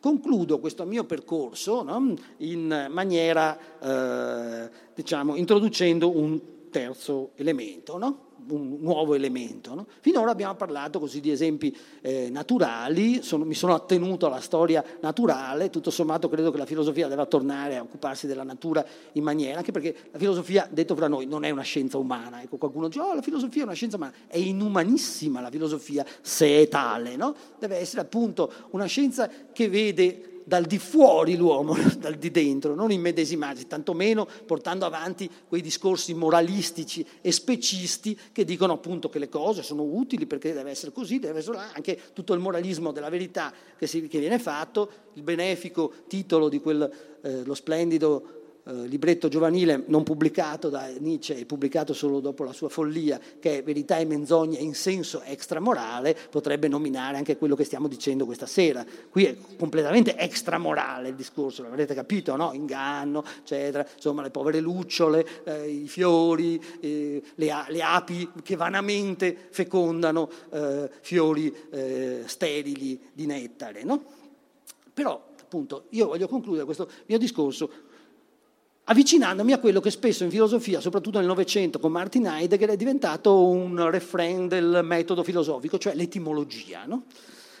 concludo 0.00 0.58
questo 0.58 0.84
mio 0.84 1.04
percorso 1.04 1.82
no? 1.82 2.14
in 2.38 2.88
maniera, 2.90 3.58
eh, 3.78 4.70
diciamo, 4.94 5.36
introducendo 5.36 6.16
un 6.16 6.40
terzo 6.70 7.30
elemento. 7.36 7.98
No? 7.98 8.30
Un 8.48 8.78
nuovo 8.80 9.14
elemento. 9.14 9.74
No? 9.74 9.86
Finora 10.00 10.30
abbiamo 10.30 10.54
parlato 10.54 10.98
così 10.98 11.20
di 11.20 11.30
esempi 11.30 11.76
eh, 12.00 12.28
naturali, 12.30 13.22
sono, 13.22 13.44
mi 13.44 13.54
sono 13.54 13.74
attenuto 13.74 14.26
alla 14.26 14.40
storia 14.40 14.84
naturale, 15.00 15.70
tutto 15.70 15.90
sommato 15.90 16.28
credo 16.28 16.50
che 16.50 16.58
la 16.58 16.66
filosofia 16.66 17.08
debba 17.08 17.26
tornare 17.26 17.76
a 17.76 17.82
occuparsi 17.82 18.26
della 18.26 18.44
natura 18.44 18.84
in 19.12 19.22
maniera, 19.22 19.58
anche 19.58 19.72
perché 19.72 19.94
la 20.10 20.18
filosofia, 20.18 20.68
detto 20.70 20.94
fra 20.94 21.08
noi, 21.08 21.26
non 21.26 21.44
è 21.44 21.50
una 21.50 21.62
scienza 21.62 21.98
umana. 21.98 22.42
Ecco, 22.42 22.56
qualcuno 22.56 22.88
dice, 22.88 23.00
oh, 23.00 23.14
la 23.14 23.22
filosofia 23.22 23.62
è 23.62 23.64
una 23.64 23.74
scienza 23.74 23.96
umana, 23.96 24.12
è 24.26 24.38
inumanissima 24.38 25.40
la 25.40 25.50
filosofia 25.50 26.04
se 26.20 26.62
è 26.62 26.68
tale, 26.68 27.16
no? 27.16 27.34
deve 27.58 27.76
essere 27.76 28.02
appunto 28.02 28.52
una 28.70 28.86
scienza 28.86 29.30
che 29.52 29.68
vede 29.68 30.31
dal 30.44 30.64
di 30.64 30.78
fuori 30.78 31.36
l'uomo, 31.36 31.76
dal 31.98 32.14
di 32.14 32.30
dentro, 32.30 32.74
non 32.74 32.90
immedesimarsi, 32.90 33.66
tantomeno 33.66 34.26
portando 34.46 34.84
avanti 34.84 35.30
quei 35.48 35.60
discorsi 35.60 36.14
moralistici 36.14 37.06
e 37.20 37.32
specisti 37.32 38.18
che 38.32 38.44
dicono 38.44 38.74
appunto 38.74 39.08
che 39.08 39.18
le 39.18 39.28
cose 39.28 39.62
sono 39.62 39.82
utili 39.82 40.26
perché 40.26 40.52
deve 40.52 40.70
essere 40.70 40.92
così, 40.92 41.18
deve 41.18 41.38
essere 41.40 41.58
anche 41.72 41.98
tutto 42.12 42.34
il 42.34 42.40
moralismo 42.40 42.92
della 42.92 43.08
verità 43.08 43.52
che, 43.78 43.86
si, 43.86 44.06
che 44.08 44.18
viene 44.18 44.38
fatto, 44.38 44.90
il 45.14 45.22
benefico 45.22 45.92
titolo 46.08 46.48
di 46.48 46.60
quello 46.60 46.90
eh, 47.22 47.44
splendido 47.54 48.41
eh, 48.64 48.86
libretto 48.86 49.26
giovanile 49.26 49.82
non 49.86 50.04
pubblicato 50.04 50.68
da 50.68 50.86
Nietzsche 50.98 51.36
e 51.36 51.46
pubblicato 51.46 51.92
solo 51.92 52.20
dopo 52.20 52.44
la 52.44 52.52
sua 52.52 52.68
follia, 52.68 53.20
che 53.40 53.58
è 53.58 53.62
Verità 53.64 53.98
e 53.98 54.04
menzogna 54.04 54.58
in 54.58 54.74
senso 54.74 55.20
extramorale, 55.22 56.16
potrebbe 56.30 56.68
nominare 56.68 57.16
anche 57.16 57.36
quello 57.36 57.56
che 57.56 57.64
stiamo 57.64 57.88
dicendo 57.88 58.24
questa 58.24 58.46
sera. 58.46 58.84
Qui 59.10 59.24
è 59.24 59.36
completamente 59.58 60.16
extramorale 60.16 61.08
il 61.08 61.16
discorso, 61.16 61.64
l'avrete 61.64 61.94
capito, 61.94 62.36
no? 62.36 62.52
Inganno, 62.52 63.24
eccetera, 63.40 63.84
insomma 63.94 64.22
le 64.22 64.30
povere 64.30 64.60
lucciole, 64.60 65.26
eh, 65.44 65.68
i 65.68 65.88
fiori, 65.88 66.62
eh, 66.80 67.20
le, 67.34 67.64
le, 67.68 67.82
api 67.82 68.30
che 68.44 68.54
vanamente 68.54 69.48
fecondano 69.50 70.30
eh, 70.50 70.88
fiori 71.00 71.52
eh, 71.70 72.22
sterili 72.26 73.00
di 73.12 73.26
nettare, 73.26 73.82
no? 73.82 74.04
Però, 74.94 75.30
appunto, 75.40 75.86
io 75.90 76.06
voglio 76.06 76.28
concludere 76.28 76.64
questo 76.64 76.88
mio 77.06 77.18
discorso 77.18 77.90
avvicinandomi 78.84 79.52
a 79.52 79.58
quello 79.58 79.80
che 79.80 79.90
spesso 79.90 80.24
in 80.24 80.30
filosofia, 80.30 80.80
soprattutto 80.80 81.18
nel 81.18 81.26
Novecento 81.26 81.78
con 81.78 81.92
Martin 81.92 82.26
Heidegger, 82.26 82.70
è 82.70 82.76
diventato 82.76 83.46
un 83.46 83.90
refrain 83.90 84.48
del 84.48 84.80
metodo 84.82 85.22
filosofico, 85.22 85.78
cioè 85.78 85.94
l'etimologia. 85.94 86.84
No? 86.86 87.04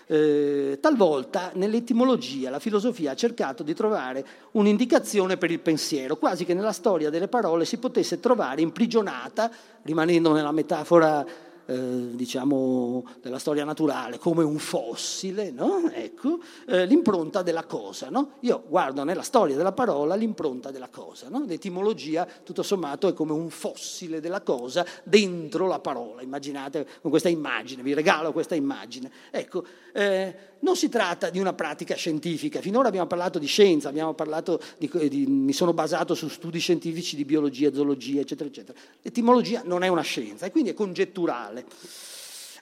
Eh, 0.06 0.78
talvolta 0.80 1.52
nell'etimologia 1.54 2.50
la 2.50 2.58
filosofia 2.58 3.12
ha 3.12 3.14
cercato 3.14 3.62
di 3.62 3.72
trovare 3.72 4.26
un'indicazione 4.52 5.36
per 5.36 5.50
il 5.50 5.60
pensiero, 5.60 6.16
quasi 6.16 6.44
che 6.44 6.54
nella 6.54 6.72
storia 6.72 7.08
delle 7.08 7.28
parole 7.28 7.64
si 7.64 7.78
potesse 7.78 8.18
trovare 8.18 8.60
imprigionata, 8.60 9.50
rimanendo 9.82 10.32
nella 10.32 10.52
metafora 10.52 11.24
eh, 11.66 12.10
diciamo, 12.14 13.04
della 13.20 13.38
storia 13.38 13.64
naturale 13.64 14.18
come 14.18 14.42
un 14.42 14.58
fossile, 14.58 15.50
no? 15.50 15.90
ecco, 15.92 16.38
eh, 16.66 16.86
l'impronta 16.86 17.42
della 17.42 17.64
cosa. 17.64 18.08
No? 18.08 18.34
Io 18.40 18.64
guardo 18.66 19.04
nella 19.04 19.22
storia 19.22 19.56
della 19.56 19.72
parola 19.72 20.14
l'impronta 20.14 20.70
della 20.70 20.88
cosa. 20.88 21.28
No? 21.28 21.44
L'etimologia, 21.46 22.26
tutto 22.42 22.62
sommato, 22.62 23.08
è 23.08 23.12
come 23.12 23.32
un 23.32 23.50
fossile 23.50 24.20
della 24.20 24.40
cosa 24.40 24.84
dentro 25.04 25.66
la 25.66 25.78
parola. 25.78 26.22
Immaginate 26.22 26.86
con 27.00 27.10
questa 27.10 27.28
immagine, 27.28 27.82
vi 27.82 27.94
regalo 27.94 28.32
questa 28.32 28.54
immagine. 28.54 29.10
Ecco, 29.30 29.64
eh, 29.92 30.51
non 30.62 30.76
si 30.76 30.88
tratta 30.88 31.30
di 31.30 31.38
una 31.38 31.52
pratica 31.52 31.94
scientifica. 31.94 32.60
Finora 32.60 32.88
abbiamo 32.88 33.06
parlato 33.06 33.38
di 33.38 33.46
scienza, 33.46 33.92
parlato 34.14 34.60
di, 34.78 34.90
di, 35.08 35.26
mi 35.26 35.52
sono 35.52 35.72
basato 35.72 36.14
su 36.14 36.28
studi 36.28 36.58
scientifici 36.58 37.16
di 37.16 37.24
biologia, 37.24 37.72
zoologia, 37.72 38.20
eccetera, 38.20 38.48
eccetera. 38.48 38.78
L'etimologia 39.02 39.62
non 39.64 39.82
è 39.82 39.88
una 39.88 40.02
scienza 40.02 40.46
e 40.46 40.50
quindi 40.50 40.70
è 40.70 40.74
congetturale. 40.74 41.64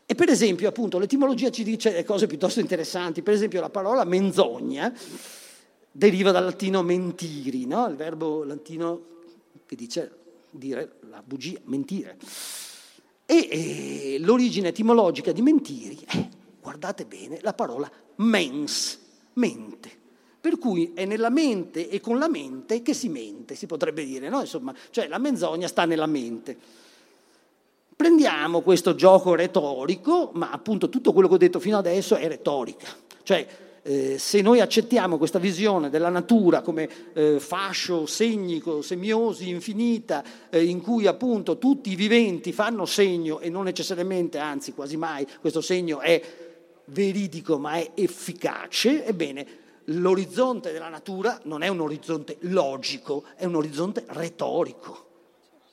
E 0.06 0.14
per 0.14 0.28
esempio, 0.28 0.68
appunto, 0.68 0.98
l'etimologia 0.98 1.50
ci 1.50 1.62
dice 1.62 2.02
cose 2.04 2.26
piuttosto 2.26 2.60
interessanti. 2.60 3.22
Per 3.22 3.34
esempio, 3.34 3.60
la 3.60 3.70
parola 3.70 4.04
menzogna 4.04 4.92
deriva 5.92 6.30
dal 6.30 6.44
latino 6.44 6.82
mentiri, 6.82 7.66
no? 7.66 7.86
il 7.86 7.96
verbo 7.96 8.44
latino 8.44 9.08
che 9.66 9.76
dice 9.76 10.10
dire 10.50 10.96
la 11.10 11.22
bugia, 11.24 11.58
mentire. 11.64 12.16
E, 13.26 13.48
e 13.50 14.16
l'origine 14.18 14.68
etimologica 14.68 15.30
di 15.32 15.42
mentiri 15.42 15.98
è 16.04 16.28
guardate 16.60 17.04
bene, 17.04 17.38
la 17.42 17.54
parola 17.54 17.90
mens, 18.16 18.98
mente. 19.34 19.98
Per 20.40 20.58
cui 20.58 20.92
è 20.94 21.04
nella 21.04 21.28
mente 21.28 21.88
e 21.90 22.00
con 22.00 22.18
la 22.18 22.28
mente 22.28 22.80
che 22.80 22.94
si 22.94 23.08
mente, 23.10 23.54
si 23.54 23.66
potrebbe 23.66 24.04
dire, 24.04 24.28
no? 24.30 24.40
Insomma, 24.40 24.74
cioè 24.90 25.06
la 25.06 25.18
menzogna 25.18 25.68
sta 25.68 25.84
nella 25.84 26.06
mente. 26.06 26.56
Prendiamo 27.94 28.62
questo 28.62 28.94
gioco 28.94 29.34
retorico, 29.34 30.30
ma 30.32 30.50
appunto 30.50 30.88
tutto 30.88 31.12
quello 31.12 31.28
che 31.28 31.34
ho 31.34 31.38
detto 31.38 31.60
fino 31.60 31.76
adesso 31.76 32.16
è 32.16 32.26
retorica. 32.26 32.88
Cioè, 33.22 33.46
eh, 33.82 34.18
se 34.18 34.40
noi 34.40 34.60
accettiamo 34.60 35.18
questa 35.18 35.38
visione 35.38 35.90
della 35.90 36.08
natura 36.08 36.62
come 36.62 36.88
eh, 37.12 37.40
fascio 37.40 38.06
segnico, 38.06 38.82
semiosi 38.82 39.48
infinita, 39.48 40.24
eh, 40.48 40.64
in 40.64 40.80
cui 40.80 41.06
appunto 41.06 41.58
tutti 41.58 41.90
i 41.90 41.96
viventi 41.96 42.52
fanno 42.52 42.86
segno 42.86 43.40
e 43.40 43.50
non 43.50 43.64
necessariamente, 43.64 44.38
anzi 44.38 44.72
quasi 44.72 44.96
mai, 44.96 45.26
questo 45.40 45.60
segno 45.60 46.00
è 46.00 46.48
veridico 46.90 47.58
ma 47.58 47.74
è 47.74 47.90
efficace, 47.94 49.04
ebbene 49.04 49.58
l'orizzonte 49.84 50.72
della 50.72 50.88
natura 50.88 51.40
non 51.44 51.62
è 51.62 51.68
un 51.68 51.80
orizzonte 51.80 52.36
logico, 52.40 53.24
è 53.36 53.44
un 53.44 53.56
orizzonte 53.56 54.04
retorico. 54.08 55.08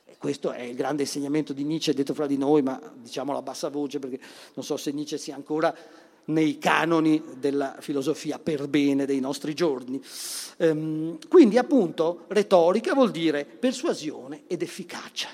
E 0.04 0.16
questo 0.18 0.50
è 0.50 0.62
il 0.62 0.74
grande 0.74 1.02
insegnamento 1.02 1.52
di 1.52 1.64
Nietzsche 1.64 1.94
detto 1.94 2.14
fra 2.14 2.26
di 2.26 2.38
noi, 2.38 2.62
ma 2.62 2.80
diciamolo 2.94 3.38
a 3.38 3.42
bassa 3.42 3.68
voce 3.68 3.98
perché 3.98 4.18
non 4.54 4.64
so 4.64 4.76
se 4.76 4.90
Nietzsche 4.92 5.18
sia 5.18 5.34
ancora 5.34 5.74
nei 6.28 6.58
canoni 6.58 7.22
della 7.38 7.76
filosofia 7.80 8.38
per 8.38 8.68
bene 8.68 9.06
dei 9.06 9.20
nostri 9.20 9.54
giorni. 9.54 10.02
Ehm, 10.58 11.18
quindi 11.28 11.58
appunto 11.58 12.24
retorica 12.28 12.94
vuol 12.94 13.10
dire 13.10 13.44
persuasione 13.44 14.42
ed 14.46 14.62
efficacia. 14.62 15.28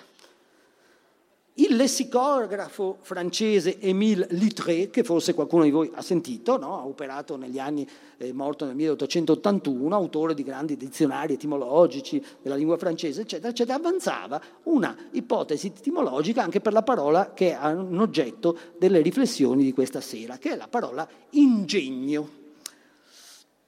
Il 1.57 1.77
lessicografo 1.77 2.99
francese 3.03 3.79
Émile 3.79 4.27
Littré, 4.31 4.91
che 4.91 5.05
forse 5.05 5.35
qualcuno 5.35 5.63
di 5.63 5.71
voi 5.71 5.89
ha 5.95 6.03
sentito, 6.03 6.59
no? 6.59 6.81
ha 6.81 6.85
operato 6.85 7.37
negli 7.37 7.61
anni, 7.61 7.87
è 8.17 8.33
morto 8.33 8.65
nel 8.65 8.75
1881, 8.75 9.95
autore 9.95 10.35
di 10.35 10.43
grandi 10.43 10.77
dizionari 10.77 11.35
etimologici 11.35 12.21
della 12.43 12.57
lingua 12.57 12.77
francese, 12.77 13.21
eccetera, 13.21 13.51
eccetera, 13.51 13.77
avanzava 13.77 14.43
una 14.65 14.97
ipotesi 15.13 15.69
etimologica 15.69 16.43
anche 16.43 16.61
per 16.61 16.73
la 16.73 16.83
parola 16.83 17.33
che 17.35 17.57
è 17.57 17.67
un 17.67 18.01
oggetto 18.01 18.59
delle 18.77 19.01
riflessioni 19.01 19.63
di 19.63 19.73
questa 19.73 20.01
sera, 20.01 20.39
che 20.39 20.55
è 20.55 20.57
la 20.57 20.67
parola 20.67 21.09
ingegno. 21.31 22.43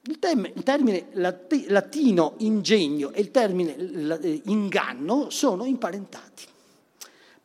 Il, 0.01 0.19
tem- 0.19 0.51
il 0.53 0.63
termine 0.63 1.07
lat- 1.13 1.65
latino 1.67 2.33
ingegno 2.39 3.11
e 3.11 3.21
il 3.21 3.31
termine 3.31 3.77
eh, 4.19 4.41
inganno 4.45 5.29
sono 5.29 5.63
imparentati, 5.63 6.43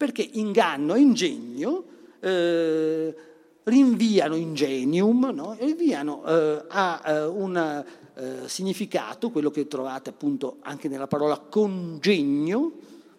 perché 0.03 0.29
inganno 0.33 0.95
e 0.95 1.01
ingegno 1.01 1.85
eh, 2.19 3.15
rinviano 3.63 4.35
ingenium, 4.35 5.31
no? 5.33 5.57
rinviano 5.61 6.25
eh, 6.25 6.65
a 6.67 7.03
eh, 7.07 7.25
un 7.27 7.85
eh, 8.15 8.39
significato, 8.47 9.31
quello 9.31 9.53
che 9.53 9.69
trovate 9.69 10.11
appunto 10.11 10.57
anche 10.63 10.89
nella 10.89 11.07
parola 11.07 11.39
congegno, 11.39 12.73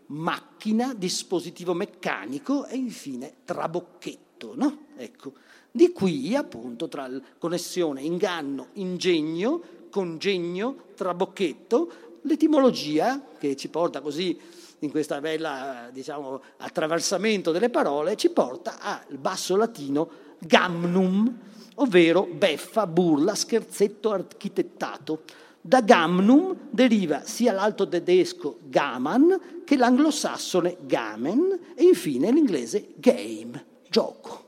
macchina, 0.08 0.94
dispositivo 0.94 1.74
meccanico 1.74 2.66
e 2.66 2.76
infine 2.76 3.36
trabocchetto. 3.46 4.52
No? 4.54 4.88
Ecco. 4.98 5.32
Di 5.72 5.94
qui 5.94 6.36
appunto 6.36 6.90
tra 6.90 7.10
connessione 7.38 8.02
inganno, 8.02 8.68
ingegno, 8.74 9.62
congegno, 9.90 10.76
trabocchetto, 10.96 11.92
l'etimologia 12.24 13.24
che 13.40 13.56
ci 13.56 13.70
porta 13.70 14.02
così 14.02 14.38
in 14.86 14.92
questo 14.92 15.20
bella 15.20 15.90
diciamo, 15.92 16.42
attraversamento 16.58 17.52
delle 17.52 17.70
parole, 17.70 18.16
ci 18.16 18.30
porta 18.30 18.80
al 18.80 19.18
basso 19.18 19.56
latino 19.56 20.10
gamnum, 20.40 21.38
ovvero 21.76 22.28
beffa, 22.32 22.86
burla, 22.86 23.36
scherzetto 23.36 24.12
architettato. 24.12 25.22
Da 25.62 25.82
gamnum 25.82 26.56
deriva 26.70 27.22
sia 27.24 27.54
l'alto 27.54 27.88
tedesco 27.88 28.60
gaman 28.64 29.64
che 29.64 29.78
l'anglosassone 29.78 30.78
gamen 30.82 31.60
e 31.76 31.84
infine 31.84 32.32
l'inglese 32.32 32.90
game, 32.96 33.66
gioco. 33.90 34.42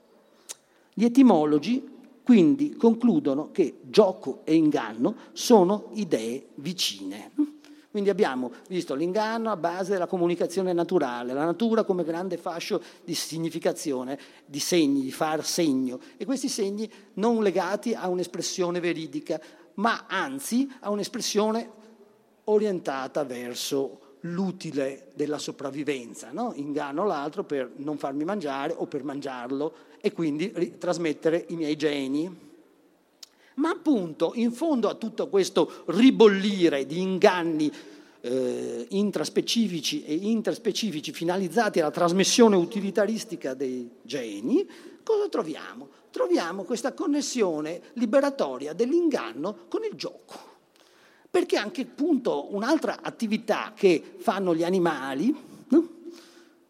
Gli 0.94 1.06
etimologi 1.06 1.94
quindi 2.26 2.76
concludono 2.76 3.52
che 3.52 3.82
gioco 3.84 4.42
e 4.44 4.56
inganno 4.56 5.16
sono 5.34 5.90
idee 5.94 6.48
vicine. 6.56 7.32
Quindi 7.96 8.12
abbiamo 8.12 8.52
visto 8.68 8.94
l'inganno 8.94 9.52
a 9.52 9.56
base 9.56 9.94
della 9.94 10.06
comunicazione 10.06 10.74
naturale, 10.74 11.32
la 11.32 11.46
natura 11.46 11.86
come 11.86 12.04
grande 12.04 12.36
fascio 12.36 12.84
di 13.06 13.16
significazione, 13.16 14.20
di 14.46 14.60
segni, 14.60 15.02
di 15.02 15.14
far 15.14 15.46
segno, 15.46 16.02
e 16.18 16.26
questi 16.26 16.50
segni 16.50 16.92
non 17.14 17.42
legati 17.42 17.94
a 17.94 18.10
un'espressione 18.10 18.82
veridica, 18.82 19.40
ma 19.76 20.08
anzi 20.10 20.70
a 20.82 20.90
un'espressione 20.90 21.72
orientata 22.44 23.24
verso 23.24 24.18
l'utile 24.20 25.14
della 25.14 25.38
sopravvivenza. 25.38 26.34
No? 26.34 26.52
Inganno 26.56 27.06
l'altro 27.06 27.46
per 27.46 27.72
non 27.78 27.98
farmi 27.98 28.26
mangiare 28.26 28.74
o 28.76 28.88
per 28.88 29.06
mangiarlo 29.06 29.74
e 30.02 30.12
quindi 30.12 30.76
trasmettere 30.78 31.46
i 31.48 31.56
miei 31.56 31.78
geni. 31.78 32.55
Ma 33.56 33.70
appunto, 33.70 34.34
in 34.36 34.52
fondo 34.52 34.90
a 34.90 34.96
tutto 34.96 35.28
questo 35.28 35.84
ribollire 35.88 36.86
di 36.86 37.00
inganni 37.00 37.72
eh, 38.22 38.88
intraspecifici 38.90 40.04
e 40.04 40.14
interspecifici 40.14 41.12
finalizzati 41.12 41.80
alla 41.80 41.92
trasmissione 41.92 42.56
utilitaristica 42.56 43.54
dei 43.54 43.90
geni, 44.02 44.68
cosa 45.04 45.30
troviamo? 45.30 45.90
Troviamo 46.10 46.64
questa 46.64 46.94
connessione 46.94 47.82
liberatoria 47.94 48.74
dell'inganno 48.74 49.66
con 49.70 49.84
il 49.84 49.96
gioco. 49.96 50.54
Perché 51.30 51.58
anche 51.58 51.82
appunto 51.82 52.54
un'altra 52.54 53.00
attività 53.02 53.74
che 53.76 54.02
fanno 54.18 54.56
gli 54.56 54.64
animali, 54.64 55.36
no? 55.68 55.95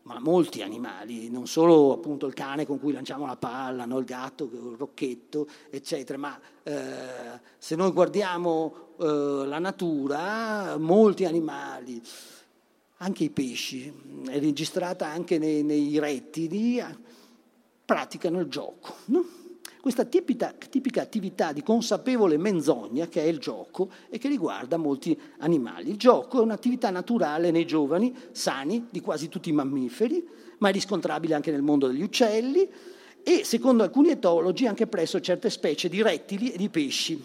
Ma 0.06 0.20
molti 0.20 0.62
animali, 0.62 1.30
non 1.30 1.48
solo 1.48 1.92
appunto 1.94 2.28
il 2.28 2.34
cane 2.34 2.66
con 2.66 2.80
cui 2.80 2.94
lanciamo 2.94 3.26
la 3.26 3.38
palla, 3.38 3.86
no? 3.86 3.98
il 3.98 4.06
gatto, 4.06 4.44
il 4.44 4.76
rocchetto, 4.78 5.48
eccetera, 5.70 6.18
ma 6.20 6.40
eh, 6.62 7.40
se 7.58 7.76
noi 7.76 7.92
guardiamo 7.92 8.94
eh, 9.00 9.44
la 9.46 9.58
natura, 9.58 10.78
molti 10.78 11.26
animali, 11.26 12.00
anche 12.98 13.24
i 13.24 13.32
pesci, 13.32 13.92
è 14.28 14.40
registrata 14.40 15.08
anche 15.08 15.40
nei, 15.40 15.64
nei 15.64 15.98
rettili, 15.98 16.84
praticano 17.84 18.40
il 18.42 18.48
gioco. 18.48 18.96
No? 19.06 19.45
Questa 19.86 20.06
tipica, 20.06 20.52
tipica, 20.68 21.04
attività 21.04 21.52
di 21.52 21.62
consapevole 21.62 22.38
menzogna 22.38 23.08
che 23.08 23.22
è 23.22 23.26
il 23.28 23.38
gioco 23.38 23.92
e 24.10 24.18
che 24.18 24.28
riguarda 24.28 24.78
molti 24.78 25.16
animali. 25.38 25.92
Il 25.92 25.98
gioco 25.98 26.40
è 26.40 26.42
un'attività 26.42 26.90
naturale 26.90 27.52
nei 27.52 27.68
giovani, 27.68 28.12
sani, 28.32 28.88
di 28.90 29.00
quasi 29.00 29.30
tutti 29.30 29.50
i 29.50 29.52
mammiferi, 29.52 30.28
ma 30.58 30.70
è 30.70 30.72
riscontrabile 30.72 31.36
anche 31.36 31.52
nel 31.52 31.62
mondo 31.62 31.86
degli 31.86 32.02
uccelli 32.02 32.68
e, 33.22 33.44
secondo 33.44 33.84
alcuni 33.84 34.10
etologi, 34.10 34.66
anche 34.66 34.88
presso 34.88 35.22
certe 35.22 35.52
specie 35.52 35.88
di 35.88 36.02
rettili 36.02 36.52
e 36.52 36.58
di 36.58 36.70
pesci. 36.70 37.24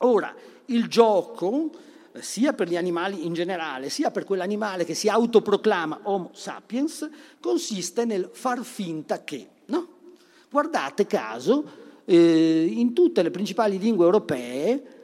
Ora, 0.00 0.34
il 0.66 0.86
gioco 0.86 1.70
sia 2.18 2.52
per 2.52 2.68
gli 2.68 2.76
animali 2.76 3.24
in 3.24 3.32
generale, 3.32 3.88
sia 3.88 4.10
per 4.10 4.24
quell'animale 4.24 4.84
che 4.84 4.92
si 4.92 5.08
autoproclama 5.08 6.00
Homo 6.02 6.28
sapiens, 6.34 7.08
consiste 7.40 8.04
nel 8.04 8.28
far 8.30 8.62
finta 8.64 9.24
che? 9.24 9.48
Guardate 10.50 11.06
caso, 11.06 11.64
eh, 12.04 12.64
in 12.64 12.92
tutte 12.92 13.22
le 13.22 13.30
principali 13.30 13.78
lingue 13.78 14.04
europee 14.04 14.98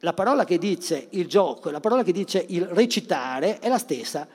la 0.00 0.12
parola 0.12 0.44
che 0.44 0.58
dice 0.58 1.06
il 1.10 1.26
gioco 1.26 1.68
e 1.68 1.72
la 1.72 1.80
parola 1.80 2.02
che 2.02 2.12
dice 2.12 2.44
il 2.48 2.66
recitare 2.66 3.58
è 3.58 3.68
la 3.68 3.78
stessa. 3.78 4.26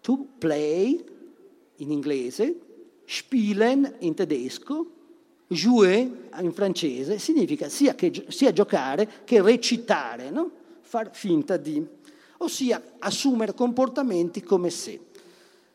To 0.00 0.26
play 0.38 1.04
in 1.76 1.90
inglese, 1.90 2.60
spielen 3.04 3.96
in 4.00 4.14
tedesco, 4.14 4.90
jouer 5.48 6.28
in 6.40 6.52
francese, 6.52 7.18
significa 7.18 7.68
sia, 7.68 7.94
che, 7.94 8.26
sia 8.28 8.52
giocare 8.52 9.22
che 9.24 9.42
recitare, 9.42 10.30
no? 10.30 10.50
far 10.80 11.10
finta 11.12 11.56
di, 11.56 11.84
ossia 12.38 12.82
assumere 12.98 13.54
comportamenti 13.54 14.42
come 14.42 14.70
se. 14.70 15.00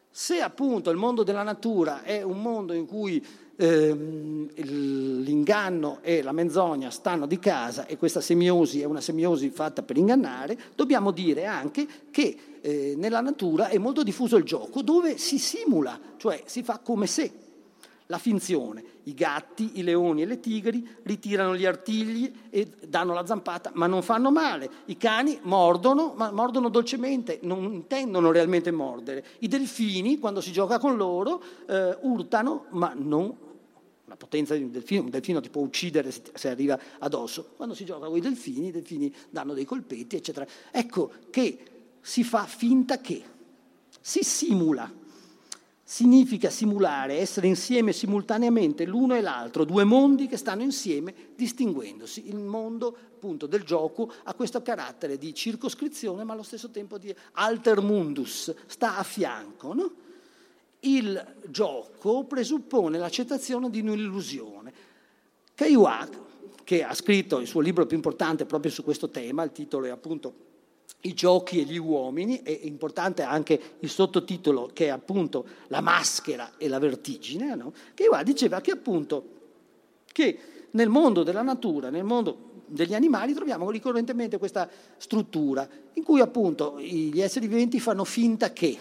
Se 0.10 0.42
appunto 0.42 0.90
il 0.90 0.98
mondo 0.98 1.24
della 1.24 1.44
natura 1.44 2.04
è 2.04 2.22
un 2.22 2.42
mondo 2.42 2.74
in 2.74 2.86
cui 2.86 3.26
ehm, 3.60 4.49
l'inganno 4.55 5.99
e 6.01 6.22
la 6.22 6.32
menzogna 6.32 6.89
stanno 6.89 7.26
di 7.26 7.39
casa 7.39 7.86
e 7.86 7.97
questa 7.97 8.22
semiosi 8.22 8.82
è 8.82 8.86
una 8.86 9.01
semiosi 9.01 9.49
fatta 9.49 9.84
per 9.84 9.97
ingannare, 9.97 10.57
dobbiamo 10.76 11.12
dire 11.12 11.45
anche 11.45 11.86
che 12.10 12.38
eh, 12.62 12.93
nella 12.97 13.22
natura 13.22 13.68
è 13.68 13.78
molto 13.78 14.03
diffuso 14.03 14.38
il 14.38 14.43
gioco 14.43 14.82
dove 14.82 15.18
si 15.18 15.38
simula, 15.38 15.99
cioè 16.18 16.41
si 16.45 16.64
fa 16.64 16.80
come 16.80 17.05
se 17.05 17.47
la 18.05 18.18
finzione. 18.18 18.84
I 19.03 19.14
gatti, 19.14 19.72
i 19.76 19.84
leoni 19.84 20.24
e 20.24 20.26
le 20.26 20.39
tigri 20.39 20.88
ritirano 21.03 21.55
gli 21.55 21.66
artigli 21.66 22.32
e 22.49 22.68
danno 22.88 23.14
la 23.14 23.26
zampata, 23.26 23.72
ma 23.76 23.86
non 23.86 24.01
fanno 24.01 24.32
male. 24.32 24.70
I 24.86 24.97
cani 24.97 25.39
mordono, 25.43 26.14
ma 26.16 26.32
mordono 26.32 26.70
dolcemente, 26.70 27.39
non 27.43 27.72
intendono 27.72 28.32
realmente 28.32 28.72
mordere. 28.72 29.24
I 29.39 29.47
delfini, 29.47 30.18
quando 30.18 30.41
si 30.41 30.51
gioca 30.51 30.80
con 30.80 30.95
loro, 30.97 31.41
eh, 31.68 31.97
urtano, 32.01 32.66
ma 32.70 32.93
non 32.95 33.47
la 34.10 34.18
potenza 34.18 34.55
di 34.55 34.64
un 34.64 34.72
delfino, 34.72 35.03
un 35.03 35.10
delfino 35.10 35.39
ti 35.39 35.49
può 35.49 35.62
uccidere 35.62 36.12
se, 36.12 36.49
arriva 36.49 36.78
addosso. 36.97 37.53
Quando 37.55 37.76
si 37.76 37.86
gioca 37.86 38.07
con 38.07 38.18
i 38.18 38.22
delfini, 38.22 38.68
i 38.68 38.72
delfini 38.72 39.14
danno 39.30 39.53
dei 39.53 39.66
colpetti, 39.66 40.16
eccetera. 40.16 40.45
Ecco 40.72 41.12
che 41.30 41.57
si 42.01 42.24
fa 42.24 42.45
finta 42.45 42.99
che, 42.99 43.24
si 44.01 44.24
simula. 44.24 44.91
Significa 45.84 46.49
simulare, 46.49 47.18
essere 47.18 47.47
insieme 47.47 47.93
simultaneamente 47.93 48.86
l'uno 48.86 49.16
e 49.16 49.22
l'altro, 49.22 49.64
due 49.64 49.84
mondi 49.84 50.28
che 50.28 50.38
stanno 50.38 50.62
insieme 50.62 51.14
distinguendosi. 51.36 52.28
Il 52.28 52.38
mondo 52.38 52.95
appunto 53.16 53.47
del 53.47 53.64
gioco 53.64 54.12
ha 54.24 54.34
questo 54.34 54.62
carattere 54.62 55.18
di 55.18 55.34
circoscrizione 55.34 56.24
ma 56.24 56.34
allo 56.34 56.43
stesso 56.43 56.70
tempo 56.70 56.97
di 56.97 57.14
alter 57.34 57.82
mundus, 57.82 58.53
sta 58.68 58.97
a 58.97 59.03
fianco. 59.03 59.74
No? 59.74 59.93
Il 60.82 61.36
gioco 61.48 62.24
presuppone 62.24 62.98
l'accettazione 62.98 63.70
di 63.70 63.82
un'illusione. 63.82 64.74
Caillois, 65.56 66.10
che 66.64 66.84
ha 66.84 66.94
scritto 66.94 67.40
il 67.40 67.48
suo 67.48 67.60
libro 67.60 67.86
più 67.86 67.98
importante 67.98 68.46
proprio 68.46 68.72
su 68.72 68.84
questo 68.84 69.10
tema, 69.10 69.44
il 69.44 69.52
titolo 69.52 69.86
è 69.86 69.90
appunto 69.90 70.48
i 71.02 71.14
giochi 71.14 71.60
e 71.60 71.64
gli 71.64 71.78
uomini, 71.78 72.42
è 72.42 72.60
importante 72.64 73.24
anche 73.24 73.60
il 73.80 73.90
sottotitolo 73.90 74.70
che 74.74 74.86
è 74.86 74.90
appunto 74.90 75.46
la 75.68 75.82
maschera 75.82 76.54
e 76.58 76.68
la 76.68 76.80
vertigine, 76.80 77.56
no? 77.56 77.74
che 77.94 78.08
diceva 78.24 78.60
che 78.62 78.72
appunto 78.72 79.38
che 80.12 80.40
nel 80.72 80.90
mondo 80.90 81.24
della 81.24 81.42
natura, 81.42 81.90
nel 81.90 82.04
mondo 82.04 82.48
degli 82.66 82.94
animali 82.94 83.34
troviamo 83.34 83.72
ricorrentemente 83.72 84.38
questa 84.38 84.70
struttura 84.98 85.68
in 85.94 86.04
cui 86.04 86.20
appunto 86.20 86.80
gli 86.80 87.20
esseri 87.20 87.48
viventi 87.48 87.80
fanno 87.80 88.04
finta 88.04 88.52
che, 88.52 88.78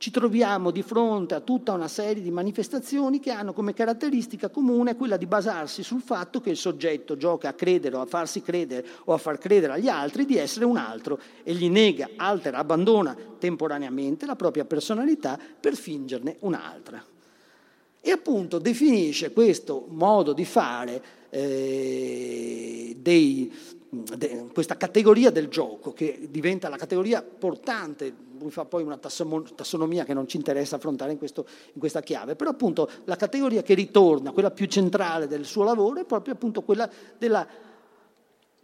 ci 0.00 0.10
troviamo 0.10 0.70
di 0.70 0.82
fronte 0.82 1.34
a 1.34 1.40
tutta 1.40 1.72
una 1.72 1.86
serie 1.86 2.22
di 2.22 2.30
manifestazioni 2.30 3.20
che 3.20 3.32
hanno 3.32 3.52
come 3.52 3.74
caratteristica 3.74 4.48
comune 4.48 4.96
quella 4.96 5.18
di 5.18 5.26
basarsi 5.26 5.82
sul 5.82 6.00
fatto 6.00 6.40
che 6.40 6.48
il 6.48 6.56
soggetto 6.56 7.18
gioca 7.18 7.50
a 7.50 7.52
credere 7.52 7.96
o 7.96 8.00
a 8.00 8.06
farsi 8.06 8.40
credere 8.40 8.86
o 9.04 9.12
a 9.12 9.18
far 9.18 9.36
credere 9.36 9.74
agli 9.74 9.88
altri 9.88 10.24
di 10.24 10.38
essere 10.38 10.64
un 10.64 10.78
altro 10.78 11.20
e 11.42 11.52
gli 11.52 11.68
nega, 11.68 12.08
altera, 12.16 12.56
abbandona 12.56 13.14
temporaneamente 13.38 14.24
la 14.24 14.36
propria 14.36 14.64
personalità 14.64 15.38
per 15.60 15.76
fingerne 15.76 16.36
un'altra. 16.40 17.04
E 18.00 18.10
appunto 18.10 18.58
definisce 18.58 19.34
questo 19.34 19.84
modo 19.90 20.32
di 20.32 20.46
fare 20.46 21.02
eh, 21.28 22.96
dei 22.98 23.52
de, 23.90 24.46
questa 24.52 24.76
categoria 24.76 25.30
del 25.30 25.48
gioco 25.48 25.92
che 25.92 26.28
diventa 26.30 26.68
la 26.68 26.76
categoria 26.76 27.22
portante, 27.22 28.14
lui 28.40 28.50
fa 28.50 28.64
poi 28.64 28.82
una 28.82 28.98
tassonomia 28.98 30.04
che 30.04 30.14
non 30.14 30.26
ci 30.26 30.36
interessa 30.36 30.76
affrontare 30.76 31.12
in, 31.12 31.18
questo, 31.18 31.46
in, 31.74 31.78
questa 31.78 32.00
chiave, 32.00 32.36
però 32.36 32.50
appunto 32.50 32.88
la 33.04 33.16
categoria 33.16 33.62
che 33.62 33.74
ritorna, 33.74 34.32
quella 34.32 34.50
più 34.50 34.66
centrale 34.66 35.26
del 35.26 35.44
suo 35.44 35.62
lavoro 35.62 36.00
è 36.00 36.04
proprio 36.04 36.34
appunto 36.34 36.62
quella 36.62 36.88
della 37.18 37.46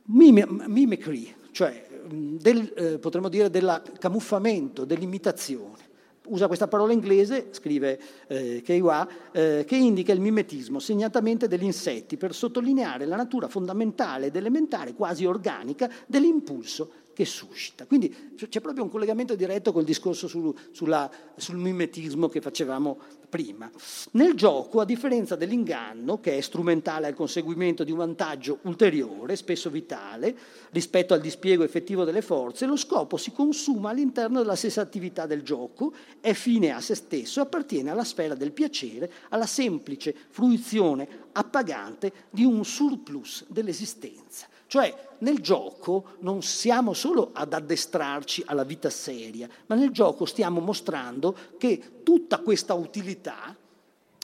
mimicry, 0.05 1.35
cioè 1.53 1.87
del, 2.09 2.72
eh, 2.77 2.99
potremmo 2.99 3.29
dire 3.29 3.51
del 3.51 3.83
camuffamento, 3.99 4.85
dell'imitazione. 4.85 5.85
Usa 6.29 6.49
questa 6.49 6.66
parola 6.66 6.93
inglese, 6.93 7.49
scrive 7.53 8.01
eh, 8.27 8.61
Keiwa, 8.64 9.09
eh, 9.31 9.64
che 9.64 9.77
indica 9.77 10.12
il 10.12 10.20
mimetismo, 10.20 10.81
segnatamente 10.81 11.47
degli 11.47 11.62
insetti, 11.62 12.16
per 12.16 12.35
sottolineare 12.35 13.05
la 13.05 13.14
natura 13.14 13.47
fondamentale 13.47 14.27
ed 14.27 14.37
elementare, 14.37 14.95
quasi 14.95 15.24
organica, 15.24 15.89
dell'impulso 16.07 17.05
che 17.17 17.25
suscita. 17.25 17.87
Quindi 17.87 18.35
c'è 18.37 18.61
proprio 18.61 18.85
un 18.85 18.91
collegamento 18.91 19.35
diretto 19.35 19.73
col 19.73 19.85
discorso 19.85 20.29
sul, 20.29 20.55
sulla, 20.71 21.11
sul 21.35 21.57
mimetismo 21.57 22.29
che 22.29 22.43
facevamo 22.43 22.99
prima. 23.31 23.71
Nel 24.12 24.35
gioco, 24.35 24.81
a 24.81 24.85
differenza 24.85 25.35
dell'inganno, 25.35 26.21
che 26.21 26.37
è 26.37 26.41
strumentale 26.43 27.07
al 27.07 27.14
conseguimento 27.14 27.85
di 27.85 27.91
un 27.91 27.97
vantaggio 27.97 28.59
ulteriore, 28.64 29.35
spesso 29.35 29.71
vitale, 29.71 30.37
rispetto 30.73 31.14
al 31.14 31.23
dispiego 31.23 31.64
effettivo 31.64 32.05
delle 32.05 32.21
forze, 32.21 32.67
lo 32.67 32.77
scopo 32.77 33.17
si 33.17 33.33
consuma 33.33 33.89
all'interno 33.89 34.41
della 34.41 34.55
stessa 34.55 34.83
attività 34.83 35.25
del 35.25 35.41
gioco, 35.41 35.95
è 36.21 36.35
fine 36.35 36.73
a 36.73 36.83
se 36.83 36.95
stesso, 36.95 37.41
appartiene 37.41 37.91
alla 37.91 38.05
sfera 38.05 38.35
del 38.35 38.53
piacere, 38.53 39.11
alla 39.31 39.47
semplice 39.47 40.14
fruizione 40.29 41.09
appagante 41.33 42.12
di 42.29 42.45
un 42.45 42.62
surplus 42.62 43.47
dell'esistenza. 43.49 44.49
Cioè 44.67 44.95
nel 45.19 45.41
gioco 45.41 46.17
non 46.21 46.43
siamo 46.43 46.93
solo 46.93 47.31
ad 47.33 47.53
addestrarci 47.53 48.43
alla 48.47 48.64
vita 48.64 48.91
seria, 48.91 49.49
ma 49.67 49.75
nel 49.75 49.91
gioco 49.91 50.25
stiamo 50.25 50.61
mostrando 50.61 51.37
che 51.59 52.03
tutta 52.03 52.39
questa 52.39 52.75
utilità 52.75 53.55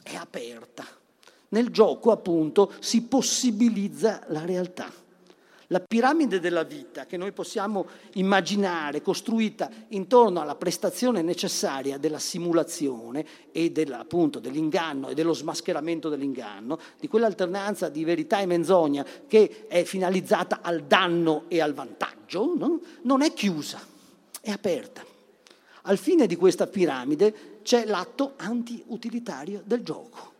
è 0.02 0.14
aperta. 0.14 0.84
Nel 1.48 1.70
gioco 1.70 2.10
appunto 2.10 2.72
si 2.80 3.02
possibilizza 3.02 4.22
la 4.28 4.44
realtà. 4.44 5.01
La 5.72 5.80
piramide 5.80 6.38
della 6.38 6.64
vita 6.64 7.06
che 7.06 7.16
noi 7.16 7.32
possiamo 7.32 7.86
immaginare 8.14 9.00
costruita 9.00 9.70
intorno 9.88 10.42
alla 10.42 10.54
prestazione 10.54 11.22
necessaria 11.22 11.96
della 11.96 12.18
simulazione 12.18 13.24
e 13.52 13.70
del, 13.72 13.90
appunto, 13.94 14.38
dell'inganno 14.38 15.08
e 15.08 15.14
dello 15.14 15.32
smascheramento 15.32 16.10
dell'inganno, 16.10 16.78
di 17.00 17.08
quell'alternanza 17.08 17.88
di 17.88 18.04
verità 18.04 18.40
e 18.40 18.46
menzogna 18.46 19.02
che 19.26 19.64
è 19.66 19.84
finalizzata 19.84 20.60
al 20.60 20.82
danno 20.82 21.44
e 21.48 21.62
al 21.62 21.72
vantaggio, 21.72 22.52
no? 22.54 22.80
non 23.04 23.22
è 23.22 23.32
chiusa, 23.32 23.80
è 24.42 24.50
aperta. 24.50 25.02
Al 25.84 25.96
fine 25.96 26.26
di 26.26 26.36
questa 26.36 26.66
piramide 26.66 27.60
c'è 27.62 27.86
l'atto 27.86 28.34
anti-utilitario 28.36 29.62
del 29.64 29.82
gioco. 29.82 30.32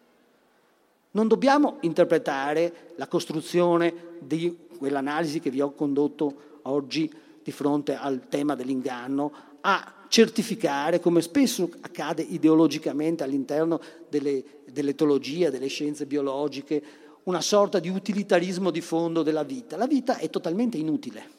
Non 1.13 1.27
dobbiamo 1.27 1.79
interpretare 1.81 2.93
la 2.97 3.07
costruzione 3.07 4.11
di 4.21 4.69
quell'analisi 4.83 5.39
che 5.39 5.51
vi 5.51 5.61
ho 5.61 5.75
condotto 5.75 6.59
oggi 6.63 7.09
di 7.41 7.53
fronte 7.53 7.95
al 7.95 8.27
tema 8.29 8.57
dell'inganno, 8.57 9.33
a 9.61 10.07
certificare, 10.09 10.99
come 10.99 11.23
spesso 11.23 11.71
accade 11.83 12.23
ideologicamente 12.23 13.23
all'interno 13.23 13.81
delle, 14.09 14.43
dell'etologia, 14.67 15.51
delle 15.51 15.69
scienze 15.69 16.05
biologiche, 16.05 16.83
una 17.25 17.41
sorta 17.41 17.79
di 17.79 17.91
utilitarismo 17.91 18.71
di 18.71 18.81
fondo 18.81 19.23
della 19.23 19.45
vita. 19.45 19.77
La 19.77 19.87
vita 19.87 20.17
è 20.17 20.29
totalmente 20.31 20.79
inutile 20.79 21.31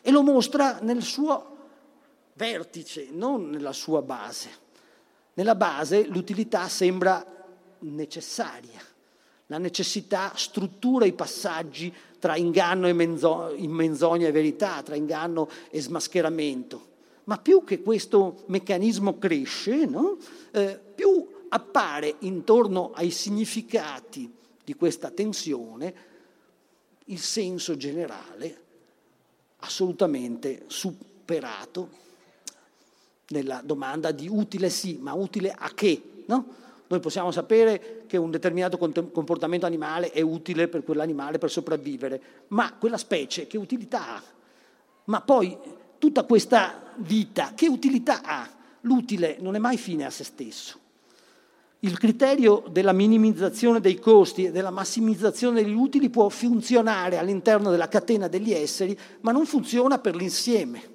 e 0.00 0.12
lo 0.12 0.22
mostra 0.22 0.78
nel 0.80 1.02
suo 1.02 1.56
vertice, 2.34 3.08
non 3.10 3.50
nella 3.50 3.72
sua 3.72 4.00
base. 4.00 4.48
Nella 5.34 5.56
base 5.56 6.06
l'utilità 6.06 6.68
sembra 6.68 7.26
necessaria, 7.80 8.80
la 9.46 9.58
necessità 9.58 10.32
struttura 10.34 11.04
i 11.04 11.12
passaggi 11.12 11.92
tra 12.18 12.36
inganno 12.36 12.88
e 12.88 12.92
menzo- 12.92 13.54
menzogna 13.58 14.26
e 14.26 14.32
verità, 14.32 14.82
tra 14.82 14.96
inganno 14.96 15.48
e 15.70 15.80
smascheramento. 15.80 16.94
Ma 17.24 17.38
più 17.38 17.64
che 17.64 17.82
questo 17.82 18.44
meccanismo 18.46 19.18
cresce, 19.18 19.84
no? 19.86 20.16
eh, 20.52 20.80
più 20.94 21.26
appare 21.48 22.16
intorno 22.20 22.92
ai 22.92 23.10
significati 23.10 24.32
di 24.64 24.74
questa 24.74 25.10
tensione 25.10 25.94
il 27.06 27.20
senso 27.20 27.76
generale 27.76 28.64
assolutamente 29.58 30.64
superato 30.66 32.04
nella 33.28 33.60
domanda 33.64 34.10
di 34.10 34.28
utile 34.28 34.70
sì, 34.70 34.98
ma 35.00 35.12
utile 35.12 35.52
a 35.56 35.72
che? 35.74 36.22
No? 36.26 36.46
Noi 36.88 37.00
possiamo 37.00 37.30
sapere 37.30 37.95
che 38.06 38.16
un 38.16 38.30
determinato 38.30 38.78
comportamento 38.78 39.66
animale 39.66 40.10
è 40.10 40.20
utile 40.20 40.68
per 40.68 40.84
quell'animale 40.84 41.38
per 41.38 41.50
sopravvivere, 41.50 42.20
ma 42.48 42.74
quella 42.74 42.96
specie 42.96 43.46
che 43.46 43.58
utilità 43.58 44.16
ha? 44.16 44.22
Ma 45.04 45.20
poi 45.20 45.56
tutta 45.98 46.24
questa 46.24 46.92
vita 46.96 47.52
che 47.54 47.68
utilità 47.68 48.22
ha? 48.22 48.48
L'utile 48.82 49.36
non 49.40 49.54
è 49.54 49.58
mai 49.58 49.76
fine 49.76 50.04
a 50.04 50.10
se 50.10 50.24
stesso. 50.24 50.78
Il 51.80 51.98
criterio 51.98 52.64
della 52.70 52.92
minimizzazione 52.92 53.80
dei 53.80 53.98
costi 53.98 54.46
e 54.46 54.50
della 54.50 54.70
massimizzazione 54.70 55.62
degli 55.62 55.74
utili 55.74 56.08
può 56.08 56.28
funzionare 56.28 57.18
all'interno 57.18 57.70
della 57.70 57.88
catena 57.88 58.28
degli 58.28 58.52
esseri, 58.52 58.98
ma 59.20 59.30
non 59.30 59.44
funziona 59.44 59.98
per 59.98 60.16
l'insieme. 60.16 60.94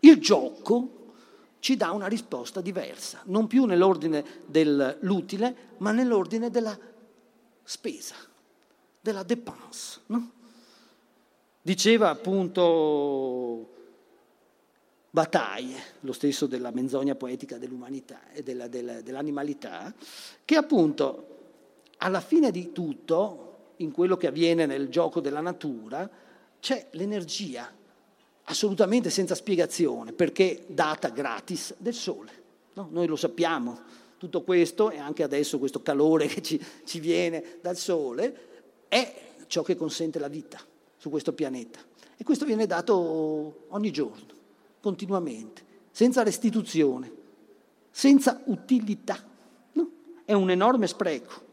Il 0.00 0.18
gioco 0.18 1.05
ci 1.66 1.76
dà 1.76 1.90
una 1.90 2.06
risposta 2.06 2.60
diversa, 2.60 3.22
non 3.24 3.48
più 3.48 3.64
nell'ordine 3.64 4.24
dell'utile, 4.46 5.74
ma 5.78 5.90
nell'ordine 5.90 6.48
della 6.48 6.78
spesa, 7.64 8.14
della 9.00 9.24
dépense. 9.24 10.02
No? 10.06 10.30
Diceva 11.60 12.10
appunto 12.10 13.68
Bataille, 15.10 15.76
lo 16.02 16.12
stesso 16.12 16.46
della 16.46 16.70
menzogna 16.70 17.16
poetica 17.16 17.58
dell'umanità 17.58 18.30
e 18.32 18.44
della, 18.44 18.68
della, 18.68 19.00
dell'animalità, 19.00 19.92
che 20.44 20.54
appunto 20.54 21.38
alla 21.96 22.20
fine 22.20 22.52
di 22.52 22.70
tutto, 22.70 23.72
in 23.78 23.90
quello 23.90 24.16
che 24.16 24.28
avviene 24.28 24.66
nel 24.66 24.88
gioco 24.88 25.18
della 25.20 25.40
natura, 25.40 26.08
c'è 26.60 26.86
l'energia 26.92 27.68
assolutamente 28.48 29.10
senza 29.10 29.34
spiegazione, 29.34 30.12
perché 30.12 30.64
data 30.66 31.08
gratis 31.08 31.74
del 31.78 31.94
sole. 31.94 32.30
No? 32.74 32.88
Noi 32.90 33.06
lo 33.06 33.16
sappiamo, 33.16 33.80
tutto 34.18 34.42
questo 34.42 34.90
e 34.90 34.98
anche 34.98 35.22
adesso 35.22 35.58
questo 35.58 35.82
calore 35.82 36.26
che 36.26 36.42
ci, 36.42 36.60
ci 36.84 37.00
viene 37.00 37.58
dal 37.60 37.76
sole 37.76 38.44
è 38.88 39.24
ciò 39.46 39.62
che 39.62 39.76
consente 39.76 40.18
la 40.18 40.28
vita 40.28 40.58
su 40.96 41.10
questo 41.10 41.32
pianeta. 41.32 41.80
E 42.16 42.24
questo 42.24 42.44
viene 42.44 42.66
dato 42.66 43.66
ogni 43.68 43.90
giorno, 43.90 44.26
continuamente, 44.80 45.62
senza 45.90 46.22
restituzione, 46.22 47.12
senza 47.90 48.40
utilità. 48.46 49.22
No? 49.72 49.90
È 50.24 50.32
un 50.32 50.50
enorme 50.50 50.86
spreco. 50.86 51.44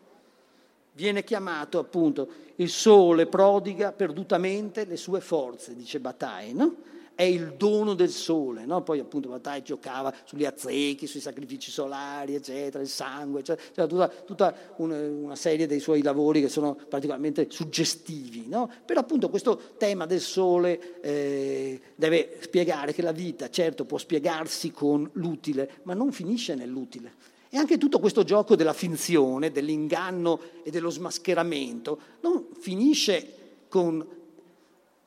Viene 0.93 1.23
chiamato 1.23 1.79
appunto 1.79 2.29
il 2.57 2.69
sole 2.69 3.25
prodiga 3.25 3.91
perdutamente 3.91 4.85
le 4.85 4.97
sue 4.97 5.21
forze, 5.21 5.75
dice 5.75 5.99
Bataille, 5.99 6.53
no? 6.53 6.75
È 7.15 7.21
il 7.21 7.53
dono 7.57 7.93
del 7.93 8.09
sole, 8.09 8.65
no? 8.65 8.81
Poi 8.81 8.99
appunto 8.99 9.29
Bataille 9.29 9.61
giocava 9.61 10.11
sugli 10.23 10.45
azzecchi, 10.45 11.05
sui 11.05 11.19
sacrifici 11.19 11.69
solari, 11.69 12.33
eccetera, 12.33 12.81
il 12.81 12.89
sangue, 12.89 13.41
eccetera. 13.41 13.69
C'era 13.71 13.87
tutta, 13.87 14.07
tutta 14.07 14.55
una, 14.77 14.97
una, 14.97 15.35
serie 15.35 15.67
dei 15.67 15.79
suoi 15.79 16.01
lavori 16.01 16.41
che 16.41 16.49
sono 16.49 16.73
particolarmente 16.73 17.47
suggestivi, 17.51 18.47
no? 18.47 18.67
Però 18.83 18.99
appunto 18.99 19.29
questo 19.29 19.59
tema 19.77 20.07
del 20.07 20.21
sole 20.21 21.01
eh, 21.01 21.79
deve 21.95 22.37
spiegare 22.39 22.93
che 22.93 23.03
la 23.03 23.11
vita, 23.11 23.47
certo, 23.47 23.85
può 23.85 23.99
spiegarsi 23.99 24.71
con 24.71 25.07
l'utile, 25.13 25.69
ma 25.83 25.93
non 25.93 26.11
finisce 26.11 26.55
nell'utile 26.55 27.32
e 27.53 27.57
anche 27.59 27.77
tutto 27.77 27.99
questo 27.99 28.23
gioco 28.23 28.55
della 28.55 28.73
finzione, 28.73 29.51
dell'inganno 29.51 30.39
e 30.63 30.71
dello 30.71 30.89
smascheramento 30.89 31.99
non 32.21 32.47
finisce 32.59 33.61
con 33.69 34.03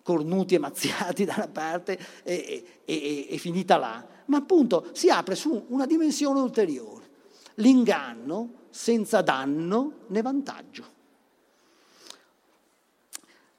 cornuti 0.00 0.54
e 0.54 0.58
mazziati 0.58 1.24
da 1.26 1.34
una 1.38 1.48
parte 1.48 1.98
e, 2.22 2.82
e, 2.84 3.26
e 3.28 3.36
finita 3.38 3.76
là, 3.78 4.06
ma 4.26 4.36
appunto 4.36 4.90
si 4.92 5.10
apre 5.10 5.34
su 5.34 5.64
una 5.70 5.86
dimensione 5.86 6.38
ulteriore, 6.38 7.08
l'inganno 7.56 8.66
senza 8.70 9.22
danno 9.22 9.92
né 10.06 10.22
vantaggio. 10.22 10.94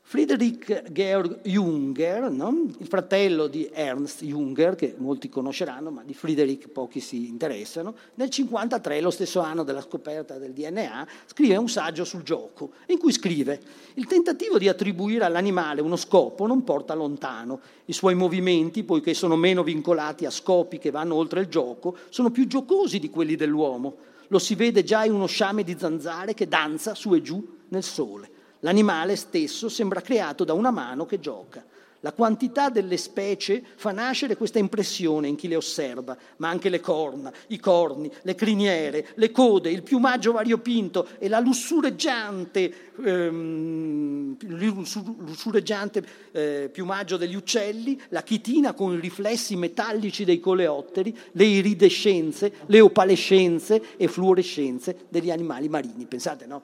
Friedrich 0.09 0.89
Georg 0.89 1.41
Junger, 1.41 2.31
no? 2.31 2.69
il 2.79 2.87
fratello 2.87 3.47
di 3.47 3.69
Ernst 3.73 4.23
Junger, 4.23 4.75
che 4.75 4.95
molti 4.97 5.27
conosceranno, 5.27 5.91
ma 5.91 6.01
di 6.05 6.13
Friedrich 6.13 6.69
pochi 6.69 7.01
si 7.01 7.27
interessano, 7.27 7.89
nel 8.13 8.29
1953, 8.29 9.01
lo 9.01 9.09
stesso 9.09 9.41
anno 9.41 9.63
della 9.63 9.81
scoperta 9.81 10.37
del 10.37 10.53
DNA, 10.53 11.05
scrive 11.25 11.57
un 11.57 11.67
saggio 11.67 12.05
sul 12.05 12.23
gioco, 12.23 12.71
in 12.85 12.99
cui 12.99 13.11
scrive 13.11 13.59
il 13.95 14.05
tentativo 14.05 14.57
di 14.57 14.69
attribuire 14.69 15.25
all'animale 15.25 15.81
uno 15.81 15.97
scopo 15.97 16.47
non 16.47 16.63
porta 16.63 16.93
lontano. 16.93 17.59
I 17.83 17.91
suoi 17.91 18.15
movimenti, 18.15 18.85
poiché 18.85 19.13
sono 19.13 19.35
meno 19.35 19.61
vincolati 19.61 20.25
a 20.25 20.29
scopi 20.29 20.77
che 20.77 20.89
vanno 20.89 21.15
oltre 21.15 21.41
il 21.41 21.47
gioco, 21.47 21.97
sono 22.07 22.31
più 22.31 22.47
giocosi 22.47 22.99
di 22.99 23.09
quelli 23.09 23.35
dell'uomo. 23.35 23.97
Lo 24.29 24.39
si 24.39 24.55
vede 24.55 24.85
già 24.85 25.03
in 25.03 25.11
uno 25.11 25.25
sciame 25.25 25.63
di 25.63 25.75
zanzare 25.77 26.33
che 26.33 26.47
danza 26.47 26.95
su 26.95 27.13
e 27.13 27.21
giù 27.21 27.45
nel 27.67 27.83
sole. 27.83 28.35
L'animale 28.61 29.15
stesso 29.15 29.69
sembra 29.69 30.01
creato 30.01 30.43
da 30.43 30.53
una 30.53 30.71
mano 30.71 31.05
che 31.05 31.19
gioca. 31.19 31.63
La 32.01 32.13
quantità 32.13 32.69
delle 32.69 32.95
specie 32.95 33.63
fa 33.75 33.91
nascere 33.91 34.37
questa 34.37 34.59
impressione 34.59 35.27
in 35.27 35.35
chi 35.35 35.47
le 35.47 35.55
osserva, 35.55 36.15
ma 36.37 36.47
anche 36.47 36.69
le 36.69 36.79
corna, 36.79 37.33
i 37.47 37.59
corni, 37.59 38.11
le 38.21 38.35
criniere, 38.35 39.07
le 39.15 39.31
code, 39.31 39.71
il 39.71 39.81
piumaggio 39.81 40.31
variopinto 40.31 41.07
e 41.17 41.27
la 41.27 41.39
lussureggiante, 41.39 42.91
ehm, 43.03 44.37
lussureggiante 44.41 46.05
eh, 46.31 46.69
piumaggio 46.71 47.17
degli 47.17 47.35
uccelli, 47.35 47.99
la 48.09 48.21
chitina 48.21 48.73
con 48.73 48.93
i 48.93 48.99
riflessi 48.99 49.55
metallici 49.55 50.23
dei 50.23 50.39
coleotteri, 50.39 51.17
le 51.31 51.45
iridescenze, 51.45 52.53
le 52.67 52.79
opalescenze 52.79 53.97
e 53.97 54.07
fluorescenze 54.07 55.07
degli 55.09 55.31
animali 55.31 55.67
marini. 55.67 56.05
Pensate, 56.05 56.45
no? 56.45 56.61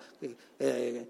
Eh, 0.57 1.07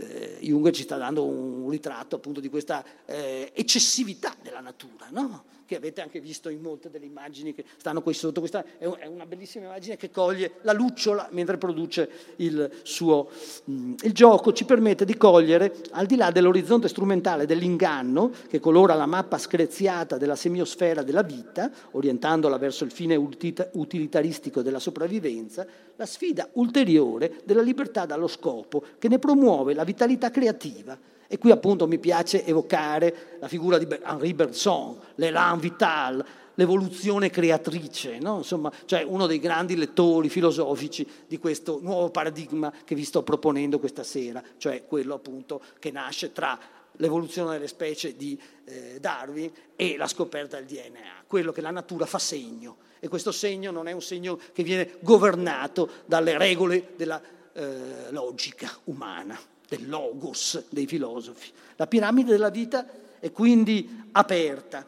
eh, 0.00 0.38
Jung 0.40 0.70
ci 0.70 0.82
sta 0.82 0.96
dando 0.96 1.24
un 1.24 1.68
ritratto 1.68 2.16
appunto 2.16 2.40
di 2.40 2.48
questa 2.48 2.84
eh, 3.06 3.52
eccessività 3.54 4.34
della 4.42 4.60
natura, 4.60 5.08
no? 5.10 5.44
Che 5.70 5.76
avete 5.76 6.00
anche 6.00 6.18
visto 6.18 6.48
in 6.48 6.60
molte 6.60 6.90
delle 6.90 7.06
immagini 7.06 7.54
che 7.54 7.64
stanno 7.76 8.02
qui 8.02 8.12
sotto. 8.12 8.40
Questa 8.40 8.64
è, 8.76 8.86
una 9.06 9.24
bellissima 9.24 9.66
immagine 9.66 9.96
che 9.96 10.10
coglie 10.10 10.54
la 10.62 10.72
lucciola 10.72 11.28
mentre 11.30 11.58
produce 11.58 12.10
il 12.36 12.68
suo... 12.82 13.30
Mm, 13.70 13.94
il 14.02 14.12
gioco 14.12 14.52
ci 14.52 14.64
permette 14.64 15.04
di 15.04 15.16
cogliere, 15.16 15.72
al 15.92 16.06
di 16.06 16.16
là 16.16 16.32
dell'orizzonte 16.32 16.88
strumentale 16.88 17.46
dell'inganno, 17.46 18.32
che 18.48 18.58
colora 18.58 18.94
la 18.94 19.06
mappa 19.06 19.38
screziata 19.38 20.16
della 20.16 20.34
semiosfera 20.34 21.04
della 21.04 21.22
vita, 21.22 21.70
orientandola 21.92 22.58
verso 22.58 22.82
il 22.82 22.90
fine 22.90 23.14
utilitaristico 23.14 24.62
della 24.62 24.80
sopravvivenza, 24.80 25.64
la 25.94 26.06
sfida 26.06 26.48
ulteriore 26.54 27.42
della 27.44 27.62
libertà 27.62 28.06
dallo 28.06 28.26
scopo, 28.26 28.82
che 28.98 29.06
ne 29.06 29.20
promuove 29.20 29.72
la 29.72 29.84
vitalità 29.84 30.32
creativa 30.32 30.98
e 31.32 31.38
qui 31.38 31.52
appunto 31.52 31.86
mi 31.86 32.00
piace 32.00 32.44
evocare 32.44 33.36
la 33.38 33.46
figura 33.46 33.78
di 33.78 33.86
Henri 34.02 34.34
Bergson, 34.34 34.98
l'élan 35.14 35.60
vital, 35.60 36.24
l'evoluzione 36.54 37.30
creatrice, 37.30 38.18
no? 38.18 38.38
Insomma, 38.38 38.72
cioè 38.84 39.04
uno 39.04 39.28
dei 39.28 39.38
grandi 39.38 39.76
lettori 39.76 40.28
filosofici 40.28 41.08
di 41.28 41.38
questo 41.38 41.78
nuovo 41.80 42.10
paradigma 42.10 42.72
che 42.84 42.96
vi 42.96 43.04
sto 43.04 43.22
proponendo 43.22 43.78
questa 43.78 44.02
sera, 44.02 44.42
cioè 44.56 44.84
quello 44.88 45.14
appunto 45.14 45.62
che 45.78 45.92
nasce 45.92 46.32
tra 46.32 46.58
l'evoluzione 46.96 47.52
delle 47.52 47.68
specie 47.68 48.16
di 48.16 48.36
eh, 48.64 48.98
Darwin 48.98 49.52
e 49.76 49.96
la 49.96 50.08
scoperta 50.08 50.56
del 50.56 50.66
DNA, 50.66 51.26
quello 51.28 51.52
che 51.52 51.60
la 51.60 51.70
natura 51.70 52.06
fa 52.06 52.18
segno 52.18 52.78
e 52.98 53.06
questo 53.06 53.30
segno 53.30 53.70
non 53.70 53.86
è 53.86 53.92
un 53.92 54.02
segno 54.02 54.36
che 54.52 54.64
viene 54.64 54.96
governato 54.98 55.88
dalle 56.06 56.36
regole 56.36 56.88
della 56.96 57.22
eh, 57.52 58.10
logica 58.10 58.68
umana 58.86 59.38
del 59.70 59.88
logos 59.88 60.64
dei 60.68 60.86
filosofi. 60.86 61.48
La 61.76 61.86
piramide 61.86 62.32
della 62.32 62.50
vita 62.50 62.84
è 63.20 63.30
quindi 63.30 64.08
aperta. 64.10 64.84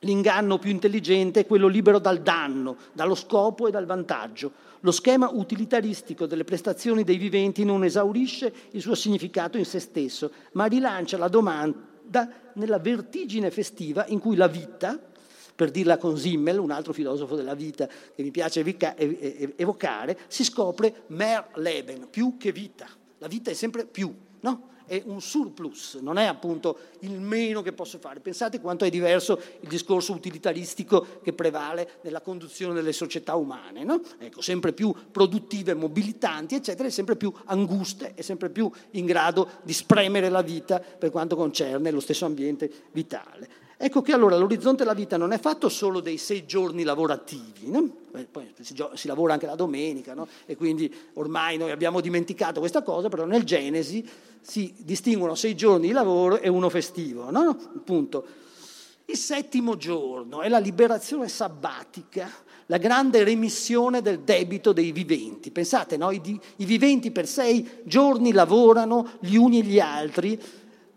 L'inganno 0.00 0.58
più 0.58 0.70
intelligente 0.70 1.40
è 1.40 1.46
quello 1.46 1.66
libero 1.66 1.98
dal 1.98 2.20
danno, 2.20 2.76
dallo 2.92 3.14
scopo 3.14 3.66
e 3.66 3.70
dal 3.70 3.86
vantaggio. 3.86 4.52
Lo 4.80 4.92
schema 4.92 5.30
utilitaristico 5.30 6.26
delle 6.26 6.44
prestazioni 6.44 7.04
dei 7.04 7.16
viventi 7.16 7.64
non 7.64 7.84
esaurisce 7.84 8.52
il 8.72 8.82
suo 8.82 8.94
significato 8.94 9.56
in 9.56 9.64
se 9.64 9.78
stesso, 9.78 10.30
ma 10.52 10.66
rilancia 10.66 11.16
la 11.16 11.28
domanda 11.28 12.28
nella 12.54 12.78
vertigine 12.78 13.50
festiva 13.50 14.06
in 14.08 14.18
cui 14.18 14.36
la 14.36 14.46
vita, 14.46 14.98
per 15.54 15.70
dirla 15.70 15.96
con 15.96 16.18
Simmel, 16.18 16.58
un 16.58 16.70
altro 16.70 16.92
filosofo 16.92 17.34
della 17.34 17.54
vita 17.54 17.86
che 17.86 18.22
mi 18.22 18.30
piace 18.30 18.62
evocare, 19.56 20.18
si 20.28 20.44
scopre 20.44 21.02
mer 21.08 21.48
Leben, 21.54 22.08
più 22.10 22.36
che 22.38 22.52
vita. 22.52 22.99
La 23.20 23.28
vita 23.28 23.50
è 23.50 23.54
sempre 23.54 23.84
più, 23.84 24.12
no? 24.40 24.68
È 24.86 25.00
un 25.04 25.20
surplus, 25.20 25.98
non 26.00 26.16
è 26.16 26.24
appunto 26.24 26.78
il 27.00 27.20
meno 27.20 27.60
che 27.60 27.72
posso 27.72 27.98
fare. 27.98 28.18
Pensate 28.18 28.60
quanto 28.60 28.86
è 28.86 28.90
diverso 28.90 29.40
il 29.60 29.68
discorso 29.68 30.12
utilitaristico 30.12 31.20
che 31.22 31.32
prevale 31.32 32.00
nella 32.02 32.22
conduzione 32.22 32.74
delle 32.74 32.92
società 32.92 33.36
umane, 33.36 33.84
no? 33.84 34.00
Ecco, 34.18 34.40
sempre 34.40 34.72
più 34.72 34.92
produttive, 35.12 35.74
mobilitanti, 35.74 36.54
eccetera, 36.54 36.88
e 36.88 36.90
sempre 36.90 37.14
più 37.14 37.32
anguste 37.44 38.14
e 38.16 38.22
sempre 38.22 38.48
più 38.48 38.68
in 38.92 39.04
grado 39.04 39.48
di 39.62 39.74
spremere 39.74 40.30
la 40.30 40.42
vita 40.42 40.80
per 40.80 41.10
quanto 41.10 41.36
concerne 41.36 41.90
lo 41.90 42.00
stesso 42.00 42.24
ambiente 42.24 42.68
vitale. 42.90 43.69
Ecco 43.82 44.02
che 44.02 44.12
allora 44.12 44.36
l'orizzonte 44.36 44.82
della 44.82 44.94
vita 44.94 45.16
non 45.16 45.32
è 45.32 45.38
fatto 45.38 45.70
solo 45.70 46.00
dei 46.00 46.18
sei 46.18 46.44
giorni 46.44 46.82
lavorativi, 46.82 47.70
no? 47.70 47.88
poi 48.30 48.52
si, 48.60 48.74
si, 48.92 49.06
lavora 49.06 49.32
anche 49.32 49.46
la 49.46 49.54
domenica, 49.54 50.12
no? 50.12 50.28
e 50.44 50.54
quindi 50.54 50.94
ormai 51.14 51.56
noi 51.56 51.70
abbiamo 51.70 52.02
dimenticato 52.02 52.60
questa 52.60 52.82
cosa, 52.82 53.08
però 53.08 53.24
nel 53.24 53.42
Genesi 53.44 54.06
si 54.42 54.74
distinguono 54.76 55.34
sei 55.34 55.54
giorni 55.54 55.86
di 55.86 55.92
lavoro 55.94 56.38
e 56.40 56.50
uno 56.50 56.68
festivo. 56.68 57.30
No? 57.30 57.56
Punto. 57.82 58.26
Il 59.06 59.16
settimo 59.16 59.78
giorno 59.78 60.42
è 60.42 60.50
la 60.50 60.58
liberazione 60.58 61.28
sabbatica, 61.28 62.30
la 62.66 62.76
grande 62.76 63.24
remissione 63.24 64.02
del 64.02 64.20
debito 64.20 64.72
dei 64.72 64.92
viventi. 64.92 65.50
Pensate? 65.50 65.94
I, 65.94 66.40
I 66.56 66.64
viventi 66.66 67.10
per 67.10 67.26
sei 67.26 67.66
giorni 67.84 68.32
lavorano 68.32 69.12
gli 69.20 69.36
uni 69.36 69.60
e 69.60 69.62
gli 69.62 69.80
altri, 69.80 70.38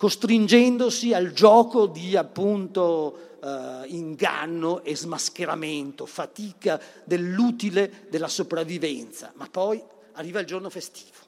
costringendosi 0.03 1.13
al 1.13 1.31
gioco 1.31 1.85
di 1.85 2.17
appunto 2.17 3.37
eh, 3.41 3.87
inganno 3.87 4.83
e 4.83 4.97
smascheramento, 4.97 6.05
fatica 6.05 6.77
dell'utile 7.05 8.07
della 8.09 8.27
sopravvivenza, 8.27 9.31
ma 9.35 9.47
poi 9.49 9.81
arriva 10.15 10.41
il 10.41 10.45
giorno 10.45 10.69
festivo, 10.69 11.19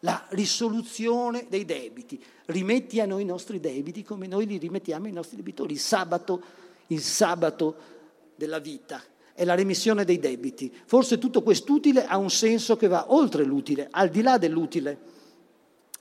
la 0.00 0.26
risoluzione 0.30 1.46
dei 1.48 1.64
debiti. 1.64 2.20
Rimetti 2.46 3.00
a 3.00 3.06
noi 3.06 3.22
i 3.22 3.24
nostri 3.24 3.60
debiti 3.60 4.02
come 4.02 4.26
noi 4.26 4.46
li 4.46 4.58
rimettiamo 4.58 5.06
ai 5.06 5.12
nostri 5.12 5.36
debitori. 5.36 5.74
Il 5.74 5.78
sabato, 5.78 6.42
il 6.88 7.02
sabato 7.02 7.76
della 8.34 8.58
vita 8.58 9.00
è 9.32 9.44
la 9.44 9.54
remissione 9.54 10.04
dei 10.04 10.18
debiti. 10.18 10.74
Forse 10.86 11.18
tutto 11.18 11.40
quest'utile 11.44 12.04
ha 12.04 12.16
un 12.16 12.30
senso 12.30 12.76
che 12.76 12.88
va 12.88 13.12
oltre 13.12 13.44
l'utile, 13.44 13.86
al 13.92 14.08
di 14.08 14.22
là 14.22 14.38
dell'utile 14.38 15.12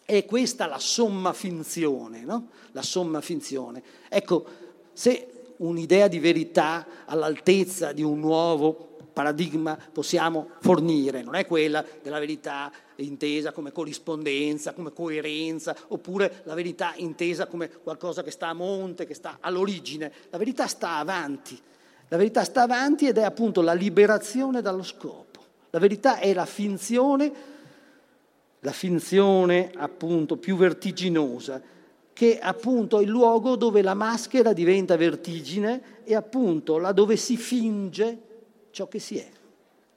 è 0.06 0.26
questa 0.26 0.66
la 0.66 0.80
somma 0.80 1.34
finzione, 1.34 2.22
no? 2.22 2.50
La 2.72 2.82
somma 2.82 3.22
finzione. 3.22 3.82
Ecco, 4.10 4.46
se 4.94 5.28
un'idea 5.58 6.08
di 6.08 6.20
verità 6.20 6.86
all'altezza 7.06 7.92
di 7.94 8.04
un 8.04 8.20
nuovo 8.20 8.98
paradigma 9.14 9.78
possiamo 9.92 10.50
fornire, 10.60 11.22
non 11.22 11.36
è 11.36 11.46
quella 11.46 11.86
della 12.02 12.20
verità 12.20 12.72
intesa 12.98 13.52
come 13.52 13.72
corrispondenza, 13.72 14.74
come 14.74 14.92
coerenza, 14.92 15.76
oppure 15.90 16.42
la 16.44 16.56
verità 16.56 16.94
intesa 16.98 17.46
come 17.46 17.70
qualcosa 17.70 18.24
che 18.24 18.32
sta 18.32 18.48
a 18.50 18.54
monte, 18.54 19.06
che 19.06 19.14
sta 19.14 19.38
all'origine. 19.40 20.12
La 20.30 20.38
verità 20.38 20.68
sta 20.68 20.98
avanti. 20.98 21.60
La 22.10 22.18
verità 22.18 22.44
sta 22.44 22.64
avanti 22.64 23.08
ed 23.08 23.18
è 23.18 23.24
appunto 23.24 23.62
la 23.62 23.74
liberazione 23.74 24.62
dallo 24.62 24.84
scopo. 24.84 25.42
La 25.70 25.80
verità 25.80 26.20
è 26.20 26.34
la 26.34 26.46
finzione 26.46 27.53
la 28.64 28.72
finzione 28.72 29.72
appunto 29.76 30.38
più 30.38 30.56
vertiginosa, 30.56 31.62
che 32.14 32.40
appunto 32.40 33.00
è 33.00 33.04
il 33.04 33.10
luogo 33.10 33.56
dove 33.56 33.82
la 33.82 33.94
maschera 33.94 34.54
diventa 34.54 34.96
vertigine 34.96 36.02
e 36.04 36.16
appunto 36.16 36.78
là 36.78 36.92
dove 36.92 37.18
si 37.18 37.36
finge 37.36 38.18
ciò 38.72 38.88
che 38.88 39.00
si 39.00 39.18
è. 39.18 39.28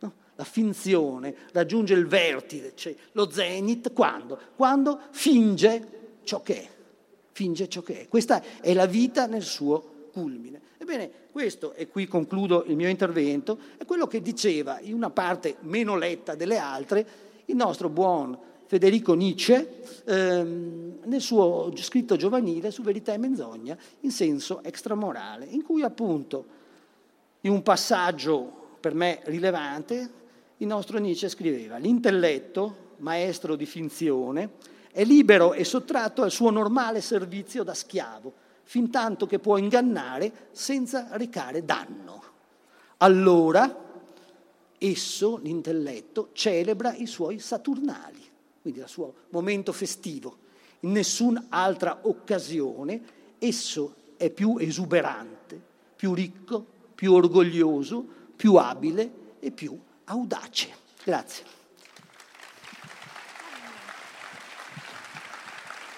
No? 0.01 0.13
La 0.35 0.45
finzione 0.45 1.35
raggiunge 1.53 1.95
il 1.95 2.07
vertice, 2.07 2.73
cioè 2.75 2.95
lo 3.13 3.31
zenit, 3.31 3.93
quando? 3.93 4.39
Quando 4.57 4.99
finge 5.11 5.89
ciò 6.25 6.43
che 6.43 6.63
è, 6.63 6.69
finge 7.33 7.69
ciò 7.69 7.83
che 7.83 8.03
è. 8.03 8.09
Questa 8.09 8.43
è 8.61 8.75
la 8.75 8.87
vita 8.87 9.27
nel 9.27 9.45
suo 9.45 10.09
culmine. 10.13 10.61
Ebbene, 10.79 11.11
questo, 11.31 11.73
e 11.75 11.87
qui 11.87 12.07
concludo 12.07 12.65
il 12.67 12.75
mio 12.75 12.89
intervento, 12.89 13.59
è 13.77 13.85
quello 13.85 14.09
che 14.09 14.21
diceva 14.23 14.81
in 14.81 14.95
una 14.95 15.11
parte 15.11 15.57
meno 15.61 15.97
letta 15.97 16.35
delle 16.35 16.59
altre 16.59 17.07
il 17.45 17.55
nostro 17.55 17.89
buon 17.89 18.37
Federico 18.67 19.15
Nietzsche 19.15 19.83
ehm, 20.05 20.99
nel 21.05 21.21
suo 21.21 21.73
scritto 21.77 22.17
giovanile 22.17 22.71
su 22.71 22.83
Verità 22.83 23.13
e 23.13 23.19
Menzogna 23.19 23.77
in 24.01 24.11
senso 24.11 24.63
extramorale, 24.63 25.47
in 25.47 25.63
cui 25.63 25.83
appunto 25.83 26.45
in 27.43 27.53
un 27.53 27.63
passaggio 27.63 28.65
per 28.81 28.95
me 28.95 29.21
rilevante 29.25 30.11
il 30.59 30.67
nostro 30.67 30.99
Nietzsche 30.99 31.29
scriveva 31.29 31.77
l'intelletto 31.77 32.85
maestro 32.99 33.57
di 33.57 33.67
finzione, 33.67 34.51
è 34.91 35.05
libero 35.05 35.53
e 35.53 35.65
sottratto 35.65 36.23
al 36.23 36.31
suo 36.31 36.51
normale 36.51 37.01
servizio 37.01 37.63
da 37.63 37.75
schiavo, 37.75 38.33
fin 38.63 38.91
tanto 38.91 39.27
che 39.27 39.39
può 39.39 39.59
ingannare 39.59 40.49
senza 40.53 41.09
recare 41.13 41.65
danno. 41.65 42.23
Allora 42.99 43.85
esso, 44.79 45.37
l'intelletto, 45.37 46.31
celebra 46.33 46.95
i 46.95 47.07
suoi 47.07 47.39
saturnali, 47.39 48.26
quindi 48.67 48.83
il 48.83 48.89
suo 48.89 49.15
momento 49.29 49.73
festivo. 49.73 50.39
In 50.81 50.91
nessun'altra 50.91 52.01
occasione 52.03 53.01
esso 53.39 53.95
è 54.17 54.29
più 54.29 54.57
esuberante, 54.59 55.61
più 55.95 56.15
ricco, 56.15 56.67
più 56.93 57.13
orgoglioso, 57.13 58.05
più 58.35 58.57
abile 58.57 59.37
e 59.39 59.53
più 59.53 59.79
audace. 60.07 60.75
Grazie. 61.05 61.56